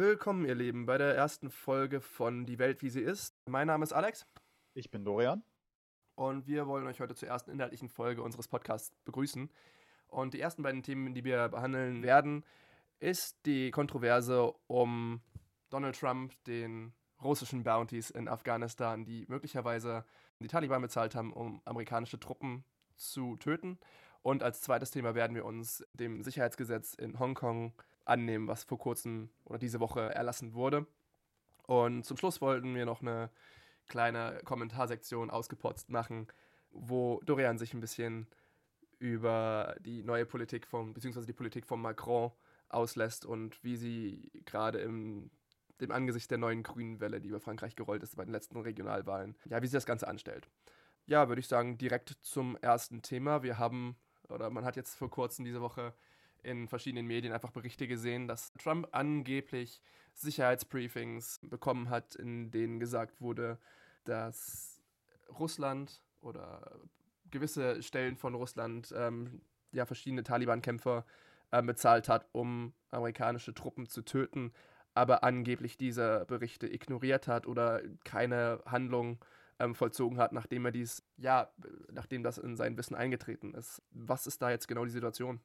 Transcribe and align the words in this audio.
Willkommen, 0.00 0.46
ihr 0.46 0.54
Lieben, 0.54 0.86
bei 0.86 0.96
der 0.96 1.14
ersten 1.14 1.50
Folge 1.50 2.00
von 2.00 2.46
Die 2.46 2.58
Welt, 2.58 2.80
wie 2.80 2.88
sie 2.88 3.02
ist. 3.02 3.36
Mein 3.46 3.66
Name 3.66 3.84
ist 3.84 3.92
Alex. 3.92 4.26
Ich 4.72 4.90
bin 4.90 5.04
Dorian. 5.04 5.42
Und 6.14 6.46
wir 6.46 6.66
wollen 6.66 6.86
euch 6.86 7.00
heute 7.00 7.14
zur 7.14 7.28
ersten 7.28 7.50
inhaltlichen 7.50 7.90
Folge 7.90 8.22
unseres 8.22 8.48
Podcasts 8.48 8.96
begrüßen. 9.04 9.50
Und 10.08 10.32
die 10.32 10.40
ersten 10.40 10.62
beiden 10.62 10.82
Themen, 10.82 11.12
die 11.12 11.22
wir 11.24 11.50
behandeln 11.50 12.02
werden, 12.02 12.46
ist 12.98 13.44
die 13.44 13.70
Kontroverse 13.70 14.54
um 14.68 15.20
Donald 15.68 16.00
Trump, 16.00 16.32
den 16.46 16.94
russischen 17.22 17.62
Bounties 17.62 18.08
in 18.08 18.26
Afghanistan, 18.26 19.04
die 19.04 19.26
möglicherweise 19.28 20.06
die 20.38 20.48
Taliban 20.48 20.80
bezahlt 20.80 21.14
haben, 21.14 21.30
um 21.30 21.60
amerikanische 21.66 22.18
Truppen 22.18 22.64
zu 22.96 23.36
töten. 23.36 23.78
Und 24.22 24.42
als 24.42 24.62
zweites 24.62 24.92
Thema 24.92 25.14
werden 25.14 25.36
wir 25.36 25.44
uns 25.44 25.84
dem 25.92 26.22
Sicherheitsgesetz 26.22 26.94
in 26.94 27.18
Hongkong 27.18 27.74
annehmen, 28.10 28.48
was 28.48 28.64
vor 28.64 28.78
kurzem 28.78 29.30
oder 29.44 29.58
diese 29.58 29.80
Woche 29.80 30.14
erlassen 30.14 30.54
wurde. 30.54 30.86
Und 31.66 32.04
zum 32.04 32.16
Schluss 32.16 32.40
wollten 32.40 32.74
wir 32.74 32.84
noch 32.84 33.00
eine 33.00 33.30
kleine 33.88 34.40
Kommentarsektion 34.44 35.30
ausgepotzt 35.30 35.90
machen, 35.90 36.26
wo 36.70 37.20
Dorian 37.24 37.58
sich 37.58 37.74
ein 37.74 37.80
bisschen 37.80 38.26
über 38.98 39.76
die 39.80 40.02
neue 40.02 40.26
Politik 40.26 40.66
von, 40.66 40.92
beziehungsweise 40.92 41.26
die 41.26 41.32
Politik 41.32 41.66
von 41.66 41.80
Macron 41.80 42.32
auslässt 42.68 43.24
und 43.24 43.62
wie 43.64 43.76
sie 43.76 44.30
gerade 44.44 44.78
im 44.78 45.30
dem 45.80 45.90
Angesicht 45.90 46.30
der 46.30 46.38
neuen 46.38 46.62
grünen 46.62 47.00
Welle, 47.00 47.20
die 47.20 47.28
über 47.28 47.40
Frankreich 47.40 47.74
gerollt 47.74 48.02
ist 48.02 48.16
bei 48.16 48.24
den 48.24 48.32
letzten 48.32 48.58
Regionalwahlen, 48.58 49.34
ja, 49.46 49.62
wie 49.62 49.66
sie 49.66 49.76
das 49.76 49.86
Ganze 49.86 50.08
anstellt. 50.08 50.48
Ja, 51.06 51.28
würde 51.28 51.40
ich 51.40 51.48
sagen, 51.48 51.78
direkt 51.78 52.16
zum 52.22 52.56
ersten 52.60 53.02
Thema. 53.02 53.42
Wir 53.42 53.58
haben, 53.58 53.96
oder 54.28 54.50
man 54.50 54.64
hat 54.64 54.76
jetzt 54.76 54.94
vor 54.94 55.10
kurzem 55.10 55.44
diese 55.44 55.60
Woche 55.60 55.94
in 56.42 56.68
verschiedenen 56.68 57.06
Medien 57.06 57.32
einfach 57.32 57.50
Berichte 57.50 57.86
gesehen, 57.86 58.28
dass 58.28 58.52
Trump 58.54 58.88
angeblich 58.92 59.82
Sicherheitsbriefings 60.14 61.40
bekommen 61.42 61.90
hat, 61.90 62.14
in 62.14 62.50
denen 62.50 62.80
gesagt 62.80 63.20
wurde, 63.20 63.58
dass 64.04 64.82
Russland 65.38 66.02
oder 66.20 66.80
gewisse 67.30 67.82
Stellen 67.82 68.16
von 68.16 68.34
Russland 68.34 68.92
ähm, 68.96 69.40
ja 69.72 69.86
verschiedene 69.86 70.22
Taliban-Kämpfer 70.22 71.04
äh, 71.50 71.62
bezahlt 71.62 72.08
hat, 72.08 72.28
um 72.32 72.72
amerikanische 72.90 73.54
Truppen 73.54 73.86
zu 73.86 74.02
töten, 74.02 74.52
aber 74.94 75.22
angeblich 75.24 75.76
diese 75.76 76.24
Berichte 76.26 76.72
ignoriert 76.72 77.28
hat 77.28 77.46
oder 77.46 77.82
keine 78.04 78.60
Handlung 78.66 79.24
ähm, 79.58 79.74
vollzogen 79.74 80.18
hat, 80.18 80.32
nachdem 80.32 80.64
er 80.64 80.72
dies, 80.72 81.04
ja, 81.16 81.50
nachdem 81.92 82.22
das 82.22 82.38
in 82.38 82.56
sein 82.56 82.76
Wissen 82.76 82.96
eingetreten 82.96 83.54
ist. 83.54 83.82
Was 83.90 84.26
ist 84.26 84.42
da 84.42 84.50
jetzt 84.50 84.66
genau 84.66 84.84
die 84.84 84.90
Situation? 84.90 85.40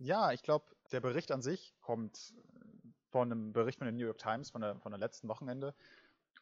Ja, 0.00 0.32
ich 0.32 0.42
glaube, 0.42 0.64
der 0.92 1.00
Bericht 1.00 1.30
an 1.30 1.42
sich 1.42 1.74
kommt 1.82 2.32
von 3.10 3.30
einem 3.30 3.52
Bericht 3.52 3.78
von 3.78 3.84
der 3.84 3.92
New 3.92 4.06
York 4.06 4.16
Times 4.16 4.50
von 4.50 4.62
der, 4.62 4.78
von 4.80 4.92
der 4.92 4.98
letzten 4.98 5.28
Wochenende 5.28 5.74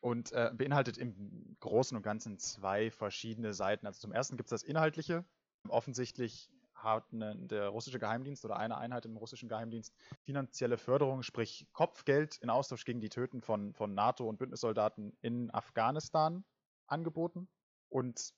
und 0.01 0.31
äh, 0.31 0.53
beinhaltet 0.55 0.97
im 0.97 1.57
Großen 1.59 1.97
und 1.97 2.05
Ganzen 2.05 2.39
zwei 2.39 2.93
verschiedene 2.93 3.53
Seiten. 3.55 3.87
Also 3.87 3.99
zum 3.99 4.13
ersten 4.13 4.37
gibt 4.37 4.47
es 4.47 4.51
das 4.51 4.63
Inhaltliche. 4.63 5.25
Offensichtlich 5.69 6.49
hat 6.73 7.13
eine, 7.13 7.35
der 7.35 7.71
russische 7.71 7.99
Geheimdienst 7.99 8.45
oder 8.45 8.57
eine 8.59 8.79
Einheit 8.79 9.05
im 9.07 9.17
russischen 9.17 9.49
Geheimdienst 9.49 9.93
finanzielle 10.23 10.79
Förderung, 10.79 11.25
sprich 11.25 11.67
Kopfgeld 11.73 12.37
in 12.37 12.51
Austausch 12.51 12.85
gegen 12.85 13.01
die 13.01 13.09
Töten 13.09 13.43
von, 13.43 13.75
von 13.75 13.93
NATO- 13.93 14.29
und 14.29 14.39
Bündnissoldaten 14.39 15.17
in 15.21 15.51
Afghanistan 15.53 16.45
angeboten. 16.87 17.49
Und 17.89 18.35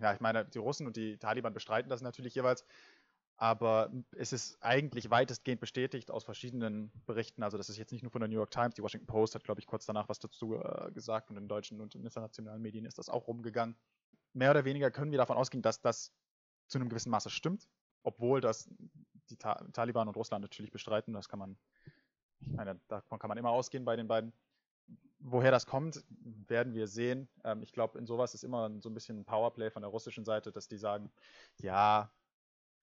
ja, 0.00 0.14
ich 0.14 0.20
meine, 0.20 0.46
die 0.46 0.58
Russen 0.58 0.86
und 0.86 0.96
die 0.96 1.18
Taliban 1.18 1.52
bestreiten 1.52 1.90
das 1.90 2.00
natürlich 2.00 2.34
jeweils. 2.34 2.64
Aber 3.36 3.90
es 4.12 4.32
ist 4.32 4.62
eigentlich 4.62 5.10
weitestgehend 5.10 5.60
bestätigt 5.60 6.10
aus 6.10 6.24
verschiedenen 6.24 6.92
Berichten. 7.04 7.42
Also, 7.42 7.56
das 7.56 7.68
ist 7.68 7.78
jetzt 7.78 7.90
nicht 7.90 8.02
nur 8.02 8.12
von 8.12 8.20
der 8.20 8.28
New 8.28 8.36
York 8.36 8.50
Times. 8.50 8.74
Die 8.74 8.82
Washington 8.82 9.06
Post 9.06 9.34
hat, 9.34 9.42
glaube 9.42 9.60
ich, 9.60 9.66
kurz 9.66 9.86
danach 9.86 10.08
was 10.08 10.20
dazu 10.20 10.54
äh, 10.54 10.92
gesagt. 10.92 11.30
Und 11.30 11.36
in 11.36 11.48
deutschen 11.48 11.80
und 11.80 11.94
in 11.94 12.04
internationalen 12.04 12.62
Medien 12.62 12.84
ist 12.84 12.98
das 12.98 13.08
auch 13.08 13.26
rumgegangen. 13.26 13.76
Mehr 14.34 14.50
oder 14.50 14.64
weniger 14.64 14.90
können 14.90 15.10
wir 15.10 15.18
davon 15.18 15.36
ausgehen, 15.36 15.62
dass 15.62 15.80
das 15.80 16.12
zu 16.68 16.78
einem 16.78 16.88
gewissen 16.88 17.10
Maße 17.10 17.30
stimmt. 17.30 17.68
Obwohl 18.04 18.40
das 18.40 18.70
die 19.30 19.36
Ta 19.36 19.54
Taliban 19.72 20.08
und 20.08 20.16
Russland 20.16 20.42
natürlich 20.42 20.70
bestreiten. 20.70 21.14
Das 21.14 21.28
kann 21.28 21.38
man, 21.38 21.56
ich 22.40 22.52
meine, 22.52 22.80
davon 22.88 23.18
kann 23.18 23.28
man 23.28 23.38
immer 23.38 23.50
ausgehen 23.50 23.84
bei 23.84 23.96
den 23.96 24.08
beiden. 24.08 24.32
Woher 25.18 25.50
das 25.50 25.66
kommt, 25.66 26.04
werden 26.46 26.74
wir 26.74 26.86
sehen. 26.86 27.28
Ähm, 27.44 27.62
ich 27.62 27.72
glaube, 27.72 27.98
in 27.98 28.06
sowas 28.06 28.34
ist 28.34 28.44
immer 28.44 28.70
so 28.80 28.90
ein 28.90 28.94
bisschen 28.94 29.20
ein 29.20 29.24
Powerplay 29.24 29.70
von 29.70 29.82
der 29.82 29.90
russischen 29.90 30.24
Seite, 30.24 30.52
dass 30.52 30.68
die 30.68 30.76
sagen, 30.76 31.10
ja, 31.60 32.12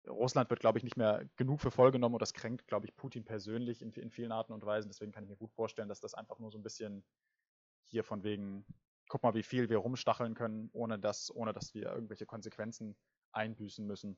Russland 0.07 0.49
wird, 0.51 0.61
glaube 0.61 0.79
ich, 0.79 0.85
nicht 0.85 0.97
mehr 0.97 1.29
genug 1.37 1.61
für 1.61 1.71
voll 1.71 1.91
genommen 1.91 2.15
und 2.15 2.23
das 2.23 2.33
kränkt, 2.33 2.67
glaube 2.67 2.87
ich, 2.87 2.97
Putin 2.97 3.25
persönlich 3.25 3.83
in, 3.83 3.93
in, 3.93 4.11
vielen 4.11 4.33
Arten 4.33 4.53
und 4.53 4.65
Weisen. 4.65 4.89
Deswegen 4.89 5.13
kann 5.13 5.25
ich 5.25 5.31
mir 5.31 5.37
gut 5.37 5.53
vorstellen, 5.53 5.89
dass 5.89 6.01
das 6.01 6.15
einfach 6.15 6.39
nur 6.39 6.51
so 6.51 6.59
ein 6.59 6.63
bisschen 6.63 7.05
hier 7.85 8.05
von 8.05 8.23
wegen, 8.23 8.65
guck 9.09 9.23
mal, 9.23 9.35
wie 9.35 9.43
viel 9.43 9.69
wir 9.69 9.79
rumstacheln 9.79 10.35
können, 10.35 10.71
ohne 10.73 10.99
dass, 10.99 11.35
ohne 11.35 11.53
dass 11.53 11.75
wir 11.75 11.91
irgendwelche 11.93 12.27
Konsequenzen 12.27 12.97
einbüßen 13.33 13.87
müssen, 13.87 14.17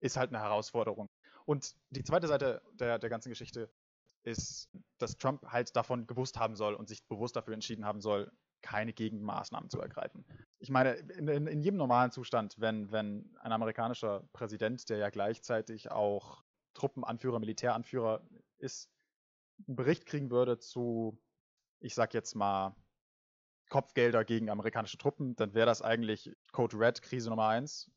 ist 0.00 0.16
halt 0.16 0.30
eine 0.30 0.40
Herausforderung. 0.40 1.08
Und 1.44 1.74
die 1.90 2.04
zweite 2.04 2.28
Seite 2.28 2.62
der, 2.72 2.98
der 2.98 3.10
ganzen 3.10 3.30
Geschichte 3.30 3.70
ist, 4.22 4.68
dass 4.98 5.16
Trump 5.16 5.44
halt 5.46 5.74
davon 5.76 6.06
gewusst 6.06 6.38
haben 6.38 6.56
soll 6.56 6.74
und 6.74 6.88
sich 6.88 7.04
bewusst 7.06 7.36
dafür 7.36 7.54
entschieden 7.54 7.84
haben 7.84 8.00
soll, 8.00 8.30
keine 8.66 8.92
Gegenmaßnahmen 8.92 9.70
zu 9.70 9.80
ergreifen. 9.80 10.24
Ich 10.58 10.70
meine, 10.70 10.94
in, 10.94 11.28
in, 11.28 11.46
in, 11.46 11.60
jedem 11.60 11.76
normalen 11.76 12.10
Zustand, 12.10 12.56
wenn, 12.58 12.90
wenn 12.90 13.36
ein 13.40 13.52
amerikanischer 13.52 14.28
Präsident, 14.32 14.88
der 14.88 14.98
ja 14.98 15.08
gleichzeitig 15.08 15.92
auch 15.92 16.42
Truppenanführer, 16.74 17.38
Militäranführer 17.38 18.22
ist, 18.58 18.90
einen 19.68 19.76
Bericht 19.76 20.04
kriegen 20.04 20.30
würde 20.30 20.58
zu, 20.58 21.16
ich 21.78 21.94
sag 21.94 22.12
jetzt 22.12 22.34
mal, 22.34 22.74
Kopfgelder 23.68 24.24
gegen 24.24 24.50
amerikanische 24.50 24.98
Truppen, 24.98 25.36
dann 25.36 25.54
wäre 25.54 25.66
das 25.66 25.80
eigentlich 25.80 26.34
Code 26.50 26.76
Red, 26.76 27.02
Krise 27.02 27.30
Nummer 27.30 27.48
eins. 27.48 27.88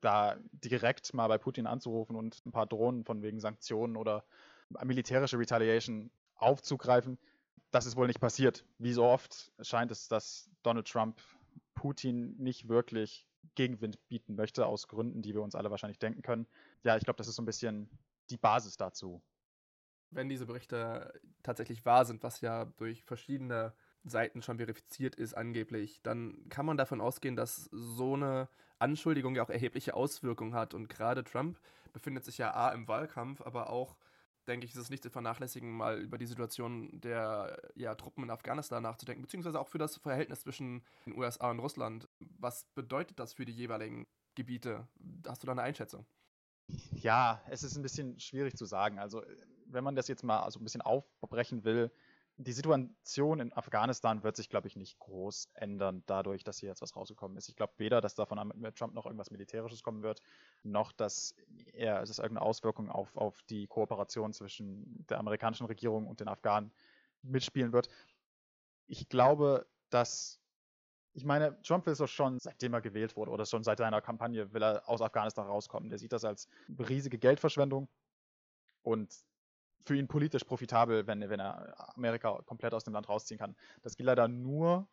Da 0.00 0.36
direkt 0.50 1.14
mal 1.14 1.28
bei 1.28 1.38
Putin 1.38 1.66
anzurufen 1.66 2.16
und 2.16 2.44
ein 2.46 2.52
paar 2.52 2.66
Drohnen 2.66 3.04
von 3.04 3.22
wegen 3.22 3.38
Sanktionen 3.38 3.96
oder 3.96 4.24
militärische 4.84 5.38
Retaliation 5.38 6.10
aufzugreifen, 6.34 7.18
das 7.76 7.84
ist 7.84 7.96
wohl 7.96 8.06
nicht 8.06 8.20
passiert. 8.20 8.64
Wie 8.78 8.94
so 8.94 9.04
oft 9.04 9.52
scheint 9.60 9.90
es, 9.90 10.08
dass 10.08 10.50
Donald 10.62 10.88
Trump 10.88 11.20
Putin 11.74 12.34
nicht 12.38 12.70
wirklich 12.70 13.28
Gegenwind 13.54 13.98
bieten 14.08 14.34
möchte, 14.34 14.64
aus 14.64 14.88
Gründen, 14.88 15.20
die 15.20 15.34
wir 15.34 15.42
uns 15.42 15.54
alle 15.54 15.70
wahrscheinlich 15.70 15.98
denken 15.98 16.22
können. 16.22 16.46
Ja, 16.84 16.96
ich 16.96 17.04
glaube, 17.04 17.18
das 17.18 17.28
ist 17.28 17.36
so 17.36 17.42
ein 17.42 17.46
bisschen 17.46 17.90
die 18.30 18.38
Basis 18.38 18.78
dazu. 18.78 19.22
Wenn 20.10 20.30
diese 20.30 20.46
Berichte 20.46 21.12
tatsächlich 21.42 21.84
wahr 21.84 22.06
sind, 22.06 22.22
was 22.22 22.40
ja 22.40 22.64
durch 22.64 23.04
verschiedene 23.04 23.74
Seiten 24.04 24.40
schon 24.40 24.56
verifiziert 24.56 25.14
ist, 25.14 25.34
angeblich, 25.34 26.00
dann 26.02 26.48
kann 26.48 26.64
man 26.64 26.78
davon 26.78 27.02
ausgehen, 27.02 27.36
dass 27.36 27.68
so 27.72 28.14
eine 28.14 28.48
Anschuldigung 28.78 29.34
ja 29.34 29.42
auch 29.42 29.50
erhebliche 29.50 29.92
Auswirkungen 29.92 30.54
hat. 30.54 30.72
Und 30.72 30.88
gerade 30.88 31.24
Trump 31.24 31.60
befindet 31.92 32.24
sich 32.24 32.38
ja 32.38 32.54
A 32.54 32.70
im 32.70 32.88
Wahlkampf, 32.88 33.42
aber 33.42 33.68
auch 33.68 33.96
denke 34.46 34.66
ich, 34.66 34.72
ist 34.72 34.78
es 34.78 34.90
nicht 34.90 35.02
zu 35.02 35.10
vernachlässigen, 35.10 35.70
mal 35.70 35.98
über 35.98 36.18
die 36.18 36.26
Situation 36.26 37.00
der 37.00 37.60
ja, 37.74 37.94
Truppen 37.94 38.24
in 38.24 38.30
Afghanistan 38.30 38.82
nachzudenken, 38.82 39.22
beziehungsweise 39.22 39.60
auch 39.60 39.68
für 39.68 39.78
das 39.78 39.96
Verhältnis 39.96 40.40
zwischen 40.40 40.82
den 41.04 41.16
USA 41.16 41.50
und 41.50 41.60
Russland. 41.60 42.08
Was 42.38 42.64
bedeutet 42.74 43.18
das 43.18 43.32
für 43.32 43.44
die 43.44 43.52
jeweiligen 43.52 44.06
Gebiete? 44.34 44.86
Hast 45.26 45.42
du 45.42 45.46
da 45.46 45.52
eine 45.52 45.62
Einschätzung? 45.62 46.06
Ja, 46.92 47.42
es 47.48 47.62
ist 47.62 47.76
ein 47.76 47.82
bisschen 47.82 48.18
schwierig 48.18 48.56
zu 48.56 48.64
sagen. 48.64 48.98
Also, 48.98 49.22
wenn 49.66 49.84
man 49.84 49.94
das 49.94 50.08
jetzt 50.08 50.24
mal 50.24 50.50
so 50.50 50.60
ein 50.60 50.64
bisschen 50.64 50.82
aufbrechen 50.82 51.64
will, 51.64 51.90
die 52.38 52.52
Situation 52.52 53.40
in 53.40 53.52
Afghanistan 53.52 54.22
wird 54.22 54.36
sich, 54.36 54.50
glaube 54.50 54.68
ich, 54.68 54.76
nicht 54.76 54.98
groß 54.98 55.48
ändern, 55.54 56.02
dadurch, 56.06 56.44
dass 56.44 56.58
hier 56.58 56.68
jetzt 56.68 56.82
was 56.82 56.94
rausgekommen 56.94 57.36
ist. 57.38 57.48
Ich 57.48 57.56
glaube 57.56 57.72
weder, 57.78 58.00
dass 58.00 58.14
davon 58.14 58.52
mit 58.56 58.76
Trump 58.76 58.94
noch 58.94 59.06
irgendwas 59.06 59.30
Militärisches 59.30 59.82
kommen 59.82 60.02
wird, 60.02 60.20
noch 60.62 60.92
dass 60.92 61.34
er 61.72 62.02
es 62.02 62.18
irgendeine 62.18 62.42
Auswirkung 62.42 62.90
auf, 62.90 63.16
auf 63.16 63.42
die 63.44 63.66
Kooperation 63.66 64.34
zwischen 64.34 65.06
der 65.08 65.18
amerikanischen 65.18 65.66
Regierung 65.66 66.06
und 66.06 66.20
den 66.20 66.28
Afghanen 66.28 66.72
mitspielen 67.22 67.72
wird. 67.72 67.88
Ich 68.86 69.08
glaube, 69.08 69.66
dass 69.88 70.40
ich 71.14 71.24
meine, 71.24 71.58
Trump 71.62 71.86
will 71.86 71.94
so 71.94 72.06
schon, 72.06 72.38
seitdem 72.38 72.74
er 72.74 72.82
gewählt 72.82 73.16
wurde 73.16 73.30
oder 73.30 73.46
schon 73.46 73.64
seit 73.64 73.78
seiner 73.78 74.02
Kampagne, 74.02 74.52
will 74.52 74.62
er 74.62 74.86
aus 74.86 75.00
Afghanistan 75.00 75.46
rauskommen. 75.46 75.88
Der 75.88 75.98
sieht 75.98 76.12
das 76.12 76.26
als 76.26 76.46
riesige 76.78 77.16
Geldverschwendung 77.16 77.88
und 78.82 79.24
für 79.86 79.96
ihn 79.96 80.08
politisch 80.08 80.44
profitabel, 80.44 81.06
wenn, 81.06 81.20
wenn 81.28 81.40
er 81.40 81.74
Amerika 81.96 82.42
komplett 82.44 82.74
aus 82.74 82.84
dem 82.84 82.92
Land 82.92 83.08
rausziehen 83.08 83.38
kann. 83.38 83.56
Das 83.82 83.96
geht 83.96 84.06
leider 84.06 84.28
nur, 84.28 84.88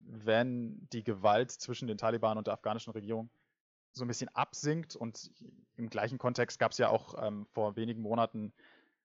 wenn 0.00 0.86
die 0.92 1.02
Gewalt 1.02 1.50
zwischen 1.50 1.88
den 1.88 1.98
Taliban 1.98 2.36
und 2.36 2.46
der 2.46 2.54
afghanischen 2.54 2.92
Regierung 2.92 3.30
so 3.92 4.04
ein 4.04 4.08
bisschen 4.08 4.28
absinkt. 4.28 4.96
Und 4.96 5.30
im 5.76 5.88
gleichen 5.88 6.18
Kontext 6.18 6.58
gab 6.58 6.72
es 6.72 6.78
ja 6.78 6.90
auch 6.90 7.14
ähm, 7.26 7.46
vor 7.46 7.76
wenigen 7.76 8.02
Monaten 8.02 8.52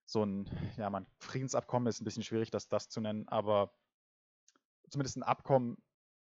so 0.05 0.23
ein, 0.23 0.49
ja, 0.77 0.89
man, 0.89 1.05
Friedensabkommen 1.19 1.87
ist 1.87 2.01
ein 2.01 2.05
bisschen 2.05 2.23
schwierig, 2.23 2.51
das, 2.51 2.67
das 2.67 2.89
zu 2.89 2.99
nennen, 2.99 3.27
aber 3.27 3.71
zumindest 4.89 5.17
ein 5.17 5.23
Abkommen, 5.23 5.77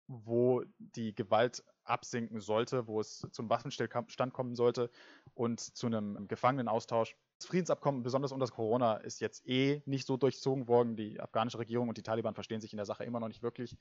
wo 0.09 0.63
die 0.79 1.15
Gewalt 1.15 1.65
absinken 1.85 2.41
sollte, 2.41 2.87
wo 2.87 3.01
es 3.01 3.27
zum 3.31 3.49
Waffenstillstand 3.49 4.33
kommen 4.33 4.57
sollte 4.57 4.91
und 5.35 5.61
zu 5.61 5.87
einem 5.87 6.29
Gefangenenaustausch 6.29 7.17
Das 7.39 7.49
Friedensabkommen, 7.49 8.03
besonders 8.03 8.33
unter 8.33 8.47
Corona, 8.47 8.97
ist 8.97 9.21
jetzt 9.21 9.47
eh 9.47 9.83
nicht 9.85 10.07
so 10.07 10.17
durchzogen 10.17 10.69
worden. 10.69 10.97
Die 10.97 11.21
afghanische 11.21 11.59
Regierung 11.59 11.89
und 11.89 11.99
die 11.99 12.03
Taliban 12.03 12.35
verstehen 12.35 12.61
sich 12.61 12.73
in 12.73 12.79
der 12.79 12.87
Sache 12.87 13.05
immer 13.05 13.21
noch 13.21 13.29
nicht 13.29 13.43
wirklich. 13.43 13.77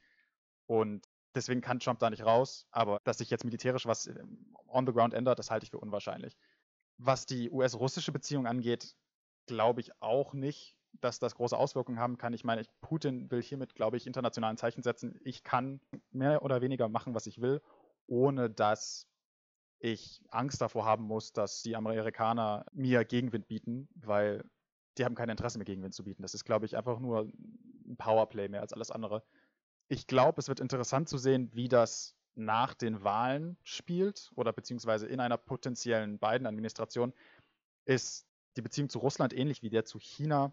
Und 0.68 1.08
deswegen 1.36 1.62
kann 1.62 1.80
Trump 1.80 2.00
da 2.00 2.10
nicht 2.10 2.26
raus. 2.26 2.68
Aber 2.72 3.00
dass 3.04 3.20
sich 3.20 3.30
jetzt 3.30 3.46
militärisch 3.46 3.86
was 3.86 4.08
ähm, 4.08 4.54
on 4.68 4.86
the 4.86 4.94
ground 4.94 5.14
ändert, 5.14 5.40
das 5.40 5.52
halte 5.52 5.64
ich 5.64 5.72
für 5.72 5.80
unwahrscheinlich. 5.80 6.38
Was 6.98 7.26
die 7.26 7.50
US-russische 7.50 8.12
Beziehung 8.12 8.46
angeht, 8.46 8.96
glaube 9.46 9.82
ich 9.82 9.92
auch 10.02 10.34
nicht, 10.34 10.78
dass 11.02 11.20
das 11.20 11.36
große 11.36 11.58
Auswirkungen 11.58 12.00
haben 12.00 12.18
kann. 12.18 12.34
Ich 12.34 12.44
meine, 12.44 12.64
Putin 12.82 13.30
will 13.32 13.42
hiermit, 13.42 13.76
glaube 13.76 13.98
ich, 13.98 14.08
internationalen 14.08 14.58
Zeichen 14.58 14.82
setzen. 14.82 15.20
Ich 15.24 15.44
kann 15.44 15.82
mehr 16.12 16.42
oder 16.42 16.62
weniger 16.62 16.90
machen, 16.90 17.14
was 17.14 17.28
ich 17.28 17.42
will, 17.42 17.62
ohne 18.08 18.50
dass 18.50 19.08
ich 19.86 20.20
Angst 20.32 20.62
davor 20.62 20.84
haben 20.86 21.04
muss, 21.04 21.32
dass 21.32 21.62
die 21.62 21.76
Amerikaner 21.76 22.66
mir 22.74 23.06
Gegenwind 23.06 23.48
bieten, 23.48 23.88
weil 23.94 24.44
die 24.98 25.06
haben 25.06 25.14
kein 25.14 25.30
Interesse 25.30 25.60
mehr 25.60 25.66
Gegenwind 25.66 25.94
zu 25.94 26.04
bieten. 26.04 26.24
Das 26.24 26.34
ist, 26.34 26.44
glaube 26.44 26.66
ich, 26.66 26.76
einfach 26.76 27.00
nur 27.00 27.32
ein 27.86 27.96
Powerplay 27.96 28.48
mehr 28.48 28.62
als 28.62 28.74
alles 28.74 28.90
andere. 28.90 29.24
Ich 29.88 30.08
glaube, 30.08 30.40
es 30.40 30.48
wird 30.48 30.60
interessant 30.60 31.08
zu 31.08 31.20
sehen, 31.20 31.52
wie 31.54 31.70
das 31.70 32.16
nach 32.34 32.74
den 32.74 33.04
Wahlen 33.04 33.58
spielt 33.62 34.32
oder 34.36 34.52
beziehungsweise 34.54 35.06
in 35.06 35.20
einer 35.20 35.38
potenziellen 35.38 36.18
Biden-Administration. 36.18 37.14
Ist 37.86 38.28
die 38.58 38.64
Beziehung 38.64 38.90
zu 38.90 38.98
Russland 38.98 39.34
ähnlich 39.34 39.62
wie 39.62 39.70
der 39.70 39.86
zu 39.86 40.00
China, 40.00 40.52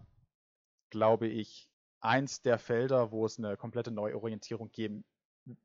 glaube 0.90 1.26
ich, 1.26 1.70
eins 2.00 2.43
der 2.43 2.58
Felder, 2.58 3.12
wo 3.12 3.25
es 3.25 3.38
eine 3.38 3.56
komplette 3.56 3.90
Neuorientierung 3.90 4.70
geben 4.73 5.06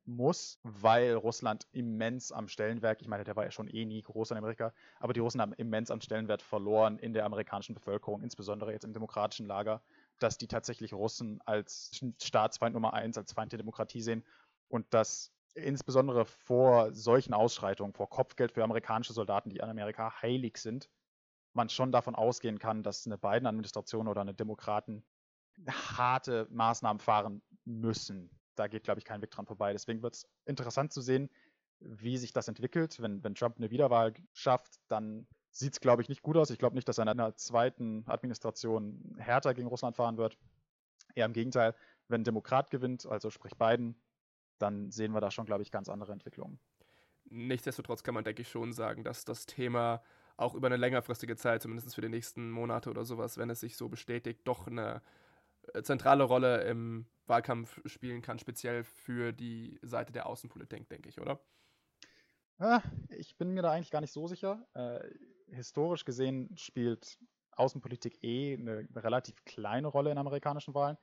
muss, 0.04 0.58
weil 0.62 1.14
Russland 1.14 1.66
immens 1.72 2.32
am 2.32 2.48
Stellenwert, 2.48 3.00
ich 3.00 3.08
meine, 3.08 3.24
der 3.24 3.36
war 3.36 3.44
ja 3.44 3.50
schon 3.50 3.68
eh 3.68 3.84
nie 3.84 4.02
groß 4.02 4.32
in 4.32 4.36
Amerika, 4.36 4.72
aber 4.98 5.12
die 5.12 5.20
Russen 5.20 5.40
haben 5.40 5.52
immens 5.52 5.90
am 5.90 6.00
Stellenwert 6.00 6.42
verloren 6.42 6.98
in 6.98 7.12
der 7.12 7.24
amerikanischen 7.24 7.74
Bevölkerung, 7.74 8.22
insbesondere 8.22 8.72
jetzt 8.72 8.84
im 8.84 8.92
demokratischen 8.92 9.46
Lager, 9.46 9.82
dass 10.18 10.38
die 10.38 10.48
tatsächlich 10.48 10.92
Russen 10.92 11.40
als 11.44 12.00
Staatsfeind 12.20 12.74
Nummer 12.74 12.92
eins, 12.92 13.16
als 13.16 13.32
Feind 13.32 13.52
der 13.52 13.58
Demokratie 13.58 14.00
sehen 14.00 14.24
und 14.68 14.92
dass 14.92 15.32
insbesondere 15.54 16.24
vor 16.24 16.92
solchen 16.92 17.34
Ausschreitungen, 17.34 17.92
vor 17.92 18.10
Kopfgeld 18.10 18.52
für 18.52 18.64
amerikanische 18.64 19.12
Soldaten, 19.12 19.50
die 19.50 19.62
an 19.62 19.70
Amerika 19.70 20.22
heilig 20.22 20.58
sind, 20.58 20.90
man 21.52 21.68
schon 21.68 21.92
davon 21.92 22.14
ausgehen 22.14 22.58
kann, 22.58 22.82
dass 22.82 23.06
eine 23.06 23.18
Biden-Administration 23.18 24.08
oder 24.08 24.20
eine 24.20 24.34
Demokraten 24.34 25.04
harte 25.66 26.46
Maßnahmen 26.50 27.00
fahren 27.00 27.42
müssen. 27.64 28.37
Da 28.58 28.66
geht, 28.66 28.84
glaube 28.84 28.98
ich, 28.98 29.04
kein 29.04 29.22
Weg 29.22 29.30
dran 29.30 29.46
vorbei. 29.46 29.72
Deswegen 29.72 30.02
wird 30.02 30.14
es 30.14 30.26
interessant 30.44 30.92
zu 30.92 31.00
sehen, 31.00 31.30
wie 31.80 32.16
sich 32.18 32.32
das 32.32 32.48
entwickelt. 32.48 33.00
Wenn, 33.00 33.22
wenn 33.22 33.34
Trump 33.34 33.56
eine 33.58 33.70
Wiederwahl 33.70 34.14
schafft, 34.32 34.80
dann 34.88 35.26
sieht 35.50 35.74
es, 35.74 35.80
glaube 35.80 36.02
ich, 36.02 36.08
nicht 36.08 36.22
gut 36.22 36.36
aus. 36.36 36.50
Ich 36.50 36.58
glaube 36.58 36.74
nicht, 36.74 36.88
dass 36.88 36.98
er 36.98 37.02
in 37.02 37.08
einer 37.08 37.36
zweiten 37.36 38.04
Administration 38.06 39.16
härter 39.18 39.54
gegen 39.54 39.68
Russland 39.68 39.96
fahren 39.96 40.16
wird. 40.16 40.38
Eher 41.14 41.26
im 41.26 41.32
Gegenteil, 41.32 41.74
wenn 42.08 42.22
ein 42.22 42.24
Demokrat 42.24 42.70
gewinnt, 42.70 43.06
also 43.06 43.30
sprich 43.30 43.56
Biden, 43.56 44.00
dann 44.58 44.90
sehen 44.90 45.12
wir 45.12 45.20
da 45.20 45.30
schon, 45.30 45.46
glaube 45.46 45.62
ich, 45.62 45.70
ganz 45.70 45.88
andere 45.88 46.12
Entwicklungen. 46.12 46.58
Nichtsdestotrotz 47.30 48.02
kann 48.02 48.14
man, 48.14 48.24
denke 48.24 48.42
ich, 48.42 48.48
schon 48.48 48.72
sagen, 48.72 49.04
dass 49.04 49.24
das 49.24 49.46
Thema 49.46 50.02
auch 50.36 50.54
über 50.54 50.66
eine 50.66 50.76
längerfristige 50.76 51.36
Zeit, 51.36 51.62
zumindest 51.62 51.94
für 51.94 52.00
die 52.00 52.08
nächsten 52.08 52.50
Monate 52.50 52.90
oder 52.90 53.04
sowas, 53.04 53.38
wenn 53.38 53.50
es 53.50 53.60
sich 53.60 53.76
so 53.76 53.88
bestätigt, 53.88 54.40
doch 54.44 54.66
eine 54.66 55.02
zentrale 55.82 56.24
Rolle 56.24 56.64
im 56.64 57.06
Wahlkampf 57.26 57.80
spielen 57.86 58.22
kann, 58.22 58.38
speziell 58.38 58.84
für 58.84 59.32
die 59.32 59.78
Seite 59.82 60.12
der 60.12 60.26
Außenpolitik, 60.26 60.88
denke 60.88 61.08
ich, 61.08 61.20
oder? 61.20 61.40
Ah, 62.58 62.82
ich 63.10 63.36
bin 63.36 63.50
mir 63.50 63.62
da 63.62 63.70
eigentlich 63.70 63.90
gar 63.90 64.00
nicht 64.00 64.12
so 64.12 64.26
sicher. 64.26 64.66
Äh, 64.74 65.00
historisch 65.54 66.04
gesehen 66.04 66.56
spielt 66.56 67.18
Außenpolitik 67.52 68.22
eh 68.22 68.54
eine 68.54 68.88
relativ 68.96 69.44
kleine 69.44 69.88
Rolle 69.88 70.10
in 70.10 70.18
amerikanischen 70.18 70.74
Wahlen, 70.74 70.96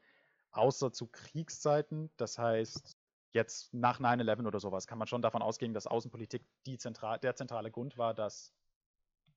außer 0.52 0.92
zu 0.92 1.08
Kriegszeiten. 1.08 2.12
Das 2.18 2.38
heißt, 2.38 2.98
jetzt 3.32 3.74
nach 3.74 4.00
9-11 4.00 4.48
oder 4.48 4.60
sowas 4.60 4.88
kann 4.88 4.98
man 4.98 5.08
schon 5.08 5.22
davon 5.22 5.42
ausgehen, 5.42 5.74
dass 5.74 5.88
Außenpolitik 5.88 6.44
zentral, 6.78 7.20
der 7.20 7.36
zentrale 7.36 7.72
Grund 7.72 7.98
war, 7.98 8.14
dass 8.14 8.54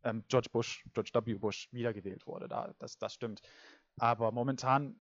ähm, 0.04 0.24
George 0.28 0.48
Bush, 0.50 0.84
George 0.94 1.10
W. 1.12 1.34
Bush 1.34 1.68
wiedergewählt 1.72 2.26
wurde. 2.26 2.48
Da, 2.48 2.74
das, 2.78 2.98
das 2.98 3.14
stimmt. 3.14 3.42
Aber 3.98 4.32
momentan 4.32 5.00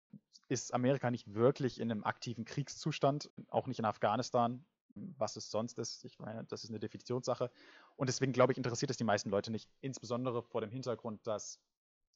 ist 0.48 0.74
Amerika 0.74 1.10
nicht 1.12 1.34
wirklich 1.34 1.80
in 1.80 1.92
einem 1.92 2.04
aktiven 2.04 2.46
Kriegszustand, 2.46 3.32
auch 3.50 3.68
nicht 3.68 3.80
in 3.80 3.86
Afghanistan, 3.86 4.66
was 4.94 5.36
es 5.36 5.50
sonst 5.50 5.80
ist. 5.80 6.06
Ich 6.06 6.20
meine, 6.20 6.46
das 6.46 6.64
ist 6.64 6.70
eine 6.70 6.80
Definitionssache. 6.80 7.50
Und 7.96 8.08
deswegen 8.08 8.32
glaube 8.32 8.54
ich, 8.54 8.58
interessiert 8.58 8.92
es 8.92 8.98
die 8.98 9.04
meisten 9.04 9.30
Leute 9.30 9.52
nicht, 9.52 9.70
insbesondere 9.82 10.44
vor 10.44 10.62
dem 10.62 10.70
Hintergrund, 10.70 11.26
dass, 11.26 11.60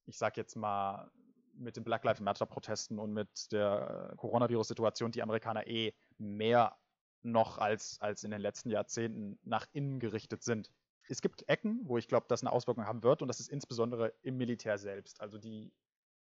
ich 0.05 0.17
sage 0.17 0.39
jetzt 0.39 0.55
mal, 0.55 1.11
mit 1.53 1.75
den 1.75 1.83
Black 1.83 2.05
Lives 2.05 2.21
Matter 2.21 2.45
Protesten 2.45 2.99
und 2.99 3.11
mit 3.11 3.51
der 3.51 4.13
Coronavirus-Situation 4.17 5.11
die 5.11 5.21
Amerikaner 5.21 5.67
eh 5.67 5.93
mehr 6.17 6.77
noch 7.21 7.57
als, 7.57 7.99
als 7.99 8.23
in 8.23 8.31
den 8.31 8.39
letzten 8.39 8.69
Jahrzehnten 8.69 9.37
nach 9.43 9.67
innen 9.73 9.99
gerichtet 9.99 10.43
sind 10.43 10.71
es 11.09 11.21
gibt 11.21 11.47
Ecken, 11.49 11.81
wo 11.83 11.97
ich 11.97 12.07
glaube, 12.07 12.27
das 12.29 12.43
eine 12.43 12.51
Auswirkung 12.51 12.85
haben 12.85 13.03
wird 13.03 13.21
und 13.21 13.27
das 13.27 13.39
ist 13.39 13.49
insbesondere 13.49 14.13
im 14.21 14.37
Militär 14.37 14.77
selbst. 14.77 15.19
Also 15.21 15.37
die, 15.37 15.73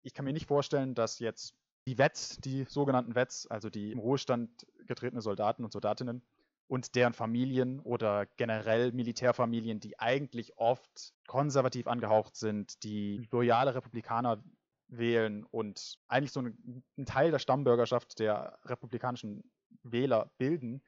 ich 0.05 0.15
kann 0.15 0.25
mir 0.25 0.33
nicht 0.33 0.47
vorstellen, 0.47 0.95
dass 0.95 1.19
jetzt 1.19 1.55
die 1.87 1.99
Vets, 1.99 2.39
die 2.39 2.65
sogenannten 2.65 3.15
Vets, 3.15 3.47
also 3.47 3.71
die 3.71 3.91
im 3.91 3.99
Ruhestand 3.99 4.67
getretene 4.87 5.21
Soldaten 5.21 5.65
und 5.65 5.73
Soldatinnen 5.73 6.23
und 6.69 6.95
deren 6.95 7.13
Familien 7.13 7.81
oder 7.81 8.27
generell 8.37 8.93
Militärfamilien, 8.93 9.81
die 9.81 9.99
eigentlich 9.99 10.57
oft 10.57 11.13
konservativ 11.27 11.87
angehaucht 11.87 12.37
sind, 12.37 12.83
die 12.85 13.27
loyale 13.31 13.75
Republikaner 13.75 14.43
wählen 14.89 15.45
und 15.45 15.99
eigentlich 16.09 16.33
so 16.33 16.41
einen 16.41 16.85
Teil 17.07 17.31
der 17.31 17.39
Stammbürgerschaft 17.39 18.19
der 18.19 18.59
republikanischen 18.65 19.51
Wähler 19.83 20.31
bilden, 20.39 20.83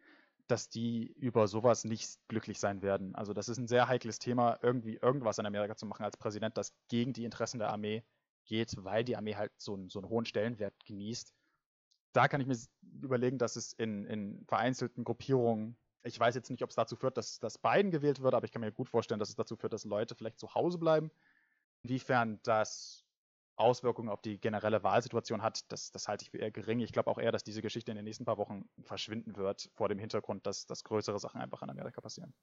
dass 0.46 0.68
die 0.68 1.06
über 1.06 1.48
sowas 1.48 1.84
nicht 1.84 2.18
glücklich 2.28 2.60
sein 2.60 2.82
werden. 2.82 3.14
Also 3.14 3.32
das 3.32 3.48
ist 3.48 3.58
ein 3.58 3.66
sehr 3.66 3.88
heikles 3.88 4.18
Thema, 4.18 4.58
irgendwie 4.62 4.96
irgendwas 4.96 5.38
in 5.38 5.46
Amerika 5.46 5.74
zu 5.74 5.86
machen 5.86 6.04
als 6.04 6.16
Präsident, 6.16 6.56
das 6.56 6.74
gegen 6.88 7.12
die 7.12 7.24
Interessen 7.24 7.58
der 7.58 7.70
Armee 7.70 8.04
geht, 8.46 8.72
weil 8.78 9.04
die 9.04 9.16
Armee 9.16 9.36
halt 9.36 9.52
so, 9.58 9.74
einen, 9.74 9.88
so 9.88 9.98
einen 9.98 10.08
hohen 10.08 10.24
Stellenwert 10.24 10.74
genießt. 10.84 11.34
Da 12.12 12.28
kann 12.28 12.40
ich 12.40 12.46
mir 12.46 12.56
überlegen, 13.02 13.38
dass 13.38 13.56
es 13.56 13.72
in, 13.74 14.06
in 14.06 14.44
vereinzelten 14.46 15.04
Gruppierungen, 15.04 15.76
ich 16.02 16.18
weiß 16.18 16.34
jetzt 16.34 16.50
nicht, 16.50 16.62
ob 16.62 16.70
es 16.70 16.76
dazu 16.76 16.96
führt, 16.96 17.16
dass, 17.16 17.38
dass 17.38 17.58
Biden 17.58 17.90
gewählt 17.90 18.22
wird, 18.22 18.34
aber 18.34 18.44
ich 18.44 18.52
kann 18.52 18.60
mir 18.60 18.72
gut 18.72 18.88
vorstellen, 18.88 19.20
dass 19.20 19.28
es 19.28 19.34
dazu 19.34 19.56
führt, 19.56 19.72
dass 19.72 19.84
Leute 19.84 20.14
vielleicht 20.14 20.38
zu 20.38 20.54
Hause 20.54 20.78
bleiben. 20.78 21.10
Inwiefern 21.82 22.40
das 22.42 23.04
Auswirkungen 23.56 24.08
auf 24.08 24.20
die 24.20 24.38
generelle 24.38 24.82
Wahlsituation 24.82 25.42
hat, 25.42 25.70
das, 25.72 25.90
das 25.90 26.08
halte 26.08 26.24
ich 26.24 26.30
für 26.30 26.38
eher 26.38 26.50
gering. 26.50 26.80
Ich 26.80 26.92
glaube 26.92 27.10
auch 27.10 27.18
eher, 27.18 27.32
dass 27.32 27.42
diese 27.42 27.62
Geschichte 27.62 27.90
in 27.90 27.96
den 27.96 28.04
nächsten 28.04 28.24
paar 28.24 28.38
Wochen 28.38 28.68
verschwinden 28.82 29.36
wird, 29.36 29.70
vor 29.74 29.88
dem 29.88 29.98
Hintergrund, 29.98 30.46
dass, 30.46 30.66
dass 30.66 30.84
größere 30.84 31.18
Sachen 31.18 31.40
einfach 31.40 31.62
in 31.62 31.70
Amerika 31.70 32.00
passieren. 32.00 32.34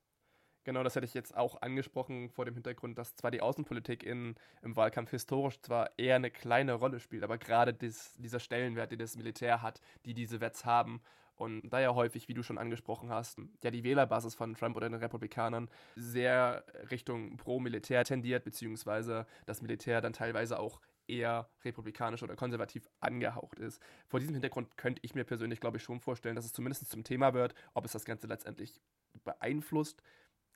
Genau, 0.64 0.84
das 0.84 0.96
hätte 0.96 1.06
ich 1.06 1.14
jetzt 1.14 1.36
auch 1.36 1.62
angesprochen 1.62 2.30
vor 2.30 2.46
dem 2.46 2.54
Hintergrund, 2.54 2.98
dass 2.98 3.16
zwar 3.16 3.32
die 3.32 3.42
Außenpolitik 3.42 4.04
in, 4.04 4.36
im 4.62 4.76
Wahlkampf 4.76 5.12
historisch 5.12 5.60
zwar 5.62 5.92
eher 5.98 6.16
eine 6.16 6.32
kleine 6.32 6.74
Rolle 6.74 7.00
spielt, 7.00 7.24
aber 7.24 7.38
gerade 7.38 7.74
dies, 7.74 8.14
dieser 8.18 8.40
Stellenwert, 8.40 8.92
den 8.92 9.00
das 9.00 9.18
Militär 9.18 9.62
hat, 9.62 9.82
die 10.06 10.14
diese 10.14 10.40
Wets 10.40 10.64
haben 10.64 11.02
und 11.36 11.70
da 11.70 11.82
ja 11.82 11.94
häufig, 11.96 12.30
wie 12.30 12.34
du 12.34 12.44
schon 12.44 12.58
angesprochen 12.58 13.10
hast, 13.10 13.40
ja 13.62 13.72
die 13.72 13.84
Wählerbasis 13.84 14.36
von 14.36 14.54
Trump 14.56 14.78
oder 14.78 14.88
den 14.88 15.00
Republikanern 15.00 15.70
sehr 15.96 16.64
Richtung 16.92 17.36
pro-Militär 17.38 18.06
tendiert, 18.06 18.46
beziehungsweise 18.46 19.26
das 19.46 19.62
Militär 19.62 20.00
dann 20.00 20.14
teilweise 20.14 20.60
auch 20.60 20.80
eher 21.08 21.50
republikanisch 21.66 22.24
oder 22.24 22.38
konservativ 22.38 22.88
angehaucht 23.02 23.60
ist. 23.60 23.82
Vor 24.08 24.22
diesem 24.22 24.36
Hintergrund 24.36 24.78
könnte 24.78 25.02
ich 25.04 25.16
mir 25.16 25.26
persönlich, 25.26 25.60
glaube 25.60 25.78
ich, 25.78 25.84
schon 25.84 26.00
vorstellen, 26.00 26.36
dass 26.38 26.46
es 26.46 26.54
zumindest 26.54 26.90
zum 26.90 27.04
Thema 27.04 27.34
wird. 27.34 27.54
Ob 27.74 27.84
es 27.84 27.92
das 27.92 28.06
Ganze 28.06 28.28
letztendlich 28.28 28.80
beeinflusst, 29.26 30.02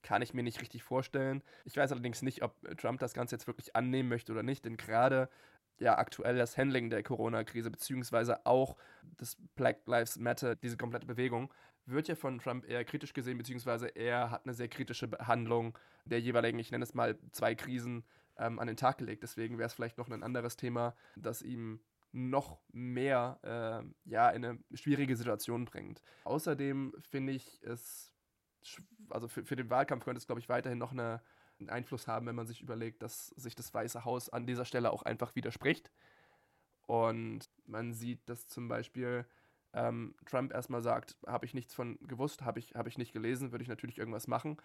kann 0.03 0.21
ich 0.21 0.33
mir 0.33 0.43
nicht 0.43 0.61
richtig 0.61 0.83
vorstellen. 0.83 1.43
Ich 1.65 1.77
weiß 1.77 1.91
allerdings 1.91 2.21
nicht, 2.21 2.43
ob 2.43 2.55
Trump 2.77 2.99
das 2.99 3.13
Ganze 3.13 3.35
jetzt 3.35 3.47
wirklich 3.47 3.75
annehmen 3.75 4.09
möchte 4.09 4.31
oder 4.31 4.43
nicht, 4.43 4.65
denn 4.65 4.77
gerade 4.77 5.29
ja 5.79 5.97
aktuell 5.97 6.37
das 6.37 6.57
Handling 6.57 6.89
der 6.89 7.03
Corona-Krise, 7.03 7.69
beziehungsweise 7.69 8.45
auch 8.45 8.77
das 9.17 9.37
Black 9.55 9.85
Lives 9.85 10.17
Matter, 10.17 10.55
diese 10.55 10.77
komplette 10.77 11.05
Bewegung, 11.05 11.53
wird 11.85 12.07
ja 12.07 12.15
von 12.15 12.39
Trump 12.39 12.67
eher 12.67 12.83
kritisch 12.83 13.13
gesehen, 13.13 13.37
beziehungsweise 13.37 13.87
er 13.87 14.29
hat 14.31 14.45
eine 14.45 14.53
sehr 14.53 14.67
kritische 14.67 15.07
Behandlung 15.07 15.77
der 16.05 16.19
jeweiligen, 16.19 16.59
ich 16.59 16.71
nenne 16.71 16.83
es 16.83 16.93
mal, 16.93 17.17
zwei 17.31 17.55
Krisen 17.55 18.03
ähm, 18.37 18.59
an 18.59 18.67
den 18.67 18.77
Tag 18.77 18.97
gelegt. 18.97 19.23
Deswegen 19.23 19.57
wäre 19.57 19.67
es 19.67 19.73
vielleicht 19.73 19.97
noch 19.97 20.09
ein 20.09 20.23
anderes 20.23 20.57
Thema, 20.57 20.95
das 21.15 21.41
ihm 21.41 21.79
noch 22.11 22.59
mehr 22.71 23.39
äh, 23.43 24.09
ja, 24.09 24.29
in 24.29 24.43
eine 24.43 24.59
schwierige 24.73 25.15
Situation 25.15 25.65
bringt. 25.65 26.01
Außerdem 26.23 26.93
finde 27.01 27.33
ich 27.33 27.61
es, 27.63 28.13
also 29.09 29.27
für, 29.27 29.45
für 29.45 29.55
den 29.55 29.69
Wahlkampf 29.69 30.05
könnte 30.05 30.19
es, 30.19 30.27
glaube 30.27 30.41
ich, 30.41 30.49
weiterhin 30.49 30.77
noch 30.77 30.91
eine, 30.91 31.21
einen 31.59 31.69
Einfluss 31.69 32.07
haben, 32.07 32.25
wenn 32.27 32.35
man 32.35 32.47
sich 32.47 32.61
überlegt, 32.61 33.01
dass 33.01 33.27
sich 33.29 33.55
das 33.55 33.73
Weiße 33.73 34.05
Haus 34.05 34.29
an 34.29 34.45
dieser 34.45 34.65
Stelle 34.65 34.91
auch 34.91 35.03
einfach 35.03 35.35
widerspricht. 35.35 35.91
Und 36.85 37.49
man 37.65 37.93
sieht, 37.93 38.27
dass 38.29 38.47
zum 38.47 38.67
Beispiel 38.67 39.25
ähm, 39.73 40.15
Trump 40.25 40.53
erstmal 40.53 40.81
sagt, 40.81 41.17
habe 41.25 41.45
ich 41.45 41.53
nichts 41.53 41.73
von 41.73 41.97
gewusst, 42.07 42.43
habe 42.43 42.59
ich, 42.59 42.75
hab 42.75 42.87
ich 42.87 42.97
nicht 42.97 43.13
gelesen, 43.13 43.51
würde 43.51 43.63
ich 43.63 43.69
natürlich 43.69 43.97
irgendwas 43.97 44.27
machen. 44.27 44.57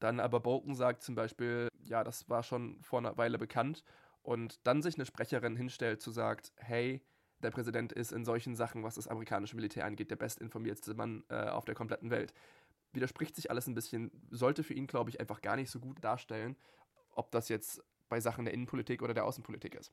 Dann 0.00 0.20
aber 0.20 0.40
Bolton 0.40 0.74
sagt 0.74 1.02
zum 1.02 1.14
Beispiel, 1.14 1.68
ja, 1.82 2.04
das 2.04 2.28
war 2.28 2.42
schon 2.42 2.82
vor 2.82 2.98
einer 2.98 3.16
Weile 3.16 3.38
bekannt 3.38 3.84
und 4.22 4.66
dann 4.66 4.82
sich 4.82 4.96
eine 4.96 5.06
Sprecherin 5.06 5.56
hinstellt, 5.56 6.02
zu 6.02 6.10
sagt, 6.10 6.52
hey, 6.56 7.02
der 7.42 7.50
Präsident 7.50 7.92
ist 7.92 8.12
in 8.12 8.24
solchen 8.24 8.56
Sachen, 8.56 8.82
was 8.82 8.96
das 8.96 9.08
amerikanische 9.08 9.56
Militär 9.56 9.84
angeht, 9.84 10.10
der 10.10 10.16
bestinformierteste 10.16 10.94
Mann 10.94 11.24
äh, 11.28 11.48
auf 11.48 11.64
der 11.64 11.74
kompletten 11.74 12.10
Welt. 12.10 12.32
Widerspricht 12.96 13.36
sich 13.36 13.50
alles 13.50 13.66
ein 13.66 13.74
bisschen, 13.74 14.10
sollte 14.30 14.64
für 14.64 14.74
ihn, 14.74 14.86
glaube 14.86 15.10
ich, 15.10 15.20
einfach 15.20 15.40
gar 15.40 15.56
nicht 15.56 15.70
so 15.70 15.78
gut 15.78 16.02
darstellen, 16.02 16.56
ob 17.10 17.30
das 17.30 17.48
jetzt 17.48 17.82
bei 18.08 18.20
Sachen 18.20 18.44
der 18.44 18.54
Innenpolitik 18.54 19.02
oder 19.02 19.14
der 19.14 19.24
Außenpolitik 19.24 19.74
ist. 19.74 19.92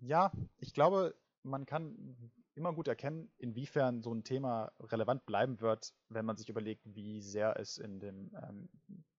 Ja, 0.00 0.32
ich 0.58 0.74
glaube, 0.74 1.14
man 1.42 1.64
kann 1.64 2.32
immer 2.54 2.72
gut 2.72 2.88
erkennen, 2.88 3.30
inwiefern 3.38 4.02
so 4.02 4.12
ein 4.12 4.24
Thema 4.24 4.72
relevant 4.80 5.26
bleiben 5.26 5.60
wird, 5.60 5.94
wenn 6.08 6.24
man 6.24 6.36
sich 6.36 6.48
überlegt, 6.48 6.82
wie 6.84 7.20
sehr 7.20 7.58
es 7.58 7.78
in 7.78 8.00
dem 8.00 8.34
ähm, 8.42 8.68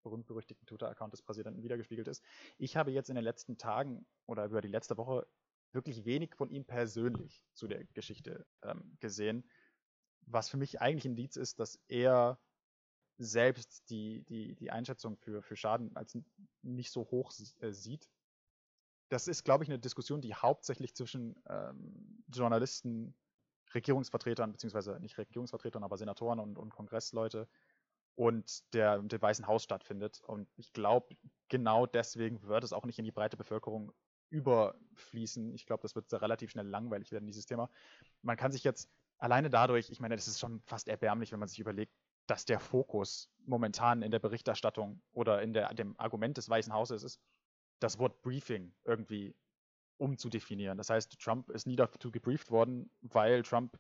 berühmt-berüchtigten 0.04 0.68
Twitter-Account 0.68 1.14
des 1.14 1.22
Präsidenten 1.22 1.64
wiedergespiegelt 1.64 2.08
ist. 2.08 2.24
Ich 2.58 2.76
habe 2.76 2.92
jetzt 2.92 3.10
in 3.10 3.16
den 3.16 3.24
letzten 3.24 3.58
Tagen 3.58 4.06
oder 4.26 4.46
über 4.46 4.62
die 4.62 4.68
letzte 4.68 4.98
Woche 4.98 5.28
wirklich 5.72 6.06
wenig 6.06 6.34
von 6.36 6.50
ihm 6.50 6.66
persönlich 6.66 7.46
zu 7.54 7.68
der 7.68 7.86
Geschichte 7.86 8.46
ähm, 8.64 8.98
gesehen, 9.00 9.48
was 10.22 10.50
für 10.50 10.58
mich 10.58 10.82
eigentlich 10.82 11.06
ein 11.06 11.12
Indiz 11.12 11.36
ist, 11.36 11.60
dass 11.60 11.80
er 11.88 12.40
selbst 13.18 13.90
die, 13.90 14.24
die, 14.24 14.56
die 14.56 14.72
Einschätzung 14.72 15.18
für, 15.18 15.42
für 15.42 15.56
Schaden 15.56 15.96
als 15.96 16.18
nicht 16.62 16.92
so 16.92 17.02
hoch 17.10 17.32
äh, 17.60 17.72
sieht. 17.72 18.10
Das 19.10 19.28
ist, 19.28 19.44
glaube 19.44 19.64
ich, 19.64 19.70
eine 19.70 19.80
Diskussion, 19.80 20.22
die 20.22 20.36
hauptsächlich 20.36 20.94
zwischen 20.96 21.36
ähm, 21.48 22.24
Journalisten, 22.28 23.16
Regierungsvertretern, 23.74 24.52
beziehungsweise 24.52 25.00
nicht 25.00 25.18
Regierungsvertretern, 25.18 25.84
aber 25.84 25.98
Senatoren 25.98 26.40
und, 26.40 26.58
und 26.58 26.74
Kongressleute 26.74 27.48
und 28.16 28.74
der, 28.74 29.00
dem 29.00 29.22
Weißen 29.22 29.48
Haus 29.48 29.64
stattfindet. 29.64 30.22
Und 30.22 30.50
ich 30.56 30.74
glaube, 30.74 31.16
genau 31.50 31.86
deswegen 31.86 32.42
wird 32.44 32.64
es 32.64 32.74
auch 32.74 32.86
nicht 32.86 33.00
in 33.00 33.06
die 33.06 33.12
breite 33.12 33.38
Bevölkerung 33.38 33.94
überfließen. 34.30 35.54
Ich 35.54 35.66
glaube, 35.66 35.82
das 35.82 35.96
wird 35.96 36.12
relativ 36.14 36.52
schnell 36.52 36.68
langweilig 36.68 37.12
werden, 37.12 37.28
dieses 37.28 37.46
Thema. 37.46 37.70
Man 38.22 38.38
kann 38.38 38.52
sich 38.52 38.64
jetzt 38.64 38.90
alleine 39.18 39.50
dadurch, 39.50 39.90
ich 39.90 40.00
meine, 40.00 40.16
das 40.16 40.28
ist 40.28 40.40
schon 40.40 40.62
fast 40.62 40.88
erbärmlich, 40.88 41.32
wenn 41.32 41.40
man 41.40 41.48
sich 41.48 41.60
überlegt, 41.60 41.94
dass 42.28 42.46
der 42.46 42.60
Fokus 42.60 43.30
momentan 43.46 44.02
in 44.02 44.12
der 44.12 44.20
Berichterstattung 44.20 45.02
oder 45.14 45.42
in 45.42 45.54
der, 45.54 45.74
dem 45.74 45.98
Argument 46.00 46.38
des 46.38 46.50
Weißen 46.50 46.74
Hauses 46.74 47.04
ist, 47.04 47.22
das 47.80 48.00
Wort 48.00 48.22
Briefing 48.22 48.74
irgendwie 48.84 49.36
umzudefinieren. 49.98 50.78
Das 50.78 50.90
heißt, 50.90 51.20
Trump 51.20 51.50
ist 51.50 51.66
nie 51.66 51.76
dazu 51.76 52.12
gebrieft 52.12 52.52
worden, 52.52 52.92
weil 53.02 53.44
Trump 53.44 53.78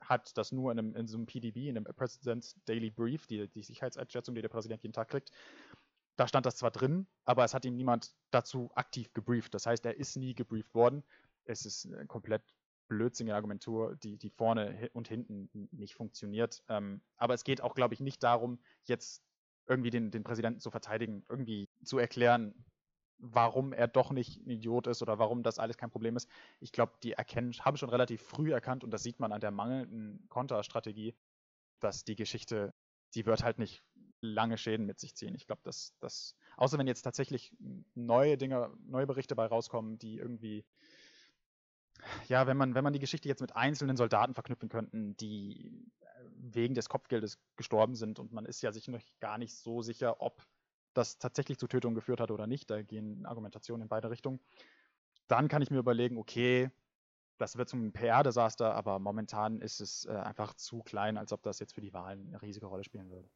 hat 0.00 0.36
das 0.36 0.52
nur 0.52 0.70
in, 0.70 0.78
einem, 0.78 0.94
in 0.94 1.06
so 1.08 1.16
einem 1.16 1.26
PDB, 1.26 1.68
in 1.68 1.76
einem 1.76 1.86
President's 1.96 2.54
Daily 2.66 2.90
Brief, 2.90 3.26
die, 3.26 3.48
die 3.48 3.62
Sicherheitseinschätzung, 3.62 4.34
die 4.34 4.42
der 4.42 4.48
Präsident 4.48 4.82
jeden 4.82 4.92
Tag 4.92 5.08
kriegt, 5.08 5.30
da 6.16 6.26
stand 6.26 6.46
das 6.46 6.56
zwar 6.56 6.70
drin, 6.70 7.06
aber 7.24 7.44
es 7.44 7.54
hat 7.54 7.64
ihm 7.64 7.76
niemand 7.76 8.14
dazu 8.30 8.70
aktiv 8.74 9.12
gebrieft. 9.12 9.52
Das 9.54 9.66
heißt, 9.66 9.84
er 9.84 9.96
ist 9.96 10.16
nie 10.16 10.34
gebrieft 10.34 10.74
worden. 10.74 11.02
Es 11.44 11.66
ist 11.66 11.86
eine 11.86 12.06
komplett 12.06 12.42
blödsinnige 12.88 13.34
Argumentur, 13.34 13.96
die, 13.96 14.16
die 14.16 14.30
vorne 14.30 14.90
und 14.92 15.08
hinten 15.08 15.48
nicht 15.72 15.94
funktioniert. 15.94 16.62
Ähm, 16.68 17.00
aber 17.16 17.34
es 17.34 17.44
geht 17.44 17.60
auch, 17.60 17.74
glaube 17.74 17.94
ich, 17.94 18.00
nicht 18.00 18.22
darum, 18.22 18.58
jetzt 18.84 19.22
irgendwie 19.66 19.90
den, 19.90 20.10
den 20.10 20.22
Präsidenten 20.22 20.60
zu 20.60 20.70
verteidigen, 20.70 21.24
irgendwie 21.28 21.68
zu 21.82 21.98
erklären, 21.98 22.54
warum 23.18 23.72
er 23.72 23.88
doch 23.88 24.12
nicht 24.12 24.44
ein 24.46 24.50
Idiot 24.50 24.86
ist 24.86 25.02
oder 25.02 25.18
warum 25.18 25.42
das 25.42 25.58
alles 25.58 25.76
kein 25.76 25.90
Problem 25.90 26.16
ist. 26.16 26.28
Ich 26.60 26.72
glaube, 26.72 26.92
die 27.02 27.12
erkennen, 27.12 27.52
haben 27.60 27.76
schon 27.76 27.90
relativ 27.90 28.22
früh 28.22 28.52
erkannt 28.52 28.84
und 28.84 28.90
das 28.90 29.02
sieht 29.02 29.20
man 29.20 29.32
an 29.32 29.40
der 29.40 29.50
mangelnden 29.50 30.26
Konterstrategie, 30.28 31.16
dass 31.80 32.04
die 32.04 32.16
Geschichte, 32.16 32.74
die 33.14 33.26
wird 33.26 33.42
halt 33.42 33.58
nicht 33.58 33.82
lange 34.20 34.58
Schäden 34.58 34.86
mit 34.86 34.98
sich 34.98 35.14
ziehen. 35.14 35.34
Ich 35.34 35.46
glaube, 35.46 35.62
dass 35.64 35.94
das, 36.00 36.36
außer 36.56 36.78
wenn 36.78 36.86
jetzt 36.86 37.02
tatsächlich 37.02 37.52
neue 37.94 38.36
Dinge, 38.36 38.70
neue 38.86 39.06
Berichte 39.06 39.36
bei 39.36 39.46
rauskommen, 39.46 39.98
die 39.98 40.16
irgendwie, 40.16 40.64
ja, 42.28 42.46
wenn 42.46 42.56
man, 42.56 42.74
wenn 42.74 42.84
man 42.84 42.92
die 42.92 42.98
Geschichte 42.98 43.28
jetzt 43.28 43.40
mit 43.40 43.54
einzelnen 43.54 43.96
Soldaten 43.96 44.34
verknüpfen 44.34 44.68
könnten, 44.68 45.16
die 45.16 45.90
wegen 46.36 46.74
des 46.74 46.88
Kopfgeldes 46.88 47.38
gestorben 47.56 47.94
sind 47.94 48.18
und 48.18 48.32
man 48.32 48.46
ist 48.46 48.62
ja 48.62 48.72
sich 48.72 48.88
noch 48.88 49.00
gar 49.20 49.38
nicht 49.38 49.54
so 49.54 49.82
sicher, 49.82 50.20
ob 50.20 50.46
das 50.94 51.18
tatsächlich 51.18 51.58
zu 51.58 51.66
Tötungen 51.66 51.94
geführt 51.94 52.20
hat 52.20 52.30
oder 52.30 52.46
nicht. 52.46 52.70
Da 52.70 52.82
gehen 52.82 53.26
Argumentationen 53.26 53.82
in 53.82 53.88
beide 53.88 54.10
Richtungen. 54.10 54.40
Dann 55.28 55.48
kann 55.48 55.62
ich 55.62 55.70
mir 55.70 55.78
überlegen, 55.78 56.16
okay, 56.18 56.70
das 57.38 57.58
wird 57.58 57.68
zum 57.68 57.92
PR-Desaster, 57.92 58.74
aber 58.74 58.98
momentan 58.98 59.60
ist 59.60 59.80
es 59.80 60.06
äh, 60.06 60.12
einfach 60.12 60.54
zu 60.54 60.82
klein, 60.82 61.18
als 61.18 61.32
ob 61.32 61.42
das 61.42 61.58
jetzt 61.58 61.74
für 61.74 61.82
die 61.82 61.92
Wahlen 61.92 62.28
eine 62.28 62.40
riesige 62.40 62.66
Rolle 62.66 62.84
spielen 62.84 63.10
würde 63.10 63.28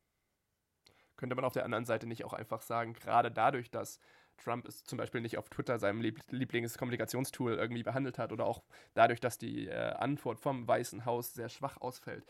könnte 1.21 1.37
man 1.37 1.45
auf 1.45 1.53
der 1.53 1.67
anderen 1.67 1.85
Seite 1.85 2.07
nicht 2.07 2.25
auch 2.25 2.33
einfach 2.33 2.63
sagen, 2.63 2.95
gerade 2.95 3.31
dadurch, 3.31 3.71
dass 3.71 4.01
Trump 4.41 4.67
es 4.67 4.85
zum 4.85 4.99
Beispiel 4.99 5.21
nicht 5.21 5.39
auf 5.39 5.49
Twitter, 5.49 5.79
seinem 5.79 6.01
Lieblingskommunikationstool, 6.01 7.55
irgendwie 7.55 7.83
behandelt 7.83 8.19
hat 8.19 8.33
oder 8.33 8.47
auch 8.47 8.63
dadurch, 8.95 9.21
dass 9.21 9.39
die 9.39 9.69
äh, 9.69 9.93
Antwort 9.93 10.41
vom 10.41 10.67
Weißen 10.67 11.05
Haus 11.05 11.35
sehr 11.35 11.49
schwach 11.49 11.77
ausfällt, 11.81 12.25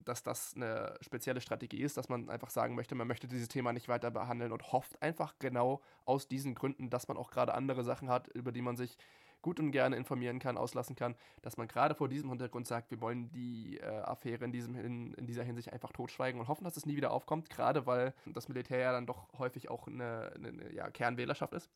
dass 0.00 0.22
das 0.22 0.54
eine 0.54 0.98
spezielle 1.00 1.40
Strategie 1.40 1.82
ist, 1.82 1.96
dass 1.96 2.08
man 2.08 2.28
einfach 2.28 2.50
sagen 2.50 2.74
möchte, 2.74 2.94
man 2.94 3.08
möchte 3.08 3.28
dieses 3.28 3.48
Thema 3.48 3.72
nicht 3.72 3.88
weiter 3.88 4.10
behandeln 4.10 4.52
und 4.52 4.72
hofft 4.72 5.00
einfach 5.02 5.34
genau 5.38 5.80
aus 6.04 6.28
diesen 6.28 6.54
Gründen, 6.54 6.90
dass 6.90 7.08
man 7.08 7.16
auch 7.16 7.30
gerade 7.30 7.54
andere 7.54 7.84
Sachen 7.84 8.08
hat, 8.08 8.28
über 8.28 8.52
die 8.52 8.62
man 8.62 8.76
sich 8.76 8.96
gut 9.42 9.60
und 9.60 9.72
gerne 9.72 9.96
informieren 9.96 10.38
kann, 10.38 10.56
auslassen 10.56 10.96
kann, 10.96 11.16
dass 11.42 11.56
man 11.56 11.68
gerade 11.68 11.94
vor 11.94 12.08
diesem 12.08 12.30
Hintergrund 12.30 12.66
sagt, 12.66 12.90
wir 12.90 13.00
wollen 13.00 13.30
die 13.32 13.78
äh, 13.78 13.86
Affäre 13.86 14.44
in, 14.44 14.52
diesem, 14.52 14.74
in, 14.76 15.14
in, 15.14 15.26
dieser 15.26 15.42
Hinsicht 15.42 15.72
einfach 15.72 15.92
totschweigen 15.92 16.40
und 16.40 16.48
hoffen, 16.48 16.64
dass 16.64 16.76
es 16.76 16.86
nie 16.86 16.96
wieder 16.96 17.10
aufkommt, 17.10 17.50
gerade 17.50 17.86
weil 17.86 18.14
das 18.26 18.48
Militär 18.48 18.78
ja 18.78 18.92
dann 18.92 19.06
doch 19.06 19.26
häufig 19.38 19.68
auch 19.68 19.86
eine, 19.86 20.32
eine, 20.34 20.48
eine 20.48 20.72
ja, 20.72 20.90
Kernwählerschaft 20.90 21.52
ist? 21.52 21.70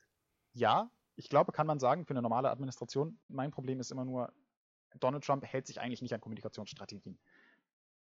Ja, 0.52 0.90
ich 1.16 1.28
glaube, 1.28 1.52
kann 1.52 1.66
man 1.66 1.78
sagen, 1.78 2.04
für 2.04 2.14
eine 2.14 2.22
normale 2.22 2.50
Administration. 2.50 3.18
Mein 3.28 3.50
Problem 3.50 3.80
ist 3.80 3.90
immer 3.90 4.04
nur, 4.04 4.32
Donald 5.00 5.24
Trump 5.24 5.44
hält 5.44 5.66
sich 5.66 5.80
eigentlich 5.80 6.02
nicht 6.02 6.14
an 6.14 6.20
Kommunikationsstrategien. 6.20 7.18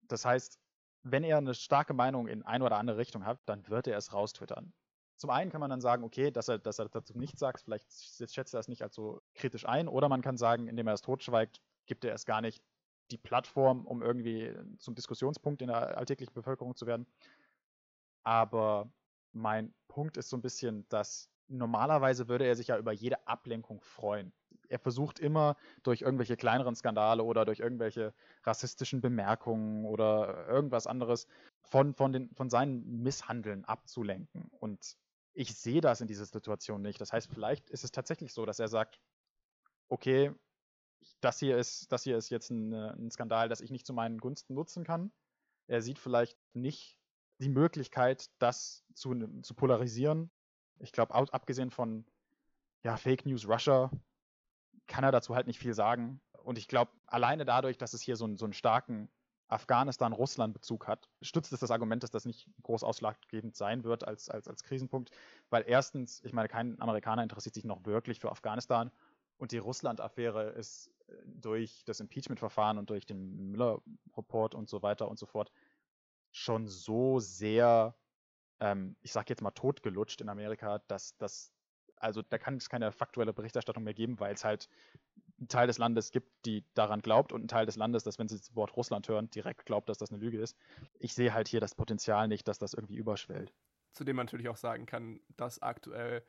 Das 0.02 0.24
heißt, 0.24 0.60
wenn 1.02 1.24
er 1.24 1.38
eine 1.38 1.54
starke 1.54 1.94
Meinung 1.94 2.26
in 2.26 2.42
eine 2.42 2.64
oder 2.64 2.78
andere 2.78 2.98
Richtung 2.98 3.24
hat, 3.24 3.38
dann 3.46 3.68
wird 3.68 3.86
er 3.86 3.96
es 3.96 4.12
raustwittern. 4.12 4.72
Zum 5.16 5.30
einen 5.30 5.50
kann 5.50 5.60
man 5.60 5.70
dann 5.70 5.80
sagen, 5.80 6.04
okay, 6.04 6.30
dass 6.30 6.48
er, 6.48 6.58
dass 6.58 6.78
er 6.78 6.88
dazu 6.88 7.16
nichts 7.16 7.40
sagt, 7.40 7.62
vielleicht 7.62 7.90
schätzt 7.90 8.54
er 8.54 8.60
es 8.60 8.68
nicht 8.68 8.82
als 8.82 8.94
so 8.94 9.22
kritisch 9.34 9.66
ein, 9.66 9.88
oder 9.88 10.08
man 10.08 10.22
kann 10.22 10.36
sagen, 10.36 10.68
indem 10.68 10.86
er 10.86 10.94
es 10.94 11.02
totschweigt, 11.02 11.60
gibt 11.86 12.04
er 12.04 12.14
es 12.14 12.26
gar 12.26 12.40
nicht 12.40 12.62
die 13.10 13.18
Plattform, 13.18 13.86
um 13.86 14.02
irgendwie 14.02 14.52
zum 14.78 14.94
Diskussionspunkt 14.94 15.62
in 15.62 15.68
der 15.68 15.96
alltäglichen 15.96 16.34
Bevölkerung 16.34 16.74
zu 16.74 16.86
werden. 16.86 17.06
Aber 18.24 18.90
mein 19.32 19.72
Punkt 19.88 20.16
ist 20.16 20.28
so 20.28 20.36
ein 20.36 20.42
bisschen, 20.42 20.86
dass 20.88 21.30
normalerweise 21.48 22.28
würde 22.28 22.44
er 22.44 22.56
sich 22.56 22.68
ja 22.68 22.78
über 22.78 22.92
jede 22.92 23.26
Ablenkung 23.26 23.80
freuen. 23.80 24.32
Er 24.68 24.80
versucht 24.80 25.20
immer 25.20 25.56
durch 25.84 26.02
irgendwelche 26.02 26.36
kleineren 26.36 26.74
Skandale 26.74 27.22
oder 27.22 27.44
durch 27.44 27.60
irgendwelche 27.60 28.12
rassistischen 28.42 29.00
Bemerkungen 29.00 29.84
oder 29.84 30.48
irgendwas 30.48 30.88
anderes 30.88 31.28
von, 31.62 31.94
von, 31.94 32.12
den, 32.12 32.34
von 32.34 32.50
seinen 32.50 33.02
Misshandeln 33.02 33.64
abzulenken. 33.64 34.50
Und 34.58 34.96
ich 35.36 35.54
sehe 35.54 35.82
das 35.82 36.00
in 36.00 36.08
dieser 36.08 36.24
Situation 36.24 36.80
nicht. 36.80 37.00
Das 37.00 37.12
heißt, 37.12 37.28
vielleicht 37.30 37.68
ist 37.68 37.84
es 37.84 37.92
tatsächlich 37.92 38.32
so, 38.32 38.46
dass 38.46 38.58
er 38.58 38.68
sagt, 38.68 38.98
okay, 39.88 40.32
das 41.20 41.38
hier 41.38 41.58
ist, 41.58 41.92
das 41.92 42.02
hier 42.02 42.16
ist 42.16 42.30
jetzt 42.30 42.50
ein, 42.50 42.72
äh, 42.72 42.92
ein 42.92 43.10
Skandal, 43.10 43.48
das 43.48 43.60
ich 43.60 43.70
nicht 43.70 43.86
zu 43.86 43.92
meinen 43.92 44.18
Gunsten 44.18 44.54
nutzen 44.54 44.82
kann. 44.82 45.12
Er 45.66 45.82
sieht 45.82 45.98
vielleicht 45.98 46.38
nicht 46.54 46.98
die 47.38 47.50
Möglichkeit, 47.50 48.30
das 48.38 48.82
zu, 48.94 49.14
zu 49.42 49.54
polarisieren. 49.54 50.30
Ich 50.78 50.92
glaube, 50.92 51.14
abgesehen 51.14 51.70
von 51.70 52.06
ja, 52.82 52.96
Fake 52.96 53.26
News 53.26 53.46
Russia 53.46 53.90
kann 54.86 55.04
er 55.04 55.12
dazu 55.12 55.34
halt 55.34 55.46
nicht 55.46 55.58
viel 55.58 55.74
sagen. 55.74 56.20
Und 56.44 56.56
ich 56.56 56.66
glaube, 56.66 56.92
alleine 57.06 57.44
dadurch, 57.44 57.76
dass 57.76 57.92
es 57.92 58.00
hier 58.00 58.16
so, 58.16 58.34
so 58.36 58.46
einen 58.46 58.54
starken 58.54 59.10
Afghanistan-Russland-Bezug 59.48 60.88
hat, 60.88 61.08
stützt 61.22 61.52
es 61.52 61.60
das 61.60 61.70
Argument, 61.70 62.02
dass 62.02 62.10
das 62.10 62.24
nicht 62.24 62.48
groß 62.62 62.82
ausschlaggebend 62.82 63.54
sein 63.56 63.84
wird 63.84 64.06
als, 64.06 64.28
als, 64.28 64.48
als 64.48 64.64
Krisenpunkt. 64.64 65.10
Weil 65.50 65.64
erstens, 65.66 66.22
ich 66.24 66.32
meine, 66.32 66.48
kein 66.48 66.80
Amerikaner 66.80 67.22
interessiert 67.22 67.54
sich 67.54 67.64
noch 67.64 67.84
wirklich 67.84 68.18
für 68.20 68.30
Afghanistan. 68.30 68.90
Und 69.38 69.52
die 69.52 69.58
Russland-Affäre 69.58 70.50
ist 70.50 70.90
äh, 71.08 71.12
durch 71.26 71.84
das 71.84 72.00
Impeachment-Verfahren 72.00 72.78
und 72.78 72.90
durch 72.90 73.06
den 73.06 73.50
Müller-Report 73.50 74.54
und 74.54 74.68
so 74.68 74.82
weiter 74.82 75.08
und 75.08 75.18
so 75.18 75.26
fort 75.26 75.52
schon 76.32 76.66
so 76.66 77.18
sehr, 77.20 77.94
ähm, 78.60 78.96
ich 79.02 79.12
sag 79.12 79.30
jetzt 79.30 79.42
mal, 79.42 79.52
totgelutscht 79.52 80.20
in 80.20 80.28
Amerika, 80.28 80.80
dass 80.88 81.16
das, 81.16 81.52
also 81.96 82.22
da 82.22 82.38
kann 82.38 82.56
es 82.56 82.68
keine 82.68 82.92
faktuelle 82.92 83.32
Berichterstattung 83.32 83.84
mehr 83.84 83.94
geben, 83.94 84.20
weil 84.20 84.34
es 84.34 84.44
halt 84.44 84.68
einen 85.38 85.48
Teil 85.48 85.66
des 85.66 85.78
Landes 85.78 86.12
gibt, 86.12 86.30
die 86.46 86.64
daran 86.74 87.00
glaubt 87.00 87.32
und 87.32 87.40
einen 87.40 87.48
Teil 87.48 87.66
des 87.66 87.76
Landes, 87.76 88.04
dass 88.04 88.18
wenn 88.18 88.28
sie 88.28 88.38
das 88.38 88.54
Wort 88.54 88.76
Russland 88.76 89.08
hören, 89.08 89.30
direkt 89.30 89.66
glaubt, 89.66 89.88
dass 89.88 89.98
das 89.98 90.10
eine 90.10 90.20
Lüge 90.20 90.40
ist. 90.40 90.56
Ich 90.98 91.14
sehe 91.14 91.34
halt 91.34 91.48
hier 91.48 91.60
das 91.60 91.74
Potenzial 91.74 92.28
nicht, 92.28 92.48
dass 92.48 92.58
das 92.58 92.74
irgendwie 92.74 92.96
überschwellt. 92.96 93.52
Zudem 93.92 94.16
man 94.16 94.26
natürlich 94.26 94.48
auch 94.48 94.56
sagen 94.56 94.86
kann, 94.86 95.20
dass 95.36 95.62
aktuell, 95.62 96.22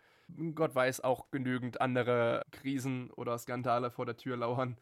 Gott 0.55 0.73
weiß, 0.75 1.01
auch 1.01 1.31
genügend 1.31 1.81
andere 1.81 2.41
Krisen 2.51 3.11
oder 3.11 3.37
Skandale 3.37 3.91
vor 3.91 4.05
der 4.05 4.17
Tür 4.17 4.37
lauern, 4.37 4.77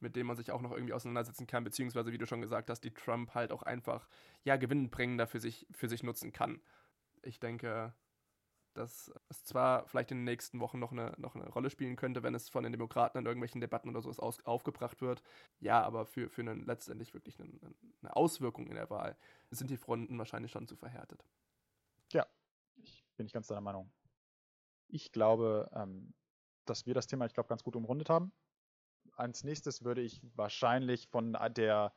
mit 0.00 0.16
denen 0.16 0.26
man 0.26 0.36
sich 0.36 0.50
auch 0.50 0.60
noch 0.60 0.72
irgendwie 0.72 0.92
auseinandersetzen 0.92 1.46
kann, 1.46 1.64
beziehungsweise, 1.64 2.12
wie 2.12 2.18
du 2.18 2.26
schon 2.26 2.40
gesagt 2.40 2.70
hast, 2.70 2.80
die 2.80 2.92
Trump 2.92 3.34
halt 3.34 3.52
auch 3.52 3.62
einfach, 3.62 4.08
ja, 4.44 4.56
gewinnbringender 4.56 5.26
für 5.26 5.40
sich, 5.40 5.66
für 5.70 5.88
sich 5.88 6.02
nutzen 6.02 6.32
kann. 6.32 6.60
Ich 7.22 7.40
denke, 7.40 7.94
dass 8.76 9.12
es 9.28 9.44
zwar 9.44 9.86
vielleicht 9.86 10.10
in 10.10 10.18
den 10.18 10.24
nächsten 10.24 10.60
Wochen 10.60 10.78
noch 10.78 10.92
eine, 10.92 11.14
noch 11.18 11.34
eine 11.34 11.48
Rolle 11.48 11.70
spielen 11.70 11.96
könnte, 11.96 12.22
wenn 12.22 12.34
es 12.34 12.48
von 12.48 12.62
den 12.62 12.72
Demokraten 12.72 13.18
in 13.18 13.26
irgendwelchen 13.26 13.60
Debatten 13.60 13.88
oder 13.88 14.02
sowas 14.02 14.20
aus, 14.20 14.44
aufgebracht 14.44 15.00
wird. 15.00 15.22
Ja, 15.60 15.82
aber 15.82 16.06
für, 16.06 16.28
für 16.28 16.42
einen, 16.42 16.66
letztendlich 16.66 17.14
wirklich 17.14 17.40
eine, 17.40 17.50
eine 18.02 18.16
Auswirkung 18.16 18.66
in 18.66 18.74
der 18.74 18.90
Wahl 18.90 19.16
sind 19.50 19.70
die 19.70 19.76
Fronten 19.76 20.18
wahrscheinlich 20.18 20.52
schon 20.52 20.66
zu 20.66 20.76
verhärtet. 20.76 21.24
Ja, 22.12 22.26
ich 22.76 23.04
bin 23.16 23.26
ich 23.26 23.32
ganz 23.32 23.46
deiner 23.46 23.60
Meinung. 23.60 23.90
Ich 24.88 25.10
glaube, 25.12 25.70
ähm, 25.74 26.14
dass 26.66 26.86
wir 26.86 26.94
das 26.94 27.06
Thema, 27.06 27.26
ich 27.26 27.34
glaube, 27.34 27.48
ganz 27.48 27.64
gut 27.64 27.76
umrundet 27.76 28.10
haben. 28.10 28.32
Als 29.12 29.44
nächstes 29.44 29.84
würde 29.84 30.02
ich 30.02 30.20
wahrscheinlich 30.34 31.08
von 31.08 31.36
der 31.56 31.92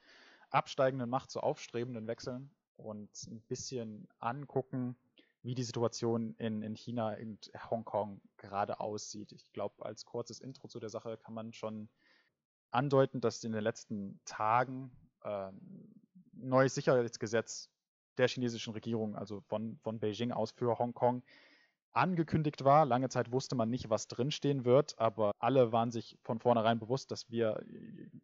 absteigenden 0.49 1.09
Macht 1.09 1.31
zur 1.31 1.43
aufstrebenden 1.43 2.07
wechseln 2.07 2.49
und 2.77 3.09
ein 3.27 3.41
bisschen 3.41 4.07
angucken, 4.19 4.95
wie 5.41 5.55
die 5.55 5.63
Situation 5.63 6.35
in, 6.37 6.61
in 6.61 6.75
China 6.75 7.15
und 7.15 7.51
Hongkong 7.69 8.21
gerade 8.37 8.79
aussieht. 8.79 9.31
Ich 9.31 9.51
glaube, 9.53 9.85
als 9.85 10.05
kurzes 10.05 10.39
Intro 10.39 10.67
zu 10.67 10.79
der 10.79 10.89
Sache 10.89 11.17
kann 11.17 11.33
man 11.33 11.53
schon 11.53 11.89
andeuten, 12.71 13.21
dass 13.21 13.43
in 13.43 13.51
den 13.51 13.63
letzten 13.63 14.19
Tagen 14.25 14.91
äh, 15.23 15.51
neues 16.33 16.75
Sicherheitsgesetz 16.75 17.69
der 18.17 18.27
chinesischen 18.27 18.73
Regierung, 18.73 19.15
also 19.15 19.41
von, 19.47 19.77
von 19.81 19.99
Beijing 19.99 20.31
aus 20.31 20.51
für 20.51 20.77
Hongkong, 20.77 21.23
angekündigt 21.91 22.63
war. 22.63 22.85
Lange 22.85 23.09
Zeit 23.09 23.31
wusste 23.31 23.55
man 23.55 23.69
nicht, 23.69 23.89
was 23.89 24.07
drinstehen 24.07 24.65
wird, 24.65 24.99
aber 24.99 25.31
alle 25.39 25.71
waren 25.71 25.91
sich 25.91 26.17
von 26.21 26.39
vornherein 26.39 26.79
bewusst, 26.79 27.11
dass 27.11 27.29
wir 27.29 27.63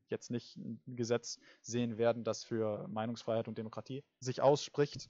jetzt 0.08 0.30
nicht 0.30 0.58
ein 0.58 0.82
Gesetz 0.86 1.40
sehen 1.62 1.98
werden, 1.98 2.24
das 2.24 2.44
für 2.44 2.88
Meinungsfreiheit 2.88 3.48
und 3.48 3.58
Demokratie 3.58 4.04
sich 4.20 4.42
ausspricht. 4.42 5.10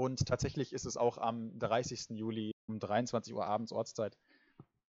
Und 0.00 0.26
tatsächlich 0.26 0.72
ist 0.72 0.86
es 0.86 0.96
auch 0.96 1.18
am 1.18 1.58
30. 1.58 2.16
Juli 2.16 2.52
um 2.66 2.78
23 2.78 3.34
Uhr 3.34 3.44
abends 3.44 3.70
Ortszeit 3.70 4.16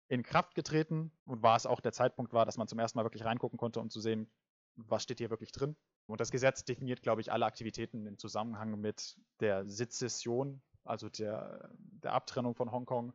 in 0.07 0.23
Kraft 0.23 0.55
getreten 0.55 1.11
und 1.25 1.43
war 1.43 1.55
es 1.55 1.67
auch 1.67 1.79
der 1.79 1.91
Zeitpunkt 1.91 2.33
war, 2.33 2.43
dass 2.43 2.57
man 2.57 2.67
zum 2.67 2.79
ersten 2.79 2.97
Mal 2.97 3.05
wirklich 3.05 3.23
reingucken 3.23 3.59
konnte, 3.59 3.79
um 3.81 3.91
zu 3.91 3.99
sehen, 3.99 4.31
was 4.75 5.03
steht 5.03 5.19
hier 5.19 5.29
wirklich 5.29 5.51
drin. 5.51 5.75
Und 6.07 6.21
das 6.21 6.31
Gesetz 6.31 6.65
definiert, 6.65 7.03
glaube 7.03 7.21
ich, 7.21 7.31
alle 7.31 7.45
Aktivitäten 7.45 8.07
im 8.07 8.17
Zusammenhang 8.17 8.81
mit 8.81 9.15
der 9.41 9.67
Sezession 9.67 10.63
also 10.85 11.07
der, 11.07 11.69
der 11.77 12.13
Abtrennung 12.13 12.55
von 12.55 12.71
Hongkong, 12.71 13.13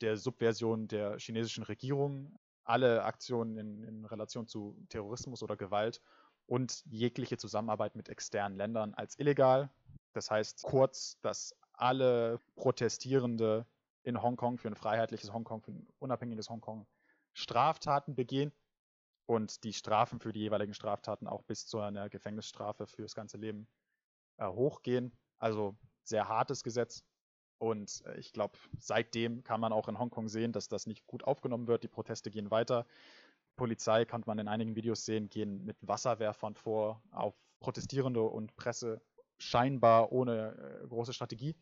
der 0.00 0.16
Subversion 0.16 0.86
der 0.86 1.18
chinesischen 1.18 1.64
Regierung, 1.64 2.38
alle 2.62 3.02
Aktionen 3.02 3.56
in, 3.56 3.82
in 3.82 4.04
Relation 4.04 4.46
zu 4.46 4.76
Terrorismus 4.90 5.42
oder 5.42 5.56
Gewalt 5.56 6.00
und 6.46 6.84
jegliche 6.86 7.36
Zusammenarbeit 7.36 7.96
mit 7.96 8.08
externen 8.08 8.56
Ländern 8.56 8.94
als 8.94 9.18
illegal. 9.18 9.70
Das 10.12 10.30
heißt 10.30 10.62
kurz, 10.62 11.18
dass 11.20 11.54
alle 11.72 12.38
Protestierende 12.54 13.66
in 14.02 14.20
Hongkong 14.20 14.58
für 14.58 14.68
ein 14.68 14.74
freiheitliches 14.74 15.32
Hongkong, 15.32 15.62
für 15.62 15.72
ein 15.72 15.86
unabhängiges 15.98 16.50
Hongkong 16.50 16.86
Straftaten 17.32 18.14
begehen 18.14 18.52
und 19.26 19.64
die 19.64 19.72
Strafen 19.72 20.20
für 20.20 20.32
die 20.32 20.40
jeweiligen 20.40 20.74
Straftaten 20.74 21.26
auch 21.26 21.42
bis 21.42 21.66
zu 21.66 21.80
einer 21.80 22.08
Gefängnisstrafe 22.08 22.86
fürs 22.86 23.14
ganze 23.14 23.38
Leben 23.38 23.68
äh, 24.36 24.46
hochgehen. 24.46 25.16
Also 25.38 25.76
sehr 26.04 26.28
hartes 26.28 26.62
Gesetz. 26.62 27.04
Und 27.58 28.02
äh, 28.06 28.18
ich 28.18 28.32
glaube, 28.32 28.58
seitdem 28.78 29.44
kann 29.44 29.60
man 29.60 29.72
auch 29.72 29.88
in 29.88 29.98
Hongkong 29.98 30.28
sehen, 30.28 30.52
dass 30.52 30.68
das 30.68 30.86
nicht 30.86 31.06
gut 31.06 31.24
aufgenommen 31.24 31.68
wird. 31.68 31.84
Die 31.84 31.88
Proteste 31.88 32.30
gehen 32.30 32.50
weiter. 32.50 32.86
Polizei, 33.56 34.04
kann 34.04 34.22
man 34.26 34.38
in 34.38 34.48
einigen 34.48 34.76
Videos 34.76 35.04
sehen, 35.04 35.28
gehen 35.28 35.64
mit 35.64 35.76
Wasserwerfern 35.80 36.54
vor 36.54 37.02
auf 37.10 37.34
Protestierende 37.60 38.22
und 38.22 38.56
Presse, 38.56 39.00
scheinbar 39.42 40.12
ohne 40.12 40.80
äh, 40.82 40.86
große 40.88 41.12
Strategie. 41.12 41.56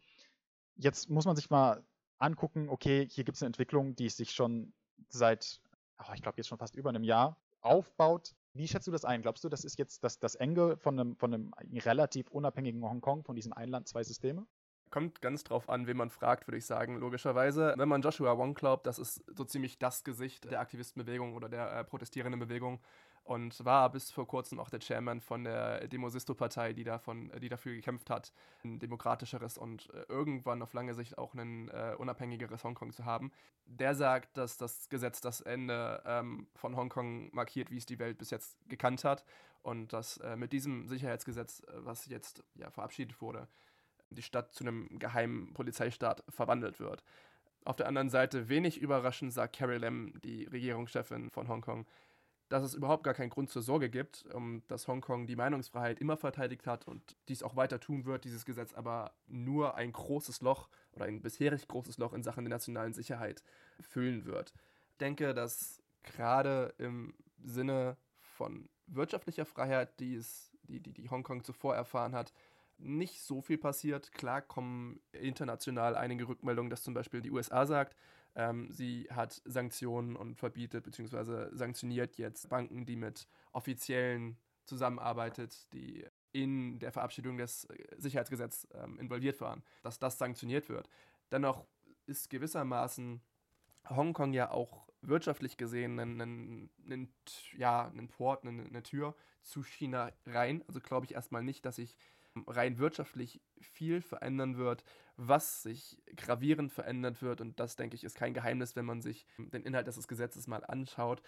Jetzt 0.77 1.11
muss 1.11 1.25
man 1.25 1.37
sich 1.37 1.51
mal 1.51 1.85
angucken, 2.19 2.69
okay, 2.69 3.07
hier 3.09 3.25
gibt 3.25 3.37
es 3.37 3.43
eine 3.43 3.49
Entwicklung, 3.49 3.97
die 3.97 4.09
sich 4.09 4.33
schon 4.33 4.73
seit, 5.09 5.61
oh, 5.99 6.13
ich 6.15 6.23
glaube 6.23 6.39
jetzt 6.39 6.49
schon 6.49 6.59
fast 6.59 6.77
über 6.77 6.91
einem 6.91 7.05
Jahr 7.05 7.37
aufbaut. 7.61 8.35
Wie 8.53 8.69
schätzt 8.69 8.87
du 8.87 8.91
das 8.91 9.05
ein? 9.05 9.23
Glaubst 9.23 9.45
du, 9.45 9.49
das 9.49 9.65
ist 9.65 9.79
jetzt 9.79 10.05
das, 10.05 10.19
das 10.19 10.35
Ende 10.35 10.77
von 10.77 10.99
einem, 10.99 11.17
von 11.17 11.33
einem 11.33 11.53
relativ 11.73 12.31
unabhängigen 12.31 12.83
Hongkong, 12.83 13.25
von 13.25 13.37
diesem 13.37 13.53
Einland, 13.53 13.89
zwei 13.89 14.03
Systeme? 14.03 14.47
kommt 14.91 15.21
ganz 15.23 15.45
drauf 15.45 15.69
an, 15.69 15.87
wen 15.87 15.97
man 15.97 16.11
fragt, 16.11 16.47
würde 16.47 16.59
ich 16.59 16.67
sagen, 16.67 16.97
logischerweise. 16.97 17.75
Wenn 17.77 17.89
man 17.89 18.03
Joshua 18.03 18.37
Wong 18.37 18.55
glaubt, 18.55 18.87
das 18.87 18.99
ist 18.99 19.25
so 19.37 19.45
ziemlich 19.45 19.79
das 19.79 20.05
Gesicht 20.05 20.51
der 20.51 20.61
Aktivistenbewegung 20.61 21.35
oder 21.35 21.49
der 21.49 21.73
äh, 21.73 21.85
protestierenden 21.85 22.41
Bewegung 22.41 22.81
und 23.25 23.65
war 23.65 23.91
bis 23.91 24.11
vor 24.11 24.27
kurzem 24.27 24.59
auch 24.59 24.71
der 24.71 24.81
Chairman 24.81 25.21
von 25.21 25.45
der 25.45 25.87
Demosisto-Partei, 25.89 26.73
die, 26.73 26.85
die 26.85 27.49
dafür 27.49 27.75
gekämpft 27.75 28.11
hat, 28.11 28.33
ein 28.65 28.79
demokratischeres 28.79 29.57
und 29.57 29.89
äh, 29.95 30.05
irgendwann 30.09 30.63
auf 30.63 30.73
lange 30.73 30.95
Sicht 30.95 31.19
auch 31.19 31.35
ein 31.35 31.69
äh, 31.69 31.95
unabhängigeres 31.97 32.65
Hongkong 32.65 32.93
zu 32.93 33.05
haben. 33.05 33.31
Der 33.67 33.95
sagt, 33.95 34.37
dass 34.37 34.57
das 34.57 34.89
Gesetz 34.89 35.21
das 35.21 35.41
Ende 35.43 36.03
ähm, 36.07 36.49
von 36.57 36.77
Hongkong 36.77 37.31
markiert, 37.33 37.71
wie 37.71 37.77
es 37.77 37.87
die 37.87 37.99
Welt 37.99 38.19
bis 38.19 38.31
jetzt 38.31 38.59
gekannt 38.69 39.05
hat 39.05 39.25
und 39.63 39.93
dass 39.93 40.17
äh, 40.19 40.37
mit 40.37 40.53
diesem 40.53 40.89
Sicherheitsgesetz, 40.89 41.61
äh, 41.61 41.85
was 41.85 42.07
jetzt 42.07 42.43
ja, 42.55 42.71
verabschiedet 42.71 43.21
wurde, 43.21 43.47
die 44.11 44.23
Stadt 44.23 44.53
zu 44.55 44.65
einem 44.65 44.99
geheimen 44.99 45.53
Polizeistaat 45.55 46.25
verwandelt 46.29 46.81
wird. 46.81 47.05
Auf 47.65 47.77
der 47.77 47.87
anderen 47.87 48.09
Seite, 48.09 48.49
wenig 48.49 48.81
überraschend, 48.81 49.33
sagt 49.33 49.57
Carrie 49.57 49.79
Lam, 49.79 50.15
die 50.25 50.45
Regierungschefin 50.45 51.31
von 51.31 51.49
Hongkong, 51.49 51.87
dass 52.51 52.65
es 52.65 52.75
überhaupt 52.75 53.05
gar 53.05 53.15
keinen 53.15 53.31
Grund 53.31 53.49
zur 53.49 53.63
Sorge 53.63 53.89
gibt, 53.89 54.27
um, 54.35 54.63
dass 54.67 54.89
Hongkong 54.89 55.27
die 55.27 55.37
Meinungsfreiheit 55.37 56.01
immer 56.01 56.17
verteidigt 56.17 56.67
hat 56.67 56.87
und 56.87 57.17
dies 57.29 57.45
auch 57.45 57.55
weiter 57.55 57.79
tun 57.79 58.05
wird, 58.05 58.25
dieses 58.25 58.45
Gesetz 58.45 58.75
aber 58.75 59.13
nur 59.29 59.77
ein 59.77 59.93
großes 59.93 60.43
Loch 60.43 60.69
oder 60.93 61.05
ein 61.05 61.23
bisherig 61.23 61.69
großes 61.69 61.97
Loch 61.99 62.13
in 62.13 62.25
Sachen 62.25 62.45
der 62.45 62.51
nationalen 62.51 62.93
Sicherheit 62.93 63.45
füllen 63.81 64.25
wird. 64.25 64.53
Ich 64.91 64.99
denke, 64.99 65.33
dass 65.33 65.81
gerade 66.03 66.75
im 66.79 67.15
Sinne 67.39 67.97
von 68.19 68.69
wirtschaftlicher 68.89 69.47
Freiheit, 69.47 70.01
die, 70.01 70.17
es, 70.17 70.51
die, 70.65 70.81
die, 70.81 70.93
die 70.93 71.09
Hongkong 71.09 71.45
zuvor 71.45 71.77
erfahren 71.77 72.17
hat, 72.17 72.33
nicht 72.79 73.23
so 73.23 73.41
viel 73.41 73.59
passiert. 73.59 74.11
Klar 74.13 74.43
kommen 74.43 75.01
international 75.13 75.95
einige 75.95 76.27
Rückmeldungen, 76.27 76.71
dass 76.71 76.83
zum 76.83 76.95
Beispiel 76.95 77.21
die 77.21 77.31
USA 77.31 77.65
sagt, 77.65 77.95
ähm, 78.41 78.71
sie 78.71 79.07
hat 79.11 79.43
Sanktionen 79.45 80.17
und 80.17 80.37
verbietet 80.37 80.85
bzw. 80.85 81.55
sanktioniert 81.55 82.17
jetzt 82.17 82.49
Banken, 82.49 82.87
die 82.87 82.97
mit 82.97 83.29
offiziellen 83.53 84.39
zusammenarbeitet, 84.65 85.71
die 85.75 86.07
in 86.33 86.79
der 86.79 86.91
Verabschiedung 86.91 87.37
des 87.37 87.65
äh, 87.65 87.77
Sicherheitsgesetzes 87.99 88.67
ähm, 88.73 88.99
involviert 88.99 89.41
waren, 89.43 89.63
dass 89.83 89.99
das 89.99 90.17
sanktioniert 90.17 90.71
wird. 90.71 90.89
Dennoch 91.31 91.67
ist 92.07 92.31
gewissermaßen 92.31 93.21
Hongkong 93.91 94.33
ja 94.33 94.51
auch 94.51 94.89
wirtschaftlich 95.03 95.59
gesehen 95.59 95.99
ein, 95.99 96.21
ein, 96.21 96.71
ein, 96.89 97.13
ja, 97.59 97.93
ein 97.95 98.09
Port, 98.09 98.47
eine, 98.47 98.65
eine 98.65 98.83
Tür 98.83 99.15
zu 99.43 99.63
China 99.63 100.13
rein. 100.25 100.65
Also 100.67 100.81
glaube 100.81 101.05
ich 101.05 101.15
erstmal 101.15 101.43
nicht, 101.43 101.67
dass 101.67 101.77
sich 101.77 101.95
rein 102.47 102.79
wirtschaftlich 102.79 103.41
viel 103.61 104.01
verändern 104.01 104.57
wird, 104.57 104.85
was 105.23 105.63
sich 105.63 105.99
gravierend 106.17 106.73
verändert 106.73 107.21
wird, 107.21 107.41
und 107.43 107.61
das 107.61 107.77
denke 107.77 107.95
ich 107.95 108.05
ist 108.05 108.15
kein 108.15 108.33
Geheimnis, 108.33 108.75
wenn 108.75 108.87
man 108.87 109.03
sich 109.03 109.27
den 109.37 109.63
Inhalt 109.63 109.87
des 109.87 110.09
Gesetzes 110.09 110.47
mal 110.47 110.65
anschaut, 110.65 111.23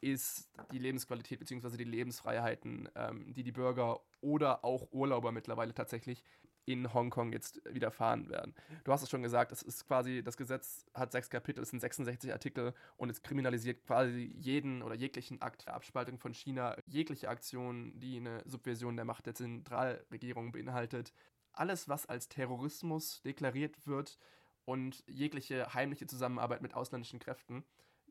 ist 0.00 0.50
die 0.70 0.78
Lebensqualität 0.78 1.40
bzw. 1.40 1.76
die 1.76 1.84
Lebensfreiheiten, 1.84 2.88
ähm, 2.94 3.32
die 3.34 3.42
die 3.42 3.52
Bürger 3.52 4.00
oder 4.20 4.64
auch 4.64 4.92
Urlauber 4.92 5.32
mittlerweile 5.32 5.74
tatsächlich 5.74 6.22
in 6.66 6.92
Hongkong 6.94 7.32
jetzt 7.32 7.60
widerfahren 7.68 8.28
werden. 8.30 8.54
Du 8.84 8.92
hast 8.92 9.02
es 9.02 9.10
schon 9.10 9.22
gesagt, 9.22 9.52
es 9.52 9.62
ist 9.62 9.86
quasi, 9.86 10.22
das 10.22 10.36
Gesetz 10.36 10.86
hat 10.94 11.12
sechs 11.12 11.28
Kapitel, 11.28 11.62
es 11.62 11.70
sind 11.70 11.80
66 11.80 12.32
Artikel 12.32 12.72
und 12.96 13.10
es 13.10 13.22
kriminalisiert 13.22 13.84
quasi 13.84 14.32
jeden 14.36 14.82
oder 14.82 14.94
jeglichen 14.94 15.42
Akt 15.42 15.66
der 15.66 15.74
Abspaltung 15.74 16.18
von 16.18 16.32
China, 16.32 16.76
jegliche 16.86 17.28
Aktion, 17.28 17.98
die 17.98 18.16
eine 18.16 18.42
Subversion 18.46 18.96
der 18.96 19.04
Macht 19.04 19.26
der 19.26 19.34
Zentralregierung 19.34 20.52
beinhaltet. 20.52 21.12
Alles, 21.54 21.88
was 21.88 22.06
als 22.06 22.28
Terrorismus 22.28 23.22
deklariert 23.22 23.86
wird 23.86 24.18
und 24.64 25.04
jegliche 25.06 25.72
heimliche 25.74 26.06
Zusammenarbeit 26.06 26.62
mit 26.62 26.74
ausländischen 26.74 27.20
Kräften, 27.20 27.64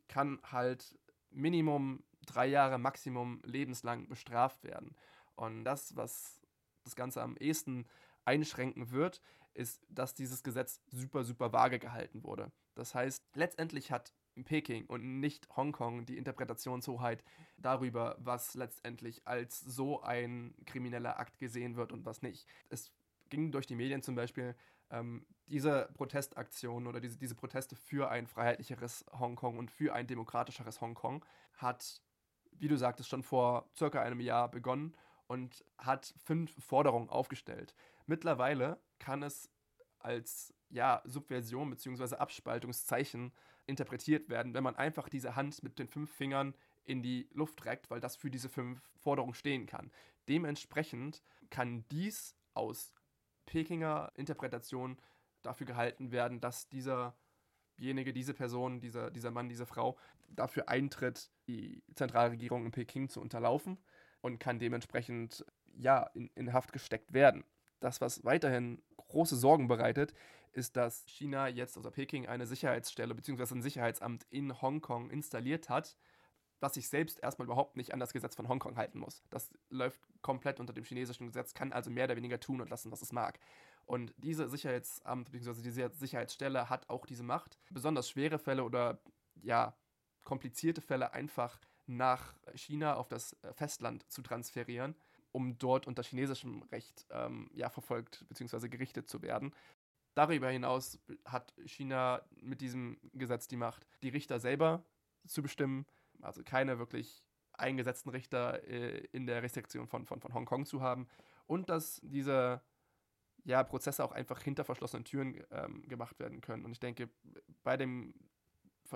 kann 0.07 0.39
halt 0.43 0.97
Minimum 1.29 2.03
drei 2.25 2.47
Jahre, 2.47 2.77
Maximum 2.77 3.41
lebenslang 3.43 4.07
bestraft 4.07 4.63
werden. 4.63 4.95
Und 5.35 5.65
das, 5.65 5.95
was 5.95 6.41
das 6.83 6.95
Ganze 6.95 7.21
am 7.21 7.35
ehesten 7.37 7.87
einschränken 8.25 8.91
wird, 8.91 9.21
ist, 9.53 9.85
dass 9.89 10.15
dieses 10.15 10.43
Gesetz 10.43 10.81
super, 10.87 11.23
super 11.23 11.53
vage 11.53 11.79
gehalten 11.79 12.23
wurde. 12.23 12.51
Das 12.75 12.95
heißt, 12.95 13.23
letztendlich 13.35 13.91
hat 13.91 14.13
Peking 14.45 14.85
und 14.87 15.19
nicht 15.19 15.47
Hongkong 15.55 16.05
die 16.05 16.17
Interpretationshoheit 16.17 17.23
darüber, 17.57 18.15
was 18.19 18.55
letztendlich 18.55 19.27
als 19.27 19.59
so 19.59 20.01
ein 20.01 20.55
krimineller 20.65 21.19
Akt 21.19 21.39
gesehen 21.39 21.75
wird 21.75 21.91
und 21.91 22.05
was 22.05 22.23
nicht. 22.23 22.47
Es 22.69 22.91
ging 23.29 23.51
durch 23.51 23.67
die 23.67 23.75
Medien 23.75 24.01
zum 24.01 24.15
Beispiel, 24.15 24.55
ähm, 24.89 25.25
diese 25.47 25.89
Protestaktion 25.93 26.87
oder 26.87 26.99
diese, 26.99 27.17
diese 27.17 27.35
Proteste 27.35 27.75
für 27.75 28.09
ein 28.09 28.27
freiheitlicheres 28.27 29.05
Hongkong 29.11 29.57
und 29.57 29.71
für 29.71 29.93
ein 29.93 30.07
demokratischeres 30.07 30.81
Hongkong 30.81 31.25
hat, 31.55 32.01
wie 32.51 32.67
du 32.67 32.77
sagtest, 32.77 33.09
schon 33.09 33.23
vor 33.23 33.69
circa 33.77 34.01
einem 34.01 34.19
Jahr 34.19 34.49
begonnen 34.49 34.95
und 35.27 35.65
hat 35.77 36.13
fünf 36.23 36.53
Forderungen 36.63 37.09
aufgestellt. 37.09 37.75
Mittlerweile 38.05 38.79
kann 38.99 39.23
es 39.23 39.49
als 39.99 40.53
ja, 40.69 41.01
Subversion 41.05 41.69
bzw. 41.69 42.15
Abspaltungszeichen 42.15 43.31
interpretiert 43.65 44.29
werden, 44.29 44.53
wenn 44.53 44.63
man 44.63 44.75
einfach 44.75 45.07
diese 45.09 45.35
Hand 45.35 45.63
mit 45.63 45.79
den 45.79 45.87
fünf 45.87 46.11
Fingern 46.11 46.53
in 46.83 47.01
die 47.01 47.29
Luft 47.31 47.63
reckt, 47.65 47.89
weil 47.89 48.01
das 48.01 48.15
für 48.15 48.29
diese 48.29 48.49
fünf 48.49 48.81
Forderungen 48.97 49.33
stehen 49.33 49.65
kann. 49.65 49.91
Dementsprechend 50.27 51.21
kann 51.49 51.85
dies 51.89 52.35
aus 52.53 52.93
Pekinger 53.45 54.11
Interpretation 54.15 54.97
dafür 55.41 55.67
gehalten 55.67 56.11
werden, 56.11 56.39
dass 56.39 56.69
dieserjenige, 56.69 58.13
diese 58.13 58.33
Person, 58.33 58.79
dieser, 58.79 59.11
dieser 59.11 59.31
Mann, 59.31 59.49
diese 59.49 59.65
Frau 59.65 59.97
dafür 60.29 60.69
eintritt, 60.69 61.29
die 61.47 61.83
Zentralregierung 61.95 62.65
in 62.65 62.71
Peking 62.71 63.09
zu 63.09 63.21
unterlaufen 63.21 63.77
und 64.21 64.39
kann 64.39 64.59
dementsprechend 64.59 65.45
ja 65.75 66.03
in, 66.13 66.29
in 66.35 66.53
Haft 66.53 66.71
gesteckt 66.71 67.13
werden. 67.13 67.43
Das, 67.79 67.99
was 67.99 68.23
weiterhin 68.23 68.81
große 68.95 69.35
Sorgen 69.35 69.67
bereitet, 69.67 70.13
ist, 70.53 70.77
dass 70.77 71.03
China 71.07 71.47
jetzt, 71.47 71.75
also 71.77 71.91
Peking, 71.91 72.27
eine 72.27 72.45
Sicherheitsstelle 72.45 73.13
bzw. 73.13 73.55
ein 73.55 73.61
Sicherheitsamt 73.61 74.25
in 74.29 74.61
Hongkong 74.61 75.09
installiert 75.09 75.69
hat, 75.69 75.97
das 76.63 76.75
sich 76.75 76.87
selbst 76.87 77.21
erstmal 77.21 77.45
überhaupt 77.45 77.75
nicht 77.75 77.93
an 77.93 77.99
das 77.99 78.13
Gesetz 78.13 78.35
von 78.35 78.47
Hongkong 78.47 78.77
halten 78.77 78.99
muss. 78.99 79.21
Das 79.29 79.51
läuft 79.69 79.99
komplett 80.21 80.61
unter 80.61 80.71
dem 80.71 80.85
chinesischen 80.85 81.27
Gesetz, 81.27 81.53
kann 81.53 81.73
also 81.73 81.91
mehr 81.91 82.05
oder 82.05 82.15
weniger 82.15 82.39
tun 82.39 82.61
und 82.61 82.69
lassen, 82.69 82.91
was 82.91 83.01
es 83.01 83.11
mag. 83.11 83.37
Und 83.85 84.13
diese 84.17 84.47
Sicherheitsamt 84.47 85.29
bzw. 85.31 85.61
diese 85.61 85.89
Sicherheitsstelle 85.89 86.69
hat 86.69 86.89
auch 86.89 87.05
diese 87.05 87.23
Macht, 87.23 87.59
besonders 87.69 88.09
schwere 88.09 88.39
Fälle 88.39 88.63
oder 88.63 89.01
ja, 89.41 89.75
komplizierte 90.23 90.79
Fälle 90.79 91.13
einfach 91.13 91.59
nach 91.85 92.33
China 92.55 92.95
auf 92.95 93.09
das 93.09 93.33
äh, 93.43 93.53
Festland 93.53 94.09
zu 94.09 94.21
transferieren, 94.21 94.95
um 95.33 95.57
dort 95.57 95.85
unter 95.85 96.01
chinesischem 96.01 96.63
Recht 96.71 97.05
ähm, 97.09 97.49
ja, 97.53 97.69
verfolgt 97.69 98.25
bzw. 98.29 98.69
gerichtet 98.69 99.09
zu 99.09 99.21
werden. 99.21 99.53
Darüber 100.15 100.49
hinaus 100.49 100.97
hat 101.25 101.53
China 101.65 102.21
mit 102.39 102.61
diesem 102.61 103.01
Gesetz 103.11 103.49
die 103.49 103.57
Macht, 103.57 103.85
die 104.01 104.09
Richter 104.09 104.39
selber 104.39 104.85
zu 105.27 105.41
bestimmen, 105.41 105.85
also 106.23 106.43
keine 106.43 106.79
wirklich 106.79 107.23
eingesetzten 107.53 108.09
Richter 108.09 108.63
äh, 108.67 109.07
in 109.11 109.27
der 109.27 109.43
Restriktion 109.43 109.87
von, 109.87 110.05
von, 110.05 110.21
von 110.21 110.33
Hongkong 110.33 110.65
zu 110.65 110.81
haben 110.81 111.07
und 111.45 111.69
dass 111.69 111.99
diese 112.03 112.61
ja, 113.45 113.63
Prozesse 113.63 114.03
auch 114.03 114.11
einfach 114.11 114.41
hinter 114.41 114.63
verschlossenen 114.63 115.03
Türen 115.03 115.43
ähm, 115.51 115.87
gemacht 115.87 116.19
werden 116.19 116.41
können. 116.41 116.65
Und 116.65 116.71
ich 116.71 116.79
denke, 116.79 117.09
bei 117.63 117.77
dem 117.77 118.13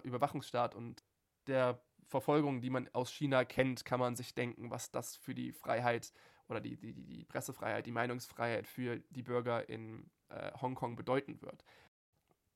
Überwachungsstaat 0.04 0.76
und 0.76 1.04
der 1.48 1.82
Verfolgung, 2.08 2.62
die 2.62 2.70
man 2.70 2.90
aus 2.94 3.12
China 3.12 3.44
kennt, 3.44 3.84
kann 3.84 4.00
man 4.00 4.16
sich 4.16 4.34
denken, 4.34 4.72
was 4.72 4.92
das 4.92 5.16
für 5.16 5.34
die 5.34 5.52
Freiheit 5.52 6.14
oder 6.48 6.62
die, 6.62 6.78
die, 6.78 6.94
die 6.94 7.26
Pressefreiheit, 7.26 7.86
die 7.86 7.92
Meinungsfreiheit 7.92 8.68
für 8.68 9.00
die 9.10 9.24
Bürger 9.24 9.68
in 9.68 10.10
äh, 10.30 10.52
Hongkong 10.62 10.96
bedeuten 10.96 11.42
wird. 11.42 11.66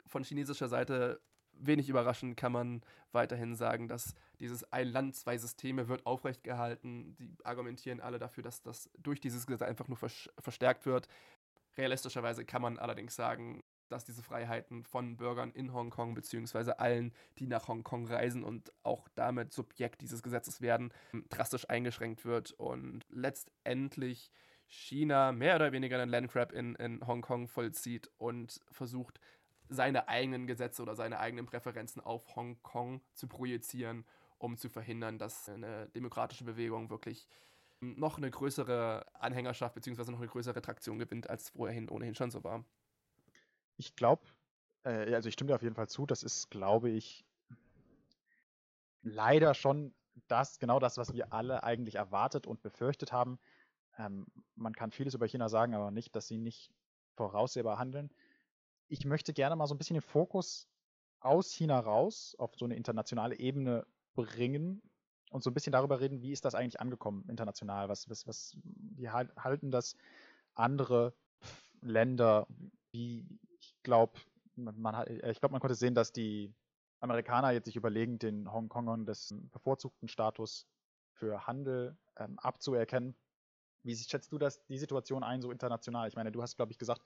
Von 0.05 0.23
chinesischer 0.23 0.69
Seite 0.69 1.21
wenig 1.65 1.89
überraschend 1.89 2.37
kann 2.37 2.51
man 2.51 2.81
weiterhin 3.11 3.55
sagen, 3.55 3.87
dass 3.87 4.15
dieses 4.39 4.71
ein 4.71 4.87
Land, 4.87 5.15
zwei 5.15 5.37
Systeme 5.37 5.87
wird 5.87 6.05
aufrecht 6.05 6.43
gehalten. 6.43 7.15
Die 7.19 7.35
argumentieren 7.43 7.99
alle 7.99 8.19
dafür, 8.19 8.43
dass 8.43 8.61
das 8.61 8.89
durch 8.97 9.19
dieses 9.19 9.45
Gesetz 9.47 9.61
einfach 9.61 9.87
nur 9.87 9.97
verstärkt 9.97 10.85
wird. 10.85 11.07
Realistischerweise 11.77 12.45
kann 12.45 12.61
man 12.61 12.77
allerdings 12.77 13.15
sagen, 13.15 13.63
dass 13.91 14.05
diese 14.05 14.23
Freiheiten 14.23 14.83
von 14.83 15.17
Bürgern 15.17 15.51
in 15.51 15.73
Hongkong 15.73 16.13
beziehungsweise 16.13 16.79
allen, 16.79 17.13
die 17.39 17.47
nach 17.47 17.67
Hongkong 17.67 18.07
reisen 18.07 18.43
und 18.43 18.71
auch 18.83 19.07
damit 19.15 19.51
Subjekt 19.51 20.01
dieses 20.01 20.23
Gesetzes 20.23 20.61
werden, 20.61 20.93
drastisch 21.29 21.69
eingeschränkt 21.69 22.25
wird 22.25 22.51
und 22.53 23.05
letztendlich 23.09 24.31
China 24.67 25.33
mehr 25.33 25.57
oder 25.57 25.73
weniger 25.73 26.01
einen 26.01 26.09
Landgrab 26.09 26.53
in, 26.53 26.75
in 26.75 27.05
Hongkong 27.05 27.49
vollzieht 27.49 28.09
und 28.17 28.61
versucht, 28.71 29.19
seine 29.71 30.09
eigenen 30.09 30.47
Gesetze 30.47 30.81
oder 30.81 30.95
seine 30.95 31.19
eigenen 31.19 31.45
Präferenzen 31.45 32.01
auf 32.01 32.35
Hongkong 32.35 33.01
zu 33.13 33.27
projizieren, 33.27 34.05
um 34.37 34.57
zu 34.57 34.69
verhindern, 34.69 35.17
dass 35.17 35.47
eine 35.47 35.87
demokratische 35.89 36.43
Bewegung 36.43 36.89
wirklich 36.89 37.27
noch 37.79 38.17
eine 38.17 38.29
größere 38.29 39.05
Anhängerschaft 39.13 39.73
bzw. 39.73 40.11
noch 40.11 40.19
eine 40.19 40.27
größere 40.27 40.61
Traktion 40.61 40.99
gewinnt, 40.99 41.29
als 41.29 41.49
vorhin 41.49 41.89
ohnehin 41.89 42.15
schon 42.15 42.31
so 42.31 42.43
war. 42.43 42.65
Ich 43.77 43.95
glaube, 43.95 44.23
äh, 44.83 45.15
also 45.15 45.29
ich 45.29 45.33
stimme 45.33 45.47
dir 45.47 45.55
auf 45.55 45.63
jeden 45.63 45.75
Fall 45.75 45.89
zu, 45.89 46.05
das 46.05 46.21
ist, 46.21 46.51
glaube 46.51 46.89
ich, 46.89 47.25
leider 49.01 49.53
schon 49.53 49.95
das, 50.27 50.59
genau 50.59 50.79
das, 50.79 50.97
was 50.97 51.13
wir 51.13 51.31
alle 51.31 51.63
eigentlich 51.63 51.95
erwartet 51.95 52.45
und 52.45 52.61
befürchtet 52.61 53.13
haben. 53.13 53.39
Ähm, 53.97 54.27
man 54.55 54.73
kann 54.73 54.91
vieles 54.91 55.13
über 55.13 55.27
China 55.27 55.47
sagen, 55.47 55.73
aber 55.73 55.91
nicht, 55.91 56.15
dass 56.15 56.27
sie 56.27 56.37
nicht 56.37 56.71
voraussehbar 57.15 57.79
handeln. 57.79 58.11
Ich 58.91 59.05
möchte 59.05 59.31
gerne 59.31 59.55
mal 59.55 59.67
so 59.67 59.73
ein 59.73 59.77
bisschen 59.77 59.93
den 59.93 60.01
Fokus 60.01 60.67
aus 61.21 61.53
China 61.53 61.79
raus 61.79 62.35
auf 62.37 62.51
so 62.57 62.65
eine 62.65 62.75
internationale 62.75 63.39
Ebene 63.39 63.87
bringen 64.15 64.81
und 65.29 65.43
so 65.43 65.49
ein 65.49 65.53
bisschen 65.53 65.71
darüber 65.71 66.01
reden, 66.01 66.21
wie 66.21 66.33
ist 66.33 66.43
das 66.43 66.55
eigentlich 66.55 66.81
angekommen 66.81 67.23
international? 67.29 67.87
Was, 67.87 68.09
was, 68.09 68.27
was, 68.27 68.57
wie 68.63 69.09
halten 69.09 69.71
das 69.71 69.95
andere 70.55 71.13
Länder? 71.79 72.47
Wie, 72.91 73.25
ich 73.61 73.73
glaube, 73.83 74.19
man, 74.57 75.07
ich 75.07 75.39
glaube, 75.39 75.53
man 75.53 75.61
konnte 75.61 75.75
sehen, 75.75 75.95
dass 75.95 76.11
die 76.11 76.53
Amerikaner 76.99 77.51
jetzt 77.51 77.67
sich 77.67 77.77
überlegen, 77.77 78.19
den 78.19 78.51
Hongkongern 78.51 79.05
des 79.05 79.33
bevorzugten 79.53 80.09
Status 80.09 80.67
für 81.13 81.47
Handel 81.47 81.97
ähm, 82.17 82.37
abzuerkennen. 82.39 83.15
Wie 83.83 83.95
schätzt 83.95 84.33
du 84.33 84.37
das, 84.37 84.65
die 84.65 84.77
Situation 84.77 85.23
ein, 85.23 85.41
so 85.41 85.49
international? 85.49 86.09
Ich 86.09 86.15
meine, 86.17 86.33
du 86.33 86.41
hast, 86.41 86.57
glaube 86.57 86.73
ich, 86.73 86.77
gesagt, 86.77 87.01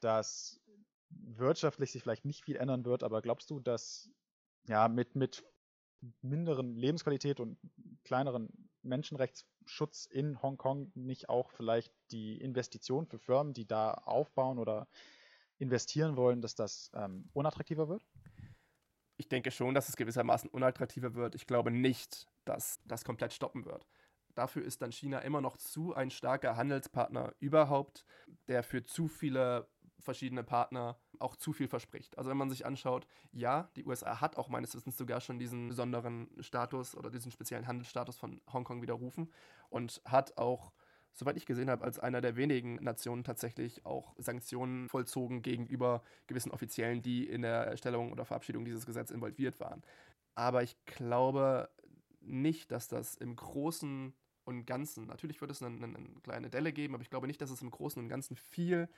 dass 0.00 0.60
wirtschaftlich 1.10 1.92
sich 1.92 2.02
vielleicht 2.02 2.24
nicht 2.24 2.44
viel 2.44 2.56
ändern 2.56 2.84
wird, 2.84 3.02
aber 3.02 3.22
glaubst 3.22 3.50
du, 3.50 3.60
dass 3.60 4.10
ja 4.66 4.88
mit, 4.88 5.14
mit 5.14 5.44
minderen 6.22 6.76
Lebensqualität 6.76 7.40
und 7.40 7.58
kleineren 8.04 8.48
Menschenrechtsschutz 8.82 10.06
in 10.06 10.40
Hongkong 10.42 10.92
nicht 10.94 11.28
auch 11.28 11.50
vielleicht 11.50 11.92
die 12.10 12.40
Investition 12.40 13.06
für 13.06 13.18
Firmen, 13.18 13.54
die 13.54 13.66
da 13.66 13.92
aufbauen 13.92 14.58
oder 14.58 14.88
investieren 15.58 16.16
wollen, 16.16 16.40
dass 16.40 16.54
das 16.54 16.90
ähm, 16.94 17.28
unattraktiver 17.32 17.88
wird? 17.88 18.06
Ich 19.16 19.28
denke 19.28 19.50
schon, 19.50 19.74
dass 19.74 19.88
es 19.88 19.96
gewissermaßen 19.96 20.50
unattraktiver 20.50 21.14
wird. 21.14 21.34
Ich 21.34 21.46
glaube 21.46 21.70
nicht, 21.70 22.26
dass 22.44 22.80
das 22.84 23.04
komplett 23.04 23.32
stoppen 23.32 23.64
wird. 23.64 23.86
Dafür 24.34 24.62
ist 24.62 24.82
dann 24.82 24.92
China 24.92 25.20
immer 25.20 25.40
noch 25.40 25.56
zu 25.56 25.94
ein 25.94 26.10
starker 26.10 26.56
Handelspartner 26.56 27.34
überhaupt, 27.40 28.04
der 28.48 28.62
für 28.62 28.84
zu 28.84 29.08
viele 29.08 29.66
verschiedene 30.00 30.44
Partner 30.44 30.98
auch 31.18 31.36
zu 31.36 31.52
viel 31.52 31.68
verspricht. 31.68 32.18
Also 32.18 32.30
wenn 32.30 32.36
man 32.36 32.50
sich 32.50 32.66
anschaut, 32.66 33.06
ja, 33.32 33.70
die 33.76 33.84
USA 33.84 34.20
hat 34.20 34.36
auch 34.36 34.48
meines 34.48 34.74
Wissens 34.74 34.96
sogar 34.96 35.20
schon 35.20 35.38
diesen 35.38 35.68
besonderen 35.68 36.28
Status 36.40 36.94
oder 36.96 37.10
diesen 37.10 37.32
speziellen 37.32 37.66
Handelsstatus 37.66 38.16
von 38.16 38.40
Hongkong 38.52 38.82
widerrufen 38.82 39.32
und 39.70 40.02
hat 40.04 40.36
auch, 40.36 40.72
soweit 41.12 41.36
ich 41.36 41.46
gesehen 41.46 41.70
habe, 41.70 41.84
als 41.84 41.98
einer 41.98 42.20
der 42.20 42.36
wenigen 42.36 42.76
Nationen 42.76 43.24
tatsächlich 43.24 43.86
auch 43.86 44.14
Sanktionen 44.18 44.88
vollzogen 44.88 45.42
gegenüber 45.42 46.02
gewissen 46.26 46.52
Offiziellen, 46.52 47.02
die 47.02 47.26
in 47.26 47.42
der 47.42 47.66
Erstellung 47.66 48.12
oder 48.12 48.24
Verabschiedung 48.24 48.64
dieses 48.64 48.86
Gesetzes 48.86 49.14
involviert 49.14 49.58
waren. 49.60 49.82
Aber 50.34 50.62
ich 50.62 50.76
glaube 50.84 51.70
nicht, 52.20 52.70
dass 52.70 52.88
das 52.88 53.14
im 53.14 53.36
Großen 53.36 54.14
und 54.46 54.64
Ganzen, 54.64 55.06
natürlich 55.06 55.40
wird 55.40 55.50
es 55.50 55.62
eine, 55.62 55.76
eine, 55.76 55.96
eine 55.96 56.20
kleine 56.22 56.50
Delle 56.50 56.72
geben, 56.72 56.94
aber 56.94 57.02
ich 57.02 57.10
glaube 57.10 57.26
nicht, 57.26 57.40
dass 57.40 57.50
es 57.50 57.62
im 57.62 57.70
Großen 57.70 58.00
und 58.00 58.08
Ganzen 58.08 58.36
viel 58.36 58.88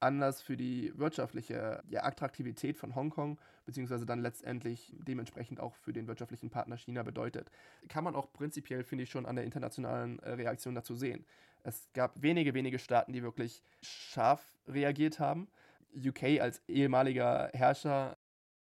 Anlass 0.00 0.42
für 0.42 0.56
die 0.56 0.92
wirtschaftliche 0.96 1.82
ja, 1.88 2.04
Attraktivität 2.04 2.76
von 2.76 2.94
Hongkong, 2.94 3.38
beziehungsweise 3.64 4.06
dann 4.06 4.20
letztendlich 4.20 4.94
dementsprechend 4.98 5.60
auch 5.60 5.74
für 5.74 5.92
den 5.92 6.06
wirtschaftlichen 6.06 6.50
Partner 6.50 6.76
China 6.76 7.02
bedeutet. 7.02 7.50
Kann 7.88 8.04
man 8.04 8.14
auch 8.14 8.32
prinzipiell, 8.32 8.84
finde 8.84 9.04
ich, 9.04 9.10
schon 9.10 9.26
an 9.26 9.36
der 9.36 9.44
internationalen 9.44 10.18
äh, 10.20 10.30
Reaktion 10.32 10.74
dazu 10.74 10.94
sehen. 10.94 11.24
Es 11.62 11.88
gab 11.94 12.22
wenige, 12.22 12.54
wenige 12.54 12.78
Staaten, 12.78 13.12
die 13.12 13.22
wirklich 13.22 13.62
scharf 13.80 14.54
reagiert 14.68 15.18
haben. 15.18 15.48
UK 15.96 16.40
als 16.40 16.62
ehemaliger 16.68 17.50
Herrscher 17.54 18.16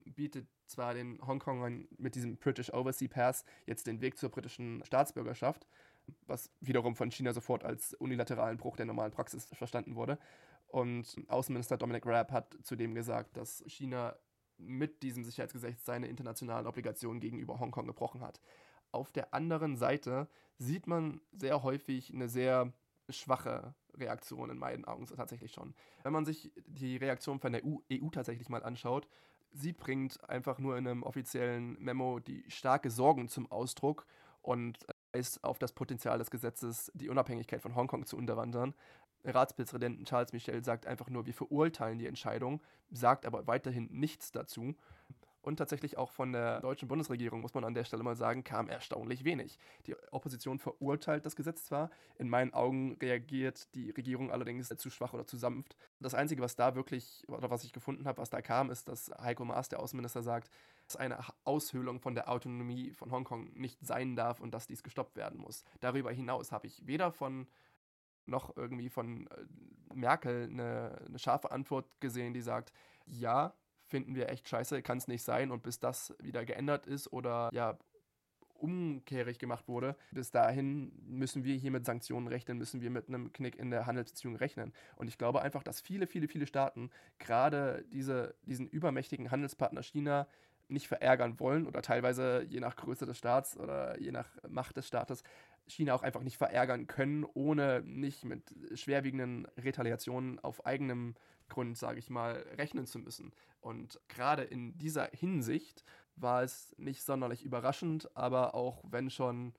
bietet 0.04 0.46
zwar 0.66 0.94
den 0.94 1.18
Hongkongern 1.26 1.88
mit 1.98 2.14
diesem 2.14 2.36
British 2.36 2.72
Overseas 2.72 3.10
Pass 3.10 3.44
jetzt 3.66 3.86
den 3.86 4.00
Weg 4.00 4.18
zur 4.18 4.30
britischen 4.30 4.84
Staatsbürgerschaft, 4.84 5.66
was 6.26 6.50
wiederum 6.60 6.94
von 6.94 7.10
China 7.10 7.32
sofort 7.32 7.64
als 7.64 7.94
unilateralen 7.94 8.56
Bruch 8.56 8.76
der 8.76 8.86
normalen 8.86 9.12
Praxis 9.12 9.46
verstanden 9.46 9.94
wurde. 9.94 10.18
Und 10.70 11.16
Außenminister 11.28 11.76
Dominic 11.76 12.06
Raab 12.06 12.30
hat 12.30 12.56
zudem 12.62 12.94
gesagt, 12.94 13.36
dass 13.36 13.62
China 13.66 14.16
mit 14.56 15.02
diesem 15.02 15.24
Sicherheitsgesetz 15.24 15.84
seine 15.84 16.06
internationalen 16.06 16.66
Obligationen 16.66 17.20
gegenüber 17.20 17.58
Hongkong 17.58 17.86
gebrochen 17.86 18.20
hat. 18.20 18.40
Auf 18.92 19.10
der 19.10 19.34
anderen 19.34 19.76
Seite 19.76 20.28
sieht 20.58 20.86
man 20.86 21.20
sehr 21.32 21.62
häufig 21.62 22.12
eine 22.12 22.28
sehr 22.28 22.72
schwache 23.08 23.74
Reaktion 23.94 24.50
in 24.50 24.58
meinen 24.58 24.84
Augen 24.84 25.06
tatsächlich 25.06 25.52
schon. 25.52 25.74
Wenn 26.02 26.12
man 26.12 26.24
sich 26.24 26.52
die 26.66 26.96
Reaktion 26.96 27.40
von 27.40 27.52
der 27.52 27.64
EU, 27.64 27.78
EU 27.92 28.08
tatsächlich 28.10 28.48
mal 28.48 28.62
anschaut, 28.62 29.08
sie 29.52 29.72
bringt 29.72 30.28
einfach 30.28 30.58
nur 30.58 30.76
in 30.76 30.86
einem 30.86 31.02
offiziellen 31.02 31.76
Memo 31.82 32.20
die 32.20 32.44
starke 32.48 32.90
Sorgen 32.90 33.28
zum 33.28 33.50
Ausdruck 33.50 34.06
und 34.42 34.78
weist 35.12 35.42
auf 35.42 35.58
das 35.58 35.72
Potenzial 35.72 36.18
des 36.18 36.30
Gesetzes, 36.30 36.90
die 36.94 37.08
Unabhängigkeit 37.08 37.60
von 37.60 37.74
Hongkong 37.74 38.06
zu 38.06 38.16
unterwandern 38.16 38.74
Ratspräsidenten 39.24 40.04
Charles 40.04 40.32
Michel 40.32 40.64
sagt 40.64 40.86
einfach 40.86 41.10
nur, 41.10 41.26
wir 41.26 41.34
verurteilen 41.34 41.98
die 41.98 42.06
Entscheidung, 42.06 42.62
sagt 42.90 43.26
aber 43.26 43.46
weiterhin 43.46 43.88
nichts 43.90 44.32
dazu. 44.32 44.74
Und 45.42 45.56
tatsächlich 45.56 45.96
auch 45.96 46.10
von 46.10 46.32
der 46.32 46.60
deutschen 46.60 46.86
Bundesregierung, 46.86 47.40
muss 47.40 47.54
man 47.54 47.64
an 47.64 47.72
der 47.72 47.84
Stelle 47.84 48.02
mal 48.02 48.14
sagen, 48.14 48.44
kam 48.44 48.68
erstaunlich 48.68 49.24
wenig. 49.24 49.58
Die 49.86 49.96
Opposition 50.10 50.58
verurteilt 50.58 51.24
das 51.24 51.34
Gesetz 51.34 51.64
zwar, 51.64 51.90
in 52.18 52.28
meinen 52.28 52.52
Augen 52.52 52.98
reagiert 53.00 53.74
die 53.74 53.90
Regierung 53.90 54.30
allerdings 54.30 54.68
zu 54.68 54.90
schwach 54.90 55.14
oder 55.14 55.26
zu 55.26 55.38
sanft. 55.38 55.76
Das 55.98 56.14
Einzige, 56.14 56.42
was 56.42 56.56
da 56.56 56.74
wirklich, 56.74 57.24
oder 57.28 57.48
was 57.48 57.64
ich 57.64 57.72
gefunden 57.72 58.06
habe, 58.06 58.18
was 58.18 58.28
da 58.28 58.42
kam, 58.42 58.70
ist, 58.70 58.88
dass 58.88 59.10
Heiko 59.18 59.46
Maas, 59.46 59.70
der 59.70 59.80
Außenminister, 59.80 60.22
sagt, 60.22 60.50
dass 60.86 60.96
eine 60.96 61.18
Aushöhlung 61.44 62.00
von 62.00 62.14
der 62.14 62.28
Autonomie 62.28 62.92
von 62.92 63.10
Hongkong 63.10 63.50
nicht 63.54 63.78
sein 63.80 64.16
darf 64.16 64.40
und 64.40 64.52
dass 64.52 64.66
dies 64.66 64.82
gestoppt 64.82 65.16
werden 65.16 65.40
muss. 65.40 65.64
Darüber 65.80 66.12
hinaus 66.12 66.52
habe 66.52 66.66
ich 66.66 66.86
weder 66.86 67.12
von 67.12 67.46
noch 68.30 68.56
irgendwie 68.56 68.88
von 68.88 69.26
äh, 69.26 69.94
Merkel 69.94 70.48
eine, 70.50 71.02
eine 71.06 71.18
scharfe 71.18 71.50
Antwort 71.50 72.00
gesehen, 72.00 72.32
die 72.32 72.42
sagt, 72.42 72.72
ja, 73.06 73.54
finden 73.86 74.14
wir 74.14 74.28
echt 74.28 74.48
scheiße, 74.48 74.82
kann 74.82 74.98
es 74.98 75.08
nicht 75.08 75.22
sein 75.22 75.50
und 75.50 75.62
bis 75.62 75.80
das 75.80 76.14
wieder 76.20 76.44
geändert 76.44 76.86
ist 76.86 77.12
oder 77.12 77.50
ja 77.52 77.76
umkehrig 78.60 79.38
gemacht 79.38 79.68
wurde, 79.68 79.96
bis 80.12 80.30
dahin 80.30 80.92
müssen 81.06 81.44
wir 81.44 81.56
hier 81.56 81.70
mit 81.70 81.84
Sanktionen 81.86 82.28
rechnen, 82.28 82.58
müssen 82.58 82.82
wir 82.82 82.90
mit 82.90 83.08
einem 83.08 83.32
Knick 83.32 83.56
in 83.56 83.70
der 83.70 83.86
Handelsbeziehung 83.86 84.36
rechnen. 84.36 84.72
Und 84.96 85.08
ich 85.08 85.18
glaube 85.18 85.42
einfach, 85.42 85.62
dass 85.62 85.80
viele, 85.80 86.06
viele, 86.06 86.28
viele 86.28 86.46
Staaten 86.46 86.90
gerade 87.18 87.84
diese, 87.90 88.34
diesen 88.42 88.68
übermächtigen 88.68 89.30
Handelspartner 89.30 89.82
China 89.82 90.26
nicht 90.68 90.88
verärgern 90.88 91.40
wollen 91.40 91.66
oder 91.66 91.82
teilweise 91.82 92.44
je 92.48 92.60
nach 92.60 92.76
Größe 92.76 93.06
des 93.06 93.18
Staats 93.18 93.56
oder 93.56 93.98
je 93.98 94.12
nach 94.12 94.28
Macht 94.48 94.76
des 94.76 94.86
Staates 94.86 95.24
China 95.66 95.94
auch 95.94 96.02
einfach 96.02 96.22
nicht 96.22 96.36
verärgern 96.36 96.86
können, 96.86 97.24
ohne 97.24 97.82
nicht 97.82 98.24
mit 98.24 98.54
schwerwiegenden 98.74 99.46
Retaliationen 99.56 100.38
auf 100.40 100.66
eigenem 100.66 101.14
Grund, 101.48 101.76
sage 101.76 101.98
ich 101.98 102.08
mal, 102.08 102.44
rechnen 102.56 102.86
zu 102.86 102.98
müssen. 102.98 103.32
Und 103.60 104.00
gerade 104.08 104.42
in 104.42 104.78
dieser 104.78 105.10
Hinsicht 105.12 105.84
war 106.16 106.42
es 106.42 106.74
nicht 106.78 107.02
sonderlich 107.02 107.44
überraschend, 107.44 108.16
aber 108.16 108.54
auch 108.54 108.82
wenn 108.88 109.10
schon 109.10 109.52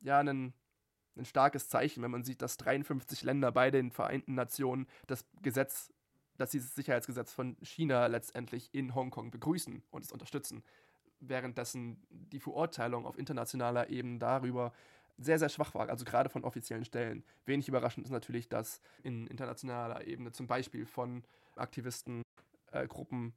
ja 0.00 0.20
ein, 0.20 0.52
ein 1.16 1.24
starkes 1.24 1.68
Zeichen, 1.68 2.02
wenn 2.02 2.10
man 2.10 2.24
sieht, 2.24 2.42
dass 2.42 2.56
53 2.58 3.22
Länder 3.22 3.50
bei 3.50 3.70
den 3.70 3.90
Vereinten 3.90 4.34
Nationen 4.34 4.86
das 5.06 5.24
Gesetz, 5.42 5.92
dass 6.38 6.50
dieses 6.50 6.74
Sicherheitsgesetz 6.74 7.32
von 7.32 7.56
China 7.62 8.06
letztendlich 8.06 8.70
in 8.72 8.94
Hongkong 8.94 9.30
begrüßen 9.30 9.82
und 9.90 10.04
es 10.04 10.12
unterstützen, 10.12 10.62
währenddessen 11.20 12.02
die 12.10 12.40
Verurteilung 12.40 13.06
auf 13.06 13.18
internationaler 13.18 13.90
Ebene 13.90 14.18
darüber 14.18 14.72
sehr, 15.18 15.38
sehr 15.38 15.48
schwach 15.48 15.74
war, 15.74 15.88
also 15.88 16.04
gerade 16.04 16.28
von 16.28 16.44
offiziellen 16.44 16.84
Stellen. 16.84 17.24
Wenig 17.44 17.68
überraschend 17.68 18.06
ist 18.06 18.12
natürlich, 18.12 18.48
dass 18.48 18.80
in 19.02 19.26
internationaler 19.26 20.06
Ebene 20.06 20.32
zum 20.32 20.46
Beispiel 20.46 20.86
von 20.86 21.22
Aktivistengruppen 21.56 22.24
äh, 22.72 23.32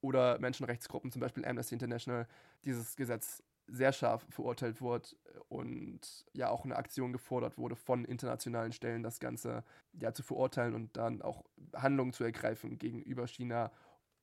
oder 0.00 0.38
Menschenrechtsgruppen, 0.38 1.10
zum 1.10 1.20
Beispiel 1.20 1.44
Amnesty 1.44 1.74
International, 1.74 2.26
dieses 2.64 2.96
Gesetz 2.96 3.42
sehr 3.66 3.92
scharf 3.92 4.26
verurteilt 4.30 4.80
wurde 4.80 5.08
und 5.48 6.24
ja 6.32 6.50
auch 6.50 6.64
eine 6.64 6.76
Aktion 6.76 7.12
gefordert 7.12 7.56
wurde 7.58 7.76
von 7.76 8.04
internationalen 8.04 8.72
Stellen, 8.72 9.02
das 9.02 9.20
Ganze 9.20 9.64
ja 9.92 10.12
zu 10.12 10.22
verurteilen 10.22 10.74
und 10.74 10.96
dann 10.96 11.22
auch 11.22 11.44
Handlungen 11.74 12.12
zu 12.12 12.24
ergreifen 12.24 12.78
gegenüber 12.78 13.26
China, 13.26 13.70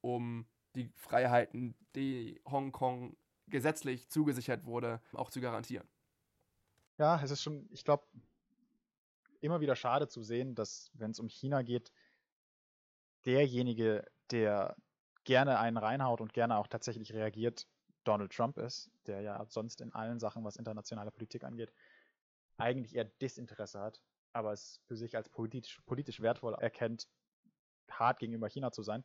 um 0.01 0.45
die 0.75 0.89
Freiheiten, 0.95 1.75
die 1.95 2.41
Hongkong 2.45 3.15
gesetzlich 3.47 4.10
zugesichert 4.10 4.65
wurde, 4.65 5.01
auch 5.13 5.29
zu 5.29 5.39
garantieren. 5.39 5.88
Ja, 6.97 7.21
es 7.21 7.31
ist 7.31 7.43
schon, 7.43 7.67
ich 7.71 7.83
glaube, 7.83 8.07
immer 9.39 9.60
wieder 9.62 9.75
schade 9.75 10.07
zu 10.07 10.23
sehen, 10.23 10.55
dass, 10.55 10.89
wenn 10.93 11.12
es 11.12 11.19
um 11.19 11.29
China 11.29 11.62
geht, 11.62 11.91
derjenige, 13.25 14.05
der 14.31 14.75
gerne 15.23 15.60
einen 15.60 15.77
reinhaut 15.77 16.21
und 16.21 16.33
gerne 16.33 16.57
auch 16.57 16.67
tatsächlich 16.67 17.13
reagiert, 17.13 17.67
Donald 18.03 18.31
Trump 18.31 18.57
ist, 18.57 18.89
der 19.05 19.21
ja 19.21 19.45
sonst 19.49 19.81
in 19.81 19.93
allen 19.93 20.19
Sachen, 20.19 20.43
was 20.43 20.55
internationale 20.55 21.12
Politik 21.12 21.43
angeht, 21.43 21.73
eigentlich 22.57 22.95
eher 22.95 23.05
Desinteresse 23.05 23.79
hat, 23.79 24.01
aber 24.33 24.53
es 24.53 24.81
für 24.86 24.95
sich 24.95 25.15
als 25.15 25.29
politisch, 25.29 25.81
politisch 25.86 26.21
wertvoll 26.21 26.55
erkennt, 26.55 27.07
hart 27.91 28.19
gegenüber 28.19 28.49
China 28.49 28.71
zu 28.71 28.81
sein. 28.81 29.03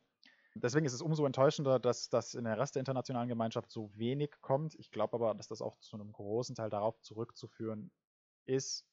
Deswegen 0.54 0.84
ist 0.84 0.92
es 0.92 1.02
umso 1.02 1.24
enttäuschender, 1.24 1.78
dass 1.78 2.10
das 2.10 2.34
in 2.34 2.44
der 2.44 2.58
Rest 2.58 2.74
der 2.74 2.80
internationalen 2.80 3.28
Gemeinschaft 3.28 3.70
so 3.70 3.90
wenig 3.96 4.32
kommt. 4.42 4.74
Ich 4.74 4.90
glaube 4.90 5.14
aber, 5.14 5.34
dass 5.34 5.48
das 5.48 5.62
auch 5.62 5.78
zu 5.78 5.96
einem 5.96 6.12
großen 6.12 6.54
Teil 6.54 6.68
darauf 6.68 7.00
zurückzuführen 7.00 7.90
ist, 8.44 8.86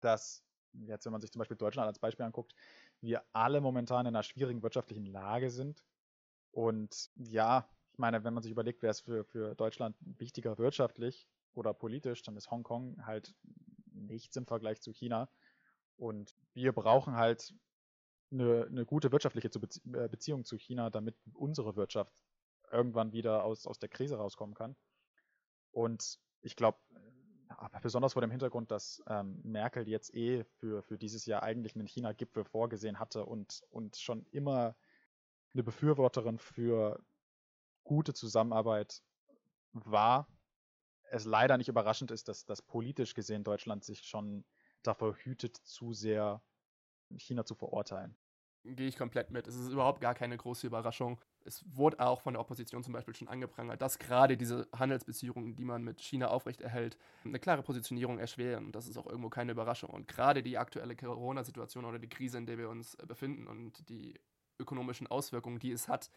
dass, 0.00 0.44
jetzt 0.72 1.06
wenn 1.06 1.12
man 1.12 1.20
sich 1.20 1.32
zum 1.32 1.40
Beispiel 1.40 1.56
Deutschland 1.56 1.86
als 1.86 1.98
Beispiel 1.98 2.26
anguckt, 2.26 2.54
wir 3.00 3.24
alle 3.32 3.60
momentan 3.60 4.06
in 4.06 4.14
einer 4.14 4.22
schwierigen 4.22 4.62
wirtschaftlichen 4.62 5.06
Lage 5.06 5.50
sind. 5.50 5.82
Und 6.50 7.10
ja, 7.14 7.68
ich 7.92 7.98
meine, 7.98 8.22
wenn 8.24 8.34
man 8.34 8.42
sich 8.42 8.52
überlegt, 8.52 8.82
wer 8.82 8.90
ist 8.90 9.00
für, 9.00 9.24
für 9.24 9.54
Deutschland 9.54 9.96
wichtiger 10.00 10.58
wirtschaftlich 10.58 11.28
oder 11.54 11.72
politisch, 11.72 12.22
dann 12.22 12.36
ist 12.36 12.50
Hongkong 12.50 13.06
halt 13.06 13.34
nichts 13.92 14.36
im 14.36 14.46
Vergleich 14.46 14.80
zu 14.82 14.92
China. 14.92 15.30
Und 15.96 16.36
wir 16.54 16.72
brauchen 16.72 17.16
halt 17.16 17.54
eine, 18.32 18.66
eine 18.66 18.86
gute 18.86 19.12
wirtschaftliche 19.12 19.48
äh, 19.48 20.08
Beziehung 20.08 20.44
zu 20.44 20.56
China, 20.56 20.90
damit 20.90 21.16
unsere 21.34 21.76
Wirtschaft 21.76 22.14
irgendwann 22.70 23.12
wieder 23.12 23.44
aus, 23.44 23.66
aus 23.66 23.78
der 23.78 23.88
Krise 23.88 24.16
rauskommen 24.16 24.54
kann. 24.54 24.76
Und 25.72 26.18
ich 26.42 26.56
glaube, 26.56 26.78
besonders 27.82 28.12
vor 28.12 28.22
dem 28.22 28.30
Hintergrund, 28.30 28.70
dass 28.70 29.02
ähm, 29.08 29.40
Merkel 29.42 29.88
jetzt 29.88 30.14
eh 30.14 30.44
für, 30.44 30.82
für 30.82 30.98
dieses 30.98 31.26
Jahr 31.26 31.42
eigentlich 31.42 31.74
einen 31.74 31.86
China-Gipfel 31.86 32.44
vorgesehen 32.44 32.98
hatte 32.98 33.24
und, 33.24 33.62
und 33.70 33.96
schon 33.96 34.24
immer 34.30 34.76
eine 35.52 35.62
Befürworterin 35.62 36.38
für 36.38 37.02
gute 37.82 38.14
Zusammenarbeit 38.14 39.02
war, 39.72 40.28
es 41.10 41.24
leider 41.24 41.58
nicht 41.58 41.68
überraschend 41.68 42.12
ist, 42.12 42.28
dass, 42.28 42.44
dass 42.44 42.62
politisch 42.62 43.14
gesehen 43.14 43.42
Deutschland 43.42 43.84
sich 43.84 44.02
schon 44.02 44.44
davor 44.82 45.16
hütet, 45.16 45.56
zu 45.56 45.92
sehr 45.92 46.40
China 47.18 47.44
zu 47.44 47.54
verurteilen. 47.54 48.16
Gehe 48.62 48.88
ich 48.88 48.98
komplett 48.98 49.30
mit. 49.30 49.46
Es 49.46 49.56
ist 49.56 49.70
überhaupt 49.70 50.02
gar 50.02 50.14
keine 50.14 50.36
große 50.36 50.66
Überraschung. 50.66 51.18
Es 51.46 51.64
wurde 51.74 51.98
auch 51.98 52.20
von 52.20 52.34
der 52.34 52.42
Opposition 52.42 52.82
zum 52.82 52.92
Beispiel 52.92 53.14
schon 53.14 53.28
angeprangert, 53.28 53.80
dass 53.80 53.98
gerade 53.98 54.36
diese 54.36 54.68
Handelsbeziehungen, 54.76 55.56
die 55.56 55.64
man 55.64 55.82
mit 55.82 56.02
China 56.02 56.28
aufrechterhält, 56.28 56.98
eine 57.24 57.38
klare 57.38 57.62
Positionierung 57.62 58.18
erschweren. 58.18 58.66
Und 58.66 58.76
das 58.76 58.86
ist 58.86 58.98
auch 58.98 59.06
irgendwo 59.06 59.30
keine 59.30 59.52
Überraschung. 59.52 59.88
Und 59.88 60.08
gerade 60.08 60.42
die 60.42 60.58
aktuelle 60.58 60.94
Corona-Situation 60.94 61.86
oder 61.86 61.98
die 61.98 62.10
Krise, 62.10 62.36
in 62.36 62.44
der 62.44 62.58
wir 62.58 62.68
uns 62.68 62.96
befinden 62.96 63.46
und 63.46 63.88
die 63.88 64.20
ökonomischen 64.58 65.06
Auswirkungen, 65.06 65.58
die 65.58 65.72
es 65.72 65.88
hat, 65.88 66.10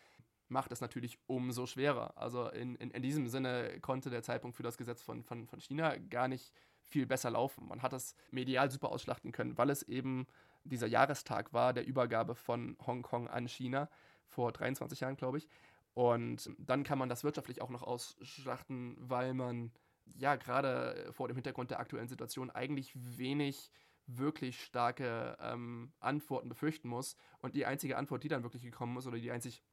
macht 0.50 0.74
es 0.74 0.82
natürlich 0.82 1.20
umso 1.28 1.66
schwerer. 1.66 2.18
Also 2.18 2.50
in, 2.50 2.76
in, 2.76 2.92
in 2.92 3.02
diesem 3.02 3.28
Sinne 3.30 3.80
konnte 3.80 4.10
der 4.10 4.22
Zeitpunkt 4.22 4.58
für 4.58 4.64
das 4.64 4.78
Gesetz 4.78 5.02
von, 5.02 5.24
von, 5.24 5.48
von 5.48 5.62
China 5.62 5.96
gar 5.98 6.28
nicht 6.28 6.54
viel 6.82 7.06
besser 7.06 7.32
laufen. 7.32 7.68
Man 7.68 7.82
hat 7.82 7.94
das 7.94 8.16
medial 8.32 8.70
super 8.70 8.92
ausschlachten 8.92 9.32
können, 9.32 9.58
weil 9.58 9.70
es 9.70 9.84
eben 9.84 10.28
dieser 10.64 10.88
Jahrestag 10.88 11.54
war 11.54 11.74
der 11.74 11.86
Übergabe 11.86 12.36
von 12.36 12.78
Hongkong 12.86 13.28
an 13.28 13.48
China 13.48 13.90
vor 14.26 14.52
23 14.52 15.00
Jahren, 15.00 15.18
glaube 15.18 15.38
ich. 15.38 15.48
Und 15.94 16.50
dann 16.58 16.84
kann 16.84 16.98
man 16.98 17.10
das 17.10 17.24
wirtschaftlich 17.24 17.62
auch 17.62 17.70
noch 17.70 17.84
ausschlachten, 17.84 18.96
weil 19.00 19.34
man 19.34 19.72
ja 20.06 20.36
gerade 20.36 21.10
vor 21.12 21.28
dem 21.28 21.36
Hintergrund 21.36 21.72
der 21.72 21.80
aktuellen 21.80 22.08
Situation 22.08 22.50
eigentlich 22.50 22.92
wenig 22.96 23.72
wirklich 24.06 24.62
starke 24.62 25.38
ähm, 25.40 25.94
Antworten 26.00 26.50
befürchten 26.50 26.90
muss. 26.90 27.16
Und 27.40 27.56
die 27.56 27.66
einzige 27.66 27.98
Antwort, 27.98 28.24
die 28.24 28.28
dann 28.28 28.44
wirklich 28.44 28.64
gekommen 28.64 28.98
ist, 28.98 29.08
oder 29.08 29.18
die 29.18 29.32
einzig 29.32 29.64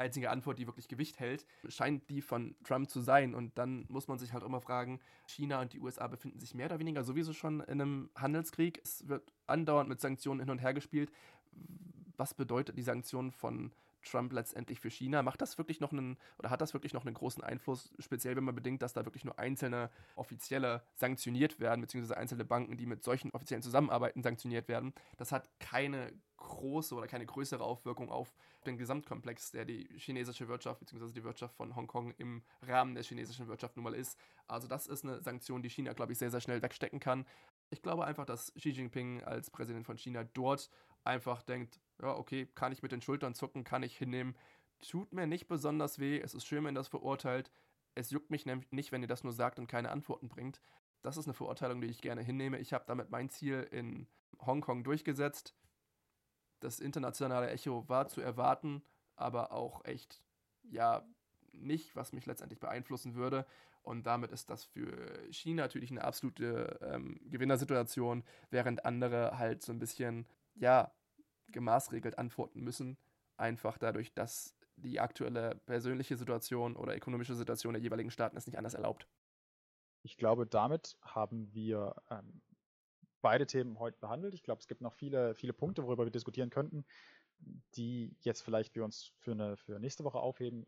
einzige 0.00 0.30
Antwort, 0.30 0.58
die 0.58 0.66
wirklich 0.66 0.88
Gewicht 0.88 1.20
hält, 1.20 1.46
scheint 1.68 2.08
die 2.10 2.22
von 2.22 2.56
Trump 2.64 2.90
zu 2.90 3.00
sein. 3.00 3.34
Und 3.34 3.56
dann 3.58 3.86
muss 3.88 4.08
man 4.08 4.18
sich 4.18 4.32
halt 4.32 4.42
immer 4.42 4.60
fragen, 4.60 5.00
China 5.26 5.60
und 5.60 5.72
die 5.72 5.80
USA 5.80 6.08
befinden 6.08 6.40
sich 6.40 6.54
mehr 6.54 6.66
oder 6.66 6.78
weniger 6.78 7.04
sowieso 7.04 7.32
schon 7.32 7.60
in 7.60 7.80
einem 7.80 8.10
Handelskrieg. 8.16 8.80
Es 8.82 9.06
wird 9.08 9.32
andauernd 9.46 9.88
mit 9.88 10.00
Sanktionen 10.00 10.40
hin 10.40 10.50
und 10.50 10.58
her 10.58 10.74
gespielt. 10.74 11.12
Was 12.16 12.34
bedeutet 12.34 12.76
die 12.76 12.82
Sanktionen 12.82 13.30
von 13.30 13.72
Trump 14.02 14.32
letztendlich 14.32 14.80
für 14.80 14.90
China? 14.90 15.22
Macht 15.22 15.40
das 15.40 15.58
wirklich 15.58 15.80
noch 15.80 15.92
einen, 15.92 16.18
oder 16.38 16.50
hat 16.50 16.60
das 16.60 16.74
wirklich 16.74 16.92
noch 16.92 17.04
einen 17.04 17.14
großen 17.14 17.42
Einfluss, 17.42 17.92
speziell 17.98 18.36
wenn 18.36 18.44
man 18.44 18.54
bedenkt, 18.54 18.82
dass 18.82 18.92
da 18.92 19.04
wirklich 19.04 19.24
nur 19.24 19.38
einzelne 19.38 19.90
Offizielle 20.16 20.82
sanktioniert 20.94 21.60
werden, 21.60 21.80
beziehungsweise 21.80 22.16
einzelne 22.16 22.44
Banken, 22.44 22.76
die 22.76 22.86
mit 22.86 23.02
solchen 23.02 23.30
offiziellen 23.30 23.62
zusammenarbeiten, 23.62 24.22
sanktioniert 24.22 24.68
werden? 24.68 24.92
Das 25.16 25.32
hat 25.32 25.48
keine 25.58 26.12
große 26.40 26.94
oder 26.94 27.06
keine 27.06 27.26
größere 27.26 27.62
Aufwirkung 27.62 28.10
auf 28.10 28.34
den 28.66 28.76
Gesamtkomplex, 28.76 29.52
der 29.52 29.64
die 29.64 29.88
chinesische 29.96 30.48
Wirtschaft 30.48 30.80
beziehungsweise 30.80 31.14
die 31.14 31.24
Wirtschaft 31.24 31.54
von 31.54 31.76
Hongkong 31.76 32.12
im 32.12 32.42
Rahmen 32.62 32.94
der 32.94 33.04
chinesischen 33.04 33.46
Wirtschaft 33.46 33.76
nun 33.76 33.84
mal 33.84 33.94
ist. 33.94 34.18
Also 34.46 34.66
das 34.66 34.86
ist 34.86 35.04
eine 35.04 35.22
Sanktion, 35.22 35.62
die 35.62 35.70
China, 35.70 35.92
glaube 35.92 36.12
ich, 36.12 36.18
sehr, 36.18 36.30
sehr 36.30 36.40
schnell 36.40 36.62
wegstecken 36.62 36.98
kann. 36.98 37.26
Ich 37.70 37.82
glaube 37.82 38.04
einfach, 38.04 38.26
dass 38.26 38.52
Xi 38.54 38.70
Jinping 38.70 39.22
als 39.22 39.50
Präsident 39.50 39.86
von 39.86 39.96
China 39.96 40.24
dort 40.24 40.70
einfach 41.04 41.42
denkt, 41.42 41.78
ja, 42.00 42.16
okay, 42.16 42.46
kann 42.54 42.72
ich 42.72 42.82
mit 42.82 42.92
den 42.92 43.02
Schultern 43.02 43.34
zucken, 43.34 43.64
kann 43.64 43.82
ich 43.82 43.96
hinnehmen. 43.96 44.36
Tut 44.80 45.12
mir 45.12 45.26
nicht 45.26 45.48
besonders 45.48 45.98
weh, 45.98 46.20
es 46.20 46.34
ist 46.34 46.46
schön, 46.46 46.64
wenn 46.64 46.74
das 46.74 46.88
verurteilt. 46.88 47.50
Es 47.94 48.10
juckt 48.10 48.30
mich 48.30 48.46
nämlich 48.46 48.70
nicht, 48.72 48.92
wenn 48.92 49.02
ihr 49.02 49.08
das 49.08 49.24
nur 49.24 49.32
sagt 49.32 49.58
und 49.58 49.66
keine 49.66 49.90
Antworten 49.90 50.28
bringt. 50.28 50.60
Das 51.02 51.16
ist 51.16 51.26
eine 51.26 51.34
Verurteilung, 51.34 51.80
die 51.80 51.88
ich 51.88 52.00
gerne 52.00 52.22
hinnehme. 52.22 52.58
Ich 52.58 52.72
habe 52.72 52.84
damit 52.86 53.10
mein 53.10 53.28
Ziel 53.28 53.66
in 53.70 54.06
Hongkong 54.40 54.84
durchgesetzt. 54.84 55.54
Das 56.60 56.78
internationale 56.78 57.50
Echo 57.50 57.88
war 57.88 58.08
zu 58.08 58.20
erwarten, 58.20 58.82
aber 59.16 59.52
auch 59.52 59.84
echt, 59.84 60.22
ja, 60.62 61.06
nicht, 61.52 61.96
was 61.96 62.12
mich 62.12 62.26
letztendlich 62.26 62.60
beeinflussen 62.60 63.14
würde. 63.14 63.46
Und 63.82 64.06
damit 64.06 64.30
ist 64.30 64.50
das 64.50 64.64
für 64.64 65.26
China 65.30 65.62
natürlich 65.62 65.90
eine 65.90 66.04
absolute 66.04 66.78
ähm, 66.82 67.18
Gewinnersituation, 67.24 68.24
während 68.50 68.84
andere 68.84 69.38
halt 69.38 69.62
so 69.62 69.72
ein 69.72 69.78
bisschen, 69.78 70.26
ja, 70.54 70.92
gemaßregelt 71.52 72.18
antworten 72.18 72.60
müssen. 72.60 72.98
Einfach 73.36 73.78
dadurch, 73.78 74.12
dass 74.12 74.54
die 74.76 75.00
aktuelle 75.00 75.56
persönliche 75.66 76.16
Situation 76.16 76.76
oder 76.76 76.96
ökonomische 76.96 77.34
Situation 77.34 77.74
der 77.74 77.82
jeweiligen 77.82 78.10
Staaten 78.10 78.36
es 78.36 78.46
nicht 78.46 78.58
anders 78.58 78.74
erlaubt. 78.74 79.06
Ich 80.02 80.16
glaube, 80.16 80.46
damit 80.46 80.96
haben 81.02 81.52
wir 81.52 81.94
ähm, 82.10 82.40
beide 83.20 83.46
Themen 83.46 83.78
heute 83.78 83.98
behandelt. 83.98 84.34
Ich 84.34 84.42
glaube, 84.42 84.60
es 84.60 84.68
gibt 84.68 84.80
noch 84.80 84.94
viele, 84.94 85.34
viele 85.34 85.52
Punkte, 85.52 85.84
worüber 85.84 86.04
wir 86.04 86.10
diskutieren 86.10 86.50
könnten, 86.50 86.84
die 87.74 88.16
jetzt 88.20 88.42
vielleicht 88.42 88.74
wir 88.74 88.84
uns 88.84 89.12
für, 89.18 89.32
eine, 89.32 89.56
für 89.56 89.78
nächste 89.78 90.04
Woche 90.04 90.18
aufheben. 90.18 90.66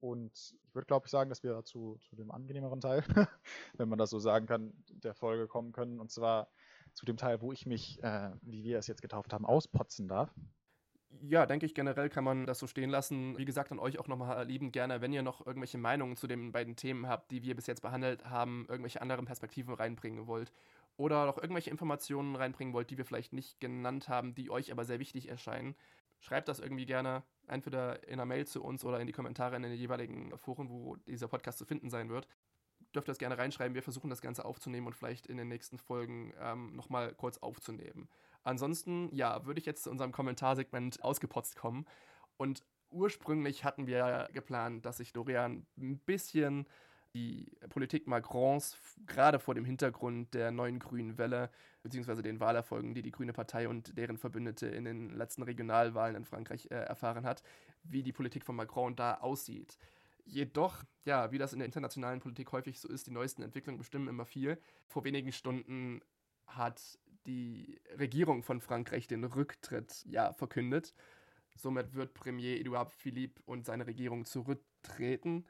Und 0.00 0.54
ich 0.62 0.74
würde, 0.74 0.86
glaube 0.86 1.06
ich, 1.06 1.10
sagen, 1.10 1.30
dass 1.30 1.42
wir 1.42 1.64
zu, 1.64 1.96
zu 1.96 2.14
dem 2.14 2.30
angenehmeren 2.30 2.80
Teil, 2.80 3.02
wenn 3.74 3.88
man 3.88 3.98
das 3.98 4.10
so 4.10 4.18
sagen 4.18 4.46
kann, 4.46 4.74
der 4.88 5.14
Folge 5.14 5.48
kommen 5.48 5.72
können. 5.72 5.98
Und 5.98 6.10
zwar 6.10 6.50
zu 6.94 7.04
dem 7.04 7.16
Teil, 7.16 7.40
wo 7.40 7.52
ich 7.52 7.66
mich, 7.66 8.02
äh, 8.02 8.30
wie 8.42 8.64
wir 8.64 8.78
es 8.78 8.86
jetzt 8.86 9.02
getauft 9.02 9.32
haben, 9.32 9.44
auspotzen 9.44 10.08
darf. 10.08 10.32
Ja, 11.22 11.46
denke 11.46 11.66
ich, 11.66 11.74
generell 11.74 12.08
kann 12.08 12.24
man 12.24 12.46
das 12.46 12.58
so 12.58 12.66
stehen 12.66 12.90
lassen. 12.90 13.38
Wie 13.38 13.44
gesagt, 13.44 13.70
an 13.72 13.78
euch 13.78 13.98
auch 13.98 14.08
nochmal 14.08 14.46
lieben 14.46 14.72
gerne, 14.72 15.00
wenn 15.00 15.12
ihr 15.12 15.22
noch 15.22 15.46
irgendwelche 15.46 15.78
Meinungen 15.78 16.16
zu 16.16 16.26
den 16.26 16.52
beiden 16.52 16.76
Themen 16.76 17.06
habt, 17.06 17.30
die 17.30 17.42
wir 17.42 17.54
bis 17.54 17.66
jetzt 17.66 17.82
behandelt 17.82 18.24
haben, 18.24 18.66
irgendwelche 18.68 19.00
anderen 19.00 19.24
Perspektiven 19.24 19.74
reinbringen 19.74 20.26
wollt 20.26 20.52
oder 20.96 21.26
noch 21.26 21.38
irgendwelche 21.38 21.70
Informationen 21.70 22.36
reinbringen 22.36 22.74
wollt, 22.74 22.90
die 22.90 22.98
wir 22.98 23.04
vielleicht 23.04 23.32
nicht 23.32 23.60
genannt 23.60 24.08
haben, 24.08 24.34
die 24.34 24.50
euch 24.50 24.70
aber 24.70 24.84
sehr 24.84 24.98
wichtig 24.98 25.28
erscheinen, 25.28 25.74
schreibt 26.20 26.48
das 26.48 26.60
irgendwie 26.60 26.86
gerne 26.86 27.22
entweder 27.46 28.02
in 28.04 28.14
einer 28.14 28.26
Mail 28.26 28.46
zu 28.46 28.62
uns 28.62 28.84
oder 28.84 29.00
in 29.00 29.06
die 29.06 29.12
Kommentare 29.12 29.56
in 29.56 29.62
den 29.62 29.72
jeweiligen 29.72 30.36
Foren, 30.38 30.68
wo 30.70 30.96
dieser 30.96 31.28
Podcast 31.28 31.58
zu 31.58 31.64
finden 31.64 31.90
sein 31.90 32.08
wird. 32.08 32.28
Dürft 32.94 33.08
das 33.08 33.18
gerne 33.18 33.38
reinschreiben. 33.38 33.74
Wir 33.74 33.82
versuchen 33.82 34.10
das 34.10 34.20
Ganze 34.20 34.44
aufzunehmen 34.44 34.86
und 34.86 34.94
vielleicht 34.94 35.26
in 35.26 35.36
den 35.36 35.48
nächsten 35.48 35.78
Folgen 35.78 36.32
ähm, 36.40 36.74
nochmal 36.76 37.12
kurz 37.14 37.38
aufzunehmen. 37.38 38.08
Ansonsten, 38.42 39.08
ja, 39.14 39.44
würde 39.46 39.58
ich 39.58 39.66
jetzt 39.66 39.84
zu 39.84 39.90
unserem 39.90 40.12
Kommentarsegment 40.12 41.02
ausgepotzt 41.02 41.56
kommen. 41.56 41.86
Und 42.36 42.62
ursprünglich 42.90 43.64
hatten 43.64 43.86
wir 43.86 44.28
geplant, 44.32 44.84
dass 44.86 44.98
sich 44.98 45.12
Dorian 45.12 45.66
ein 45.76 45.98
bisschen 45.98 46.66
die 47.14 47.52
Politik 47.68 48.06
Macrons 48.06 48.76
gerade 49.06 49.38
vor 49.38 49.54
dem 49.54 49.64
Hintergrund 49.64 50.34
der 50.34 50.50
neuen 50.50 50.80
grünen 50.80 51.16
Welle 51.16 51.50
beziehungsweise 51.82 52.22
den 52.22 52.40
Wahlerfolgen, 52.40 52.94
die 52.94 53.02
die 53.02 53.12
Grüne 53.12 53.32
Partei 53.32 53.68
und 53.68 53.96
deren 53.96 54.18
Verbündete 54.18 54.66
in 54.66 54.84
den 54.84 55.10
letzten 55.10 55.42
Regionalwahlen 55.42 56.16
in 56.16 56.24
Frankreich 56.24 56.66
äh, 56.70 56.74
erfahren 56.74 57.24
hat, 57.24 57.42
wie 57.84 58.02
die 58.02 58.12
Politik 58.12 58.44
von 58.44 58.56
Macron 58.56 58.96
da 58.96 59.14
aussieht. 59.14 59.78
Jedoch, 60.24 60.82
ja, 61.04 61.30
wie 61.32 61.38
das 61.38 61.52
in 61.52 61.58
der 61.58 61.66
internationalen 61.66 62.20
Politik 62.20 62.52
häufig 62.52 62.80
so 62.80 62.88
ist, 62.88 63.06
die 63.06 63.10
neuesten 63.10 63.42
Entwicklungen 63.42 63.78
bestimmen 63.78 64.08
immer 64.08 64.24
viel. 64.24 64.58
Vor 64.86 65.04
wenigen 65.04 65.32
Stunden 65.32 66.00
hat 66.46 66.98
die 67.26 67.80
Regierung 67.98 68.42
von 68.42 68.60
Frankreich 68.60 69.06
den 69.06 69.24
Rücktritt 69.24 70.04
ja 70.06 70.32
verkündet. 70.32 70.94
Somit 71.56 71.94
wird 71.94 72.14
Premier 72.14 72.58
Edouard 72.58 72.92
Philippe 72.92 73.42
und 73.44 73.64
seine 73.64 73.86
Regierung 73.86 74.24
zurücktreten 74.24 75.44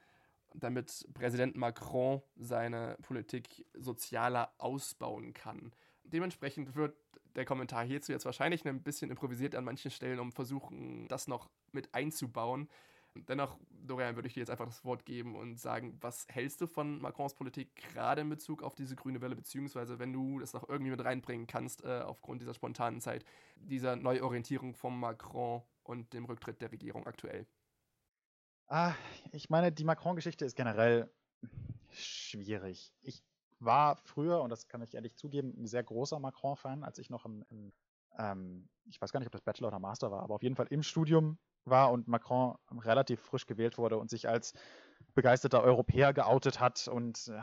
damit 0.54 1.06
Präsident 1.14 1.56
Macron 1.56 2.22
seine 2.37 2.96
Politik 3.02 3.66
sozialer 3.74 4.52
ausbauen 4.58 5.34
kann. 5.34 5.72
Dementsprechend 6.04 6.74
wird 6.76 6.96
der 7.34 7.44
Kommentar 7.44 7.84
hierzu 7.84 8.12
jetzt 8.12 8.24
wahrscheinlich 8.24 8.66
ein 8.66 8.82
bisschen 8.82 9.10
improvisiert 9.10 9.56
an 9.56 9.64
manchen 9.64 9.90
Stellen, 9.90 10.20
um 10.20 10.30
versuchen, 10.30 11.08
das 11.08 11.26
noch 11.26 11.50
mit 11.72 11.92
einzubauen. 11.92 12.68
Dennoch, 13.16 13.59
Dorian, 13.70 14.16
würde 14.16 14.29
ich 14.29 14.35
dir 14.35 14.40
jetzt 14.40 14.50
einfach 14.50 14.66
das 14.66 14.85
Wort 14.85 15.05
geben 15.05 15.37
und 15.37 15.59
sagen, 15.59 15.96
was 16.00 16.27
hältst 16.29 16.61
du 16.61 16.66
von 16.66 17.00
Macrons 17.00 17.35
Politik 17.35 17.74
gerade 17.77 18.22
in 18.22 18.29
Bezug 18.29 18.62
auf 18.62 18.74
diese 18.74 18.96
grüne 18.96 19.20
Welle, 19.20 19.37
beziehungsweise 19.37 19.98
wenn 19.98 20.12
du 20.12 20.40
das 20.40 20.53
noch 20.53 20.68
irgendwie 20.68 20.90
mit 20.90 21.05
reinbringen 21.05 21.46
kannst, 21.46 21.85
äh, 21.85 22.00
aufgrund 22.00 22.42
dieser 22.42 22.55
spontanen 22.55 23.00
Zeit, 23.00 23.24
dieser 23.57 23.96
Neuorientierung 23.96 24.74
von 24.74 24.98
Macron 24.98 25.62
und 25.85 26.12
dem 26.12 26.24
Rücktritt 26.24 26.61
der 26.61 26.72
Regierung 26.72 27.07
aktuell? 27.07 27.46
Ah, 28.66 28.94
ich 29.33 29.50
meine, 29.50 29.70
die 29.70 29.85
Macron-Geschichte 29.85 30.44
ist 30.44 30.57
generell 30.57 31.11
schwierig. 31.90 32.92
Ich 33.03 33.22
war 33.61 33.96
früher, 33.96 34.40
und 34.42 34.50
das 34.50 34.68
kann 34.68 34.83
ich 34.83 34.94
ehrlich 34.94 35.14
zugeben, 35.16 35.55
ein 35.57 35.66
sehr 35.66 35.85
großer 35.85 36.18
Macron-Fan, 36.18 36.83
als 36.83 36.98
ich 36.98 37.11
noch 37.11 37.24
im, 37.27 37.44
im 37.50 37.72
ähm, 38.18 38.68
ich 38.87 39.00
weiß 39.00 39.12
gar 39.12 39.20
nicht, 39.20 39.27
ob 39.27 39.33
das 39.33 39.42
Bachelor 39.42 39.68
oder 39.68 39.79
Master 39.79 40.11
war, 40.11 40.22
aber 40.22 40.35
auf 40.35 40.42
jeden 40.42 40.57
Fall 40.57 40.66
im 40.70 40.83
Studium 40.83 41.38
war 41.64 41.92
und 41.92 42.09
Macron 42.09 42.57
relativ 42.70 43.20
frisch 43.20 43.46
gewählt 43.46 43.79
wurde 43.79 43.98
und 43.98 44.11
sich 44.11 44.29
als 44.29 44.55
begeisterter 45.14 45.62
Europäer 45.62 46.12
geoutet 46.12 46.61
hat 46.61 46.88
und 46.88 47.29
äh, 47.29 47.40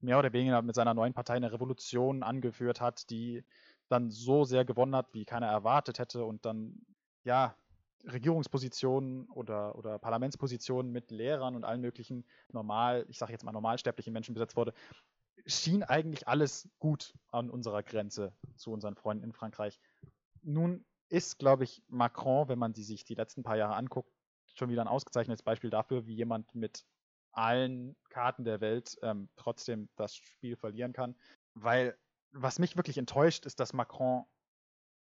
mehr 0.00 0.18
oder 0.18 0.32
weniger 0.32 0.62
mit 0.62 0.74
seiner 0.74 0.94
neuen 0.94 1.14
Partei 1.14 1.34
eine 1.34 1.52
Revolution 1.52 2.22
angeführt 2.22 2.80
hat, 2.80 3.10
die 3.10 3.44
dann 3.88 4.10
so 4.10 4.44
sehr 4.44 4.64
gewonnen 4.64 4.94
hat, 4.94 5.12
wie 5.12 5.24
keiner 5.24 5.48
erwartet 5.48 5.98
hätte 5.98 6.24
und 6.24 6.44
dann 6.44 6.80
ja 7.24 7.56
Regierungspositionen 8.04 9.28
oder, 9.30 9.76
oder 9.76 9.98
Parlamentspositionen 9.98 10.92
mit 10.92 11.10
Lehrern 11.10 11.56
und 11.56 11.64
allen 11.64 11.80
möglichen 11.80 12.24
normal, 12.52 13.04
ich 13.08 13.18
sage 13.18 13.32
jetzt 13.32 13.44
mal 13.44 13.52
normalsterblichen 13.52 14.12
Menschen 14.12 14.34
besetzt 14.34 14.56
wurde, 14.56 14.72
schien 15.46 15.82
eigentlich 15.82 16.28
alles 16.28 16.68
gut 16.78 17.14
an 17.32 17.50
unserer 17.50 17.82
Grenze 17.82 18.32
zu 18.56 18.70
unseren 18.70 18.94
Freunden 18.94 19.24
in 19.24 19.32
Frankreich. 19.32 19.80
Nun 20.42 20.84
ist, 21.08 21.38
glaube 21.38 21.64
ich, 21.64 21.82
Macron, 21.88 22.48
wenn 22.48 22.58
man 22.58 22.72
die 22.72 22.82
sich 22.82 23.04
die 23.04 23.14
letzten 23.14 23.42
paar 23.42 23.56
Jahre 23.56 23.76
anguckt, 23.76 24.12
schon 24.54 24.70
wieder 24.70 24.82
ein 24.82 24.88
ausgezeichnetes 24.88 25.42
Beispiel 25.42 25.70
dafür, 25.70 26.06
wie 26.06 26.14
jemand 26.14 26.54
mit 26.54 26.84
allen 27.32 27.96
Karten 28.08 28.44
der 28.44 28.60
Welt 28.60 28.98
ähm, 29.02 29.28
trotzdem 29.36 29.88
das 29.96 30.16
Spiel 30.16 30.56
verlieren 30.56 30.92
kann. 30.92 31.14
Weil 31.54 31.96
was 32.32 32.58
mich 32.58 32.76
wirklich 32.76 32.98
enttäuscht, 32.98 33.46
ist, 33.46 33.60
dass 33.60 33.72
Macron 33.72 34.24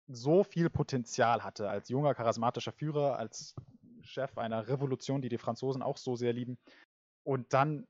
so 0.07 0.43
viel 0.43 0.69
Potenzial 0.69 1.43
hatte 1.43 1.69
als 1.69 1.89
junger, 1.89 2.15
charismatischer 2.15 2.71
Führer, 2.71 3.17
als 3.17 3.55
Chef 4.01 4.37
einer 4.37 4.67
Revolution, 4.67 5.21
die 5.21 5.29
die 5.29 5.37
Franzosen 5.37 5.81
auch 5.81 5.97
so 5.97 6.15
sehr 6.15 6.33
lieben, 6.33 6.57
und 7.23 7.53
dann 7.53 7.87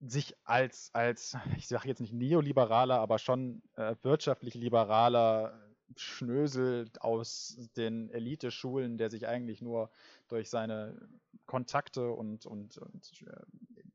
sich 0.00 0.36
als, 0.44 0.90
als 0.92 1.36
ich 1.56 1.68
sage 1.68 1.88
jetzt 1.88 2.00
nicht 2.00 2.12
neoliberaler, 2.12 3.00
aber 3.00 3.18
schon 3.18 3.62
äh, 3.76 3.96
wirtschaftlich 4.02 4.54
liberaler 4.54 5.65
Schnösel 5.96 6.90
aus 7.00 7.56
den 7.76 8.10
Eliteschulen, 8.10 8.98
der 8.98 9.10
sich 9.10 9.26
eigentlich 9.26 9.62
nur 9.62 9.90
durch 10.28 10.50
seine 10.50 11.08
Kontakte 11.46 12.10
und, 12.10 12.46
und, 12.46 12.78
und 12.78 13.22
äh, 13.26 13.42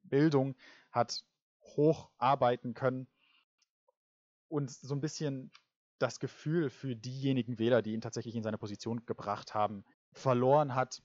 Bildung 0.04 0.56
hat 0.92 1.24
hocharbeiten 1.62 2.74
können 2.74 3.08
und 4.48 4.72
so 4.72 4.94
ein 4.96 5.02
bisschen 5.02 5.52
das 6.00 6.20
Gefühl 6.20 6.70
für 6.70 6.96
diejenigen 6.96 7.60
Wähler, 7.60 7.82
die 7.82 7.94
ihn 7.94 8.02
tatsächlich 8.02 8.36
in 8.36 8.44
seine 8.44 8.58
Position 8.58 9.06
gebracht 9.06 9.54
haben, 9.54 9.86
verloren 10.14 10.76
hat, 10.76 11.04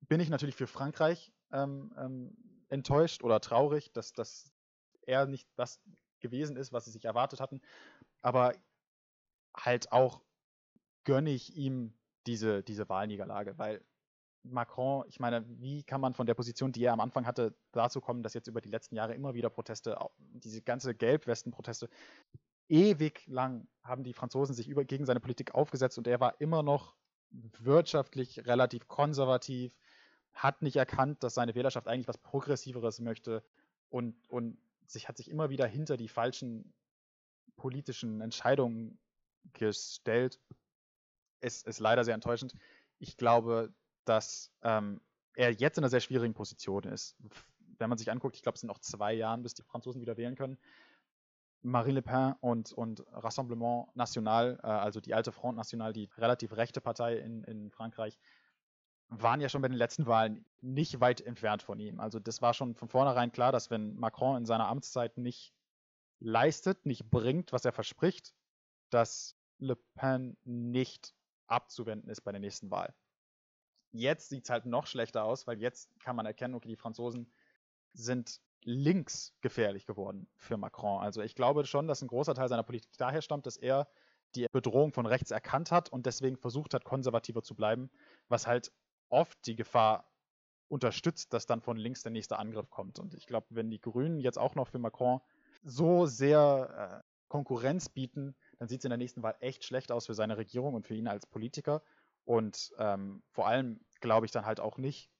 bin 0.00 0.20
ich 0.20 0.30
natürlich 0.30 0.56
für 0.56 0.66
Frankreich 0.66 1.32
ähm, 1.52 1.92
ähm, 1.96 2.36
enttäuscht 2.68 3.22
oder 3.22 3.40
traurig, 3.40 3.92
dass, 3.92 4.12
dass 4.12 4.50
er 5.02 5.26
nicht 5.26 5.48
das 5.56 5.80
gewesen 6.20 6.56
ist, 6.56 6.72
was 6.72 6.86
sie 6.86 6.90
sich 6.90 7.04
erwartet 7.04 7.40
hatten. 7.40 7.60
Aber 8.22 8.54
halt 9.56 9.92
auch 9.92 10.22
gönne 11.04 11.30
ich 11.30 11.56
ihm 11.56 11.94
diese, 12.26 12.62
diese 12.62 12.88
Wahlniederlage, 12.88 13.58
weil 13.58 13.84
Macron, 14.42 15.04
ich 15.08 15.20
meine, 15.20 15.44
wie 15.60 15.82
kann 15.82 16.00
man 16.00 16.14
von 16.14 16.26
der 16.26 16.34
Position, 16.34 16.72
die 16.72 16.84
er 16.84 16.92
am 16.92 17.00
Anfang 17.00 17.26
hatte, 17.26 17.54
dazu 17.72 18.00
kommen, 18.00 18.22
dass 18.22 18.34
jetzt 18.34 18.48
über 18.48 18.60
die 18.60 18.70
letzten 18.70 18.96
Jahre 18.96 19.14
immer 19.14 19.34
wieder 19.34 19.50
Proteste, 19.50 19.98
diese 20.18 20.62
ganze 20.62 20.94
Gelbwesten-Proteste, 20.94 21.88
ewig 22.68 23.26
lang 23.26 23.68
haben 23.82 24.04
die 24.04 24.14
Franzosen 24.14 24.54
sich 24.54 24.68
über, 24.68 24.84
gegen 24.84 25.04
seine 25.04 25.20
Politik 25.20 25.54
aufgesetzt 25.54 25.98
und 25.98 26.06
er 26.06 26.20
war 26.20 26.40
immer 26.40 26.62
noch 26.62 26.96
wirtschaftlich 27.30 28.46
relativ 28.46 28.88
konservativ, 28.88 29.76
hat 30.32 30.62
nicht 30.62 30.76
erkannt, 30.76 31.22
dass 31.22 31.34
seine 31.34 31.54
Wählerschaft 31.54 31.88
eigentlich 31.88 32.08
was 32.08 32.18
Progressiveres 32.18 33.00
möchte 33.00 33.44
und, 33.88 34.16
und 34.28 34.58
sich 34.86 35.08
hat 35.08 35.16
sich 35.16 35.30
immer 35.30 35.50
wieder 35.50 35.66
hinter 35.66 35.96
die 35.96 36.08
falschen 36.08 36.72
politischen 37.56 38.20
Entscheidungen 38.20 38.98
gestellt. 39.52 40.40
Es 41.40 41.62
ist 41.62 41.80
leider 41.80 42.04
sehr 42.04 42.14
enttäuschend. 42.14 42.54
Ich 42.98 43.16
glaube, 43.16 43.72
dass 44.04 44.52
ähm, 44.62 45.00
er 45.34 45.52
jetzt 45.52 45.78
in 45.78 45.84
einer 45.84 45.90
sehr 45.90 46.00
schwierigen 46.00 46.34
Position 46.34 46.84
ist. 46.84 47.16
Wenn 47.78 47.88
man 47.88 47.98
sich 47.98 48.10
anguckt, 48.10 48.36
ich 48.36 48.42
glaube, 48.42 48.56
es 48.56 48.60
sind 48.60 48.68
noch 48.68 48.80
zwei 48.80 49.12
Jahre, 49.14 49.40
bis 49.40 49.54
die 49.54 49.62
Franzosen 49.62 50.00
wieder 50.00 50.16
wählen 50.16 50.36
können. 50.36 50.58
Marine 51.62 51.94
Le 51.94 52.02
Pen 52.02 52.34
und, 52.40 52.72
und 52.72 53.04
Rassemblement 53.12 53.94
National, 53.94 54.58
äh, 54.62 54.66
also 54.66 55.00
die 55.00 55.14
alte 55.14 55.32
Front 55.32 55.56
National, 55.56 55.92
die 55.92 56.08
relativ 56.16 56.56
rechte 56.56 56.80
Partei 56.80 57.18
in, 57.18 57.44
in 57.44 57.70
Frankreich, 57.70 58.18
waren 59.08 59.40
ja 59.40 59.48
schon 59.48 59.60
bei 59.60 59.68
den 59.68 59.76
letzten 59.76 60.06
Wahlen 60.06 60.44
nicht 60.60 61.00
weit 61.00 61.20
entfernt 61.20 61.62
von 61.62 61.78
ihm. 61.80 62.00
Also 62.00 62.20
das 62.20 62.40
war 62.40 62.54
schon 62.54 62.74
von 62.74 62.88
vornherein 62.88 63.32
klar, 63.32 63.52
dass 63.52 63.70
wenn 63.70 63.96
Macron 63.96 64.36
in 64.38 64.46
seiner 64.46 64.68
Amtszeit 64.68 65.18
nicht 65.18 65.52
leistet, 66.20 66.86
nicht 66.86 67.10
bringt, 67.10 67.52
was 67.52 67.64
er 67.64 67.72
verspricht, 67.72 68.34
dass 68.90 69.36
Le 69.58 69.76
Pen 69.94 70.36
nicht 70.44 71.14
abzuwenden 71.46 72.10
ist 72.10 72.22
bei 72.22 72.32
der 72.32 72.40
nächsten 72.40 72.70
Wahl. 72.70 72.94
Jetzt 73.92 74.28
sieht 74.28 74.44
es 74.44 74.50
halt 74.50 74.66
noch 74.66 74.86
schlechter 74.86 75.24
aus, 75.24 75.46
weil 75.46 75.60
jetzt 75.60 75.90
kann 76.00 76.16
man 76.16 76.26
erkennen, 76.26 76.54
okay, 76.54 76.68
die 76.68 76.76
Franzosen 76.76 77.32
sind 77.92 78.40
links 78.62 79.34
gefährlich 79.40 79.86
geworden 79.86 80.28
für 80.36 80.56
Macron. 80.56 81.00
Also 81.00 81.22
ich 81.22 81.34
glaube 81.34 81.66
schon, 81.66 81.88
dass 81.88 82.02
ein 82.02 82.08
großer 82.08 82.34
Teil 82.34 82.48
seiner 82.48 82.62
Politik 82.62 82.92
daher 82.98 83.22
stammt, 83.22 83.46
dass 83.46 83.56
er 83.56 83.88
die 84.36 84.46
Bedrohung 84.52 84.92
von 84.92 85.06
rechts 85.06 85.30
erkannt 85.30 85.72
hat 85.72 85.88
und 85.88 86.06
deswegen 86.06 86.36
versucht 86.36 86.74
hat, 86.74 86.84
konservativer 86.84 87.42
zu 87.42 87.54
bleiben, 87.54 87.90
was 88.28 88.46
halt 88.46 88.70
oft 89.08 89.44
die 89.46 89.56
Gefahr 89.56 90.08
unterstützt, 90.68 91.32
dass 91.32 91.46
dann 91.46 91.60
von 91.60 91.76
links 91.76 92.02
der 92.02 92.12
nächste 92.12 92.38
Angriff 92.38 92.70
kommt. 92.70 93.00
Und 93.00 93.14
ich 93.14 93.26
glaube, 93.26 93.48
wenn 93.50 93.70
die 93.70 93.80
Grünen 93.80 94.20
jetzt 94.20 94.38
auch 94.38 94.54
noch 94.54 94.68
für 94.68 94.78
Macron 94.78 95.20
so 95.64 96.06
sehr 96.06 97.02
äh, 97.02 97.08
Konkurrenz 97.28 97.88
bieten, 97.88 98.36
dann 98.60 98.68
sieht 98.68 98.80
es 98.80 98.84
in 98.84 98.90
der 98.90 98.98
nächsten 98.98 99.22
Wahl 99.22 99.36
echt 99.40 99.64
schlecht 99.64 99.90
aus 99.90 100.06
für 100.06 100.14
seine 100.14 100.36
Regierung 100.36 100.74
und 100.74 100.86
für 100.86 100.94
ihn 100.94 101.08
als 101.08 101.24
Politiker. 101.26 101.82
Und 102.24 102.72
ähm, 102.78 103.22
vor 103.30 103.48
allem 103.48 103.80
glaube 104.00 104.26
ich 104.26 104.32
dann 104.32 104.44
halt 104.44 104.60
auch 104.60 104.76
nicht, 104.76 105.10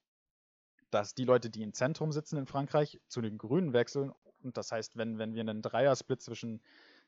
dass 0.90 1.14
die 1.14 1.24
Leute, 1.24 1.48
die 1.48 1.62
im 1.62 1.72
Zentrum 1.72 2.12
sitzen 2.12 2.36
in 2.36 2.46
Frankreich, 2.46 3.00
zu 3.08 3.22
den 3.22 3.38
Grünen 3.38 3.72
wechseln. 3.72 4.12
Und 4.42 4.58
das 4.58 4.70
heißt, 4.70 4.98
wenn, 4.98 5.18
wenn 5.18 5.32
wir 5.32 5.40
einen 5.40 5.62
Dreiersplit 5.62 6.20
zwischen 6.20 6.60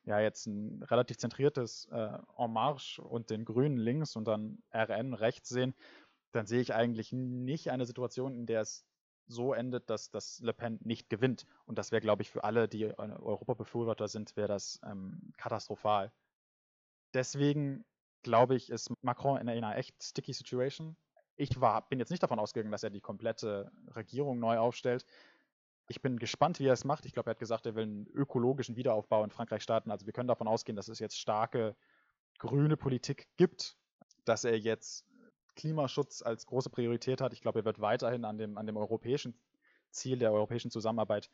ja 0.05 0.21
jetzt 0.21 0.47
ein 0.47 0.83
relativ 0.85 1.19
zentriertes 1.19 1.87
äh, 1.93 2.19
En 2.39 2.51
Marche 2.51 3.03
und 3.03 3.29
den 3.29 3.45
Grünen 3.45 3.77
links 3.77 4.17
und 4.17 4.25
dann 4.27 4.63
RN 4.73 5.13
rechts 5.13 5.51
sehen, 5.51 5.75
dann 6.33 6.47
sehe 6.47 6.63
ich 6.63 6.73
eigentlich 6.73 7.13
nicht 7.13 7.71
eine 7.71 7.85
Situation, 7.85 8.35
in 8.35 8.47
der 8.47 8.63
es 8.63 8.87
so 9.27 9.53
endet, 9.53 9.91
dass, 9.91 10.11
dass 10.11 10.41
Le 10.41 10.55
Pen 10.55 10.79
nicht 10.83 11.11
gewinnt. 11.11 11.47
Und 11.67 11.77
das 11.77 11.93
wäre, 11.93 12.01
glaube 12.01 12.23
ich, 12.23 12.31
für 12.31 12.43
alle, 12.43 12.69
die 12.69 12.87
Europabefürworter 12.87 14.09
sind, 14.09 14.35
wäre 14.37 14.49
das 14.49 14.81
ähm, 14.85 15.33
katastrophal. 15.37 16.11
Deswegen 17.15 17.85
glaube 18.23 18.55
ich, 18.55 18.71
ist 18.71 18.93
Macron 19.03 19.41
in 19.41 19.49
einer 19.49 19.77
echt 19.77 20.03
sticky 20.03 20.33
Situation. 20.33 20.97
Ich 21.37 21.61
war, 21.61 21.89
bin 21.89 21.99
jetzt 21.99 22.11
nicht 22.11 22.23
davon 22.23 22.39
ausgegangen, 22.39 22.73
dass 22.73 22.83
er 22.83 22.91
die 22.91 23.01
komplette 23.01 23.71
Regierung 23.95 24.39
neu 24.39 24.59
aufstellt. 24.59 25.05
Ich 25.89 26.01
bin 26.01 26.19
gespannt, 26.19 26.61
wie 26.61 26.67
er 26.67 26.73
es 26.73 26.85
macht. 26.85 27.05
Ich 27.05 27.13
glaube, 27.13 27.31
er 27.31 27.33
hat 27.33 27.39
gesagt, 27.39 27.67
er 27.67 27.75
will 27.75 27.85
einen 27.85 28.07
ökologischen 28.07 28.77
Wiederaufbau 28.77 29.25
in 29.25 29.31
Frankreich 29.31 29.63
starten. 29.63 29.91
Also 29.91 30.07
wir 30.07 30.13
können 30.13 30.29
davon 30.29 30.47
ausgehen, 30.47 30.77
dass 30.77 30.89
es 30.89 30.99
jetzt 30.99 31.19
starke 31.19 31.75
grüne 32.39 32.77
Politik 32.77 33.29
gibt, 33.37 33.77
dass 34.25 34.45
er 34.45 34.59
jetzt 34.59 35.05
Klimaschutz 35.55 36.23
als 36.23 36.47
große 36.47 36.71
Priorität 36.71 37.21
hat. 37.21 37.33
Ich 37.33 37.41
glaube, 37.41 37.61
er 37.61 37.65
wird 37.65 37.81
weiterhin 37.81 38.25
an 38.25 38.39
dem, 38.39 38.57
an 38.57 38.67
dem 38.67 38.77
europäischen 38.77 39.35
Ziel 39.91 40.19
der 40.19 40.33
europäischen 40.33 40.71
Zusammenarbeit 40.71 41.31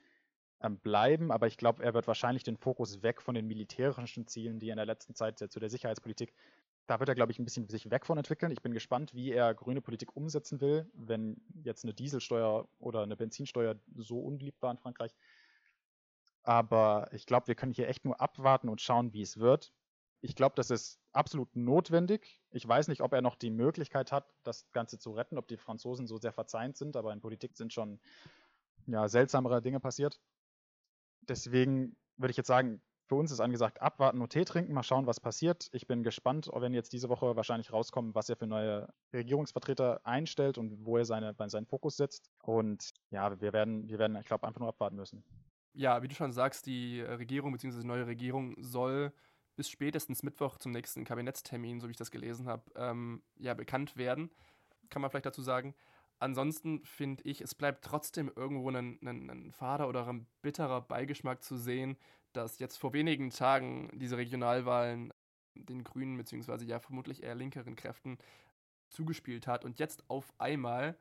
bleiben, 0.82 1.30
aber 1.30 1.46
ich 1.46 1.56
glaube, 1.56 1.82
er 1.82 1.94
wird 1.94 2.06
wahrscheinlich 2.06 2.42
den 2.42 2.56
Fokus 2.56 3.02
weg 3.02 3.22
von 3.22 3.34
den 3.34 3.46
militärischen 3.46 4.26
Zielen, 4.26 4.58
die 4.58 4.68
er 4.68 4.72
in 4.72 4.78
der 4.78 4.86
letzten 4.86 5.14
Zeit 5.14 5.38
zu 5.38 5.60
der 5.60 5.70
Sicherheitspolitik, 5.70 6.34
da 6.86 6.98
wird 6.98 7.08
er, 7.08 7.14
glaube 7.14 7.32
ich, 7.32 7.38
ein 7.38 7.44
bisschen 7.44 7.68
sich 7.68 7.90
weg 7.90 8.06
von 8.06 8.16
entwickeln. 8.16 8.50
Ich 8.50 8.62
bin 8.62 8.72
gespannt, 8.72 9.14
wie 9.14 9.30
er 9.30 9.54
grüne 9.54 9.82
Politik 9.82 10.16
umsetzen 10.16 10.60
will, 10.60 10.90
wenn 10.94 11.40
jetzt 11.62 11.84
eine 11.84 11.92
Dieselsteuer 11.92 12.66
oder 12.78 13.02
eine 13.02 13.14
Benzinsteuer 13.14 13.76
so 13.96 14.20
unbeliebt 14.20 14.62
war 14.62 14.70
in 14.70 14.78
Frankreich. 14.78 15.14
Aber 16.42 17.08
ich 17.12 17.26
glaube, 17.26 17.46
wir 17.46 17.54
können 17.54 17.72
hier 17.72 17.88
echt 17.88 18.06
nur 18.06 18.20
abwarten 18.20 18.70
und 18.70 18.80
schauen, 18.80 19.12
wie 19.12 19.20
es 19.20 19.38
wird 19.38 19.72
ich 20.20 20.34
glaube, 20.34 20.54
das 20.56 20.70
ist 20.70 21.00
absolut 21.12 21.54
notwendig. 21.54 22.40
Ich 22.50 22.66
weiß 22.66 22.88
nicht, 22.88 23.02
ob 23.02 23.12
er 23.12 23.22
noch 23.22 23.36
die 23.36 23.50
Möglichkeit 23.50 24.10
hat, 24.10 24.26
das 24.42 24.70
Ganze 24.72 24.98
zu 24.98 25.12
retten, 25.12 25.38
ob 25.38 25.46
die 25.46 25.56
Franzosen 25.56 26.06
so 26.06 26.18
sehr 26.18 26.32
verzeihend 26.32 26.76
sind, 26.76 26.96
aber 26.96 27.12
in 27.12 27.20
Politik 27.20 27.56
sind 27.56 27.72
schon 27.72 28.00
ja, 28.86 29.08
seltsamere 29.08 29.62
Dinge 29.62 29.80
passiert. 29.80 30.20
Deswegen 31.28 31.96
würde 32.16 32.30
ich 32.30 32.36
jetzt 32.36 32.46
sagen, 32.46 32.80
für 33.08 33.14
uns 33.14 33.32
ist 33.32 33.40
angesagt, 33.40 33.80
abwarten 33.80 34.20
und 34.20 34.30
Tee 34.30 34.44
trinken, 34.44 34.74
mal 34.74 34.82
schauen, 34.82 35.06
was 35.06 35.18
passiert. 35.18 35.68
Ich 35.72 35.86
bin 35.86 36.02
gespannt, 36.02 36.50
wenn 36.52 36.74
jetzt 36.74 36.92
diese 36.92 37.08
Woche 37.08 37.36
wahrscheinlich 37.36 37.72
rauskommt, 37.72 38.14
was 38.14 38.28
er 38.28 38.36
für 38.36 38.46
neue 38.46 38.92
Regierungsvertreter 39.14 40.00
einstellt 40.04 40.58
und 40.58 40.84
wo 40.84 40.98
er 40.98 41.06
seine, 41.06 41.34
seinen 41.46 41.66
Fokus 41.66 41.96
setzt. 41.96 42.30
Und 42.42 42.90
ja, 43.10 43.40
wir 43.40 43.54
werden, 43.54 43.88
wir 43.88 43.98
werden, 43.98 44.16
ich 44.16 44.26
glaube, 44.26 44.46
einfach 44.46 44.60
nur 44.60 44.68
abwarten 44.68 44.96
müssen. 44.96 45.24
Ja, 45.72 46.02
wie 46.02 46.08
du 46.08 46.14
schon 46.14 46.32
sagst, 46.32 46.66
die 46.66 47.00
Regierung 47.00 47.52
bzw. 47.52 47.80
die 47.80 47.86
neue 47.86 48.06
Regierung 48.06 48.54
soll 48.58 49.12
bis 49.56 49.70
spätestens 49.70 50.22
Mittwoch 50.22 50.58
zum 50.58 50.72
nächsten 50.72 51.04
Kabinettstermin, 51.04 51.80
so 51.80 51.88
wie 51.88 51.92
ich 51.92 51.96
das 51.96 52.10
gelesen 52.10 52.46
habe, 52.46 52.62
ähm, 52.76 53.22
ja, 53.38 53.54
bekannt 53.54 53.96
werden. 53.96 54.30
Kann 54.90 55.02
man 55.02 55.10
vielleicht 55.10 55.26
dazu 55.26 55.42
sagen. 55.42 55.74
Ansonsten 56.18 56.84
finde 56.84 57.22
ich, 57.24 57.40
es 57.40 57.54
bleibt 57.54 57.84
trotzdem 57.84 58.30
irgendwo 58.34 58.70
ein, 58.70 58.98
ein, 59.02 59.30
ein 59.30 59.52
fader 59.52 59.88
oder 59.88 60.06
ein 60.08 60.26
bitterer 60.42 60.80
Beigeschmack 60.80 61.42
zu 61.42 61.56
sehen, 61.56 61.96
dass 62.32 62.58
jetzt 62.58 62.76
vor 62.76 62.92
wenigen 62.92 63.30
Tagen 63.30 63.90
diese 63.94 64.16
Regionalwahlen 64.16 65.12
den 65.54 65.84
Grünen 65.84 66.16
beziehungsweise 66.16 66.64
ja 66.64 66.80
vermutlich 66.80 67.22
eher 67.22 67.34
linkeren 67.34 67.76
Kräften 67.76 68.18
zugespielt 68.88 69.46
hat 69.46 69.64
und 69.64 69.78
jetzt 69.78 70.08
auf 70.08 70.32
einmal 70.38 70.96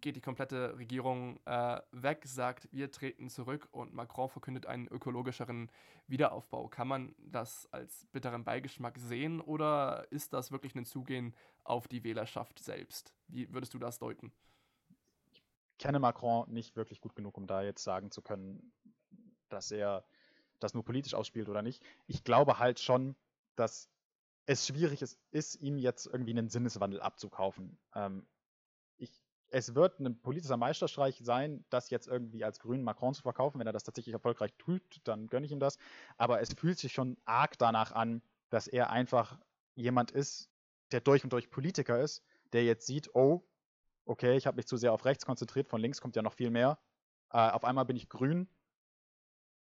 geht 0.00 0.16
die 0.16 0.20
komplette 0.20 0.76
Regierung 0.76 1.40
äh, 1.46 1.80
weg, 1.92 2.22
sagt, 2.26 2.68
wir 2.72 2.90
treten 2.90 3.30
zurück 3.30 3.68
und 3.70 3.94
Macron 3.94 4.28
verkündet 4.28 4.66
einen 4.66 4.86
ökologischeren 4.88 5.70
Wiederaufbau. 6.08 6.68
Kann 6.68 6.88
man 6.88 7.14
das 7.18 7.66
als 7.72 8.06
bitteren 8.12 8.44
Beigeschmack 8.44 8.98
sehen 8.98 9.40
oder 9.40 10.06
ist 10.10 10.34
das 10.34 10.52
wirklich 10.52 10.74
ein 10.74 10.84
Zugehen 10.84 11.34
auf 11.62 11.88
die 11.88 12.04
Wählerschaft 12.04 12.58
selbst? 12.58 13.14
Wie 13.28 13.50
würdest 13.52 13.72
du 13.72 13.78
das 13.78 13.98
deuten? 13.98 14.30
Ich 15.84 15.86
kenne 15.86 15.98
Macron 15.98 16.50
nicht 16.50 16.76
wirklich 16.76 17.02
gut 17.02 17.14
genug, 17.14 17.36
um 17.36 17.46
da 17.46 17.60
jetzt 17.60 17.84
sagen 17.84 18.10
zu 18.10 18.22
können, 18.22 18.72
dass 19.50 19.70
er 19.70 20.02
das 20.58 20.72
nur 20.72 20.82
politisch 20.82 21.12
ausspielt 21.12 21.50
oder 21.50 21.60
nicht. 21.60 21.82
Ich 22.06 22.24
glaube 22.24 22.58
halt 22.58 22.80
schon, 22.80 23.16
dass 23.54 23.90
es 24.46 24.66
schwierig 24.66 25.02
ist, 25.02 25.18
ist 25.30 25.56
ihm 25.56 25.76
jetzt 25.76 26.06
irgendwie 26.06 26.30
einen 26.30 26.48
Sinneswandel 26.48 27.02
abzukaufen. 27.02 27.76
Ähm, 27.94 28.26
es 29.50 29.74
wird 29.74 30.00
ein 30.00 30.18
politischer 30.22 30.56
Meisterstreich 30.56 31.20
sein, 31.22 31.66
das 31.68 31.90
jetzt 31.90 32.08
irgendwie 32.08 32.44
als 32.44 32.60
Grünen 32.60 32.82
Macron 32.82 33.12
zu 33.12 33.20
verkaufen. 33.20 33.60
Wenn 33.60 33.66
er 33.66 33.74
das 33.74 33.84
tatsächlich 33.84 34.14
erfolgreich 34.14 34.54
tut, 34.56 35.02
dann 35.04 35.26
gönne 35.26 35.44
ich 35.44 35.52
ihm 35.52 35.60
das. 35.60 35.76
Aber 36.16 36.40
es 36.40 36.54
fühlt 36.54 36.78
sich 36.78 36.94
schon 36.94 37.18
arg 37.26 37.58
danach 37.58 37.92
an, 37.92 38.22
dass 38.48 38.68
er 38.68 38.88
einfach 38.88 39.38
jemand 39.74 40.12
ist, 40.12 40.48
der 40.92 41.02
durch 41.02 41.24
und 41.24 41.32
durch 41.34 41.50
Politiker 41.50 42.00
ist, 42.00 42.24
der 42.54 42.64
jetzt 42.64 42.86
sieht, 42.86 43.14
oh, 43.14 43.44
okay, 44.04 44.36
ich 44.36 44.46
habe 44.46 44.56
mich 44.56 44.66
zu 44.66 44.76
sehr 44.76 44.92
auf 44.92 45.04
rechts 45.04 45.24
konzentriert, 45.26 45.68
von 45.68 45.80
links 45.80 46.00
kommt 46.00 46.16
ja 46.16 46.22
noch 46.22 46.34
viel 46.34 46.50
mehr. 46.50 46.78
Äh, 47.30 47.50
auf 47.50 47.64
einmal 47.64 47.84
bin 47.84 47.96
ich 47.96 48.08
grün, 48.08 48.48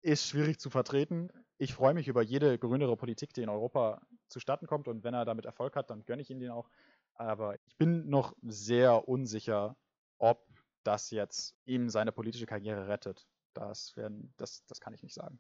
ist 0.02 0.28
schwierig 0.28 0.60
zu 0.60 0.70
vertreten. 0.70 1.30
Ich 1.58 1.74
freue 1.74 1.94
mich 1.94 2.08
über 2.08 2.22
jede 2.22 2.58
grünere 2.60 2.98
Politik, 2.98 3.34
die 3.34 3.42
in 3.42 3.50
Europa 3.50 4.02
zustatten 4.28 4.68
kommt 4.68 4.88
und 4.88 5.04
wenn 5.04 5.14
er 5.14 5.26
damit 5.26 5.46
Erfolg 5.46 5.76
hat, 5.76 5.90
dann 5.90 6.06
gönne 6.06 6.22
ich 6.22 6.30
ihn 6.30 6.40
den 6.40 6.52
auch. 6.52 6.70
Aber 7.16 7.56
ich 7.66 7.78
bin 7.78 8.10
noch 8.10 8.36
sehr 8.42 9.08
unsicher, 9.08 9.78
ob 10.18 10.46
das 10.84 11.12
jetzt 11.12 11.56
ihm 11.66 11.90
seine 11.90 12.12
politische 12.12 12.46
Karriere 12.46 12.88
rettet. 12.88 13.28
Das, 13.54 13.96
werden, 13.96 14.34
das, 14.38 14.66
das 14.66 14.82
kann 14.82 14.94
ich 14.94 15.04
nicht 15.04 15.14
sagen. 15.14 15.40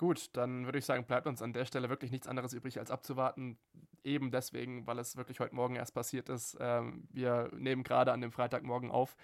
Gut, 0.00 0.30
dann 0.32 0.64
würde 0.64 0.78
ich 0.78 0.86
sagen, 0.86 1.04
bleibt 1.04 1.26
uns 1.26 1.42
an 1.42 1.52
der 1.52 1.66
Stelle 1.66 1.90
wirklich 1.90 2.10
nichts 2.10 2.26
anderes 2.26 2.54
übrig, 2.54 2.78
als 2.78 2.90
abzuwarten. 2.90 3.58
Eben 4.02 4.30
deswegen, 4.30 4.86
weil 4.86 4.98
es 4.98 5.18
wirklich 5.18 5.40
heute 5.40 5.54
Morgen 5.54 5.76
erst 5.76 5.92
passiert 5.92 6.30
ist. 6.30 6.56
Ähm, 6.58 7.06
wir 7.10 7.50
nehmen 7.52 7.82
gerade 7.82 8.10
an 8.10 8.22
dem 8.22 8.32
Freitagmorgen 8.32 8.90
auf 8.90 9.14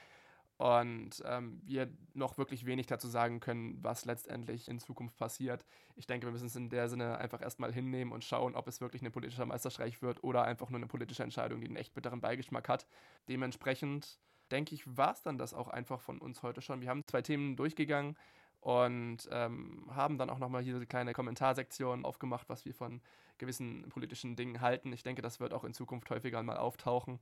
und 0.58 1.22
ähm, 1.24 1.62
wir 1.64 1.90
noch 2.12 2.36
wirklich 2.36 2.66
wenig 2.66 2.84
dazu 2.88 3.08
sagen 3.08 3.40
können, 3.40 3.82
was 3.82 4.04
letztendlich 4.04 4.68
in 4.68 4.78
Zukunft 4.78 5.16
passiert. 5.16 5.64
Ich 5.94 6.06
denke, 6.06 6.26
wir 6.26 6.32
müssen 6.32 6.48
es 6.48 6.56
in 6.56 6.68
der 6.68 6.90
Sinne 6.90 7.16
einfach 7.16 7.40
erstmal 7.40 7.72
hinnehmen 7.72 8.12
und 8.12 8.22
schauen, 8.22 8.54
ob 8.54 8.68
es 8.68 8.82
wirklich 8.82 9.00
ein 9.00 9.10
politischer 9.10 9.46
Meisterstreich 9.46 10.02
wird 10.02 10.22
oder 10.22 10.44
einfach 10.44 10.68
nur 10.68 10.78
eine 10.78 10.88
politische 10.88 11.22
Entscheidung, 11.22 11.62
die 11.62 11.68
einen 11.68 11.76
echt 11.76 11.94
bitteren 11.94 12.20
Beigeschmack 12.20 12.68
hat. 12.68 12.86
Dementsprechend 13.30 14.20
denke 14.50 14.74
ich, 14.74 14.84
war 14.94 15.12
es 15.12 15.22
dann 15.22 15.38
das 15.38 15.54
auch 15.54 15.68
einfach 15.68 16.02
von 16.02 16.18
uns 16.18 16.42
heute 16.42 16.60
schon. 16.60 16.82
Wir 16.82 16.90
haben 16.90 17.02
zwei 17.06 17.22
Themen 17.22 17.56
durchgegangen 17.56 18.14
und 18.60 19.28
ähm, 19.30 19.86
haben 19.94 20.18
dann 20.18 20.30
auch 20.30 20.38
nochmal 20.38 20.62
hier 20.62 20.76
eine 20.76 20.86
kleine 20.86 21.12
Kommentarsektion 21.12 22.04
aufgemacht, 22.04 22.48
was 22.48 22.64
wir 22.64 22.74
von 22.74 23.00
gewissen 23.38 23.88
politischen 23.90 24.34
Dingen 24.36 24.60
halten. 24.60 24.92
Ich 24.92 25.02
denke, 25.02 25.22
das 25.22 25.40
wird 25.40 25.52
auch 25.52 25.64
in 25.64 25.74
Zukunft 25.74 26.10
häufiger 26.10 26.42
mal 26.42 26.56
auftauchen 26.56 27.20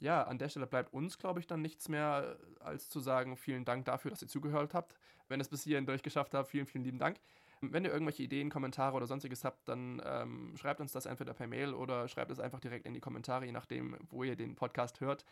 ja, 0.00 0.22
an 0.22 0.38
der 0.38 0.48
Stelle 0.48 0.66
bleibt 0.66 0.92
uns, 0.92 1.18
glaube 1.18 1.40
ich, 1.40 1.46
dann 1.46 1.62
nichts 1.62 1.88
mehr, 1.88 2.36
als 2.60 2.88
zu 2.90 3.00
sagen, 3.00 3.36
vielen 3.36 3.64
Dank 3.64 3.84
dafür, 3.86 4.10
dass 4.10 4.22
ihr 4.22 4.28
zugehört 4.28 4.74
habt. 4.74 4.94
Wenn 5.28 5.40
es 5.40 5.48
bis 5.48 5.64
hierhin 5.64 5.86
durchgeschafft 5.86 6.34
habt, 6.34 6.48
vielen, 6.48 6.66
vielen 6.66 6.84
lieben 6.84 6.98
Dank. 6.98 7.18
Wenn 7.60 7.84
ihr 7.84 7.92
irgendwelche 7.92 8.22
Ideen, 8.22 8.50
Kommentare 8.50 8.94
oder 8.94 9.06
sonstiges 9.06 9.44
habt, 9.44 9.66
dann 9.68 10.02
ähm, 10.04 10.54
schreibt 10.56 10.80
uns 10.80 10.92
das 10.92 11.06
entweder 11.06 11.32
per 11.32 11.46
Mail 11.46 11.72
oder 11.72 12.08
schreibt 12.08 12.30
es 12.30 12.40
einfach 12.40 12.60
direkt 12.60 12.84
in 12.84 12.92
die 12.92 13.00
Kommentare, 13.00 13.46
je 13.46 13.52
nachdem, 13.52 13.96
wo 14.10 14.22
ihr 14.24 14.36
den 14.36 14.54
Podcast 14.54 15.00
hört. 15.00 15.24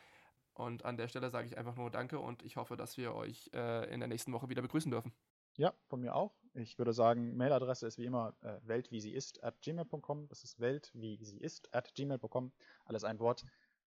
Und 0.55 0.85
an 0.85 0.97
der 0.97 1.09
Stelle 1.09 1.29
sage 1.29 1.47
ich 1.47 1.59
einfach 1.59 1.77
nur 1.77 1.91
Danke 1.91 2.19
und 2.19 2.43
ich 2.43 2.57
hoffe, 2.57 2.77
dass 2.77 2.97
wir 2.97 3.15
euch 3.15 3.51
äh, 3.53 3.93
in 3.93 4.01
der 4.01 4.09
nächsten 4.09 4.33
Woche 4.33 4.49
wieder 4.49 4.63
begrüßen 4.63 4.91
dürfen. 4.91 5.13
Ja, 5.57 5.73
von 5.87 6.01
mir 6.01 6.15
auch. 6.15 6.35
Ich 6.55 6.79
würde 6.79 6.93
sagen, 6.93 7.37
Mailadresse 7.37 7.87
ist 7.87 7.99
wie 7.99 8.05
immer 8.05 8.35
äh, 8.43 8.59
weltwie 8.63 8.99
ist 9.11 9.43
at 9.43 9.61
gmail.com. 9.63 10.29
Das 10.29 10.45
ist 10.45 10.61
welt 10.61 10.91
wie 10.95 11.19
sie 11.25 11.39
ist 11.39 11.75
at 11.75 11.95
gmail.com. 11.95 12.53
Alles 12.85 13.05
ein 13.05 13.19
Wort. 13.19 13.45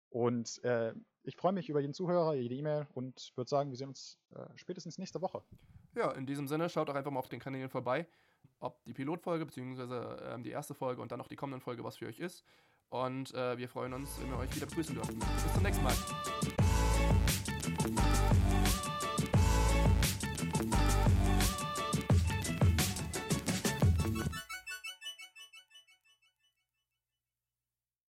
Und 0.09 0.63
äh, 0.63 0.93
ich 1.23 1.35
freue 1.35 1.51
mich 1.51 1.69
über 1.69 1.81
jeden 1.81 1.93
Zuhörer, 1.93 2.33
jede 2.33 2.55
E-Mail 2.55 2.87
und 2.93 3.33
würde 3.35 3.49
sagen, 3.49 3.69
wir 3.69 3.77
sehen 3.77 3.89
uns 3.89 4.17
äh, 4.33 4.45
spätestens 4.55 4.97
nächste 4.97 5.21
Woche. 5.21 5.43
Ja, 5.95 6.11
in 6.11 6.25
diesem 6.25 6.47
Sinne, 6.47 6.69
schaut 6.69 6.89
auch 6.89 6.95
einfach 6.95 7.11
mal 7.11 7.19
auf 7.19 7.29
den 7.29 7.39
Kanälen 7.39 7.69
vorbei. 7.69 8.07
ob 8.59 8.83
die 8.85 8.93
Pilotfolge 8.93 9.45
bzw. 9.45 10.33
Ähm, 10.33 10.43
die 10.43 10.51
erste 10.51 10.73
Folge 10.73 11.01
und 11.01 11.11
dann 11.11 11.19
noch 11.19 11.27
die 11.27 11.35
kommende 11.35 11.63
Folge 11.63 11.83
was 11.83 11.97
für 11.97 12.07
euch 12.07 12.19
ist. 12.19 12.43
Und 12.89 13.33
äh, 13.33 13.57
wir 13.57 13.67
freuen 13.67 13.93
uns, 13.93 14.19
wenn 14.21 14.29
wir 14.29 14.37
euch 14.37 14.55
wieder 14.55 14.65
begrüßen 14.65 14.95
dürfen. 14.95 15.19
Bis 15.19 15.53
zum 15.53 15.63
nächsten 15.63 15.83
Mal. 15.83 15.93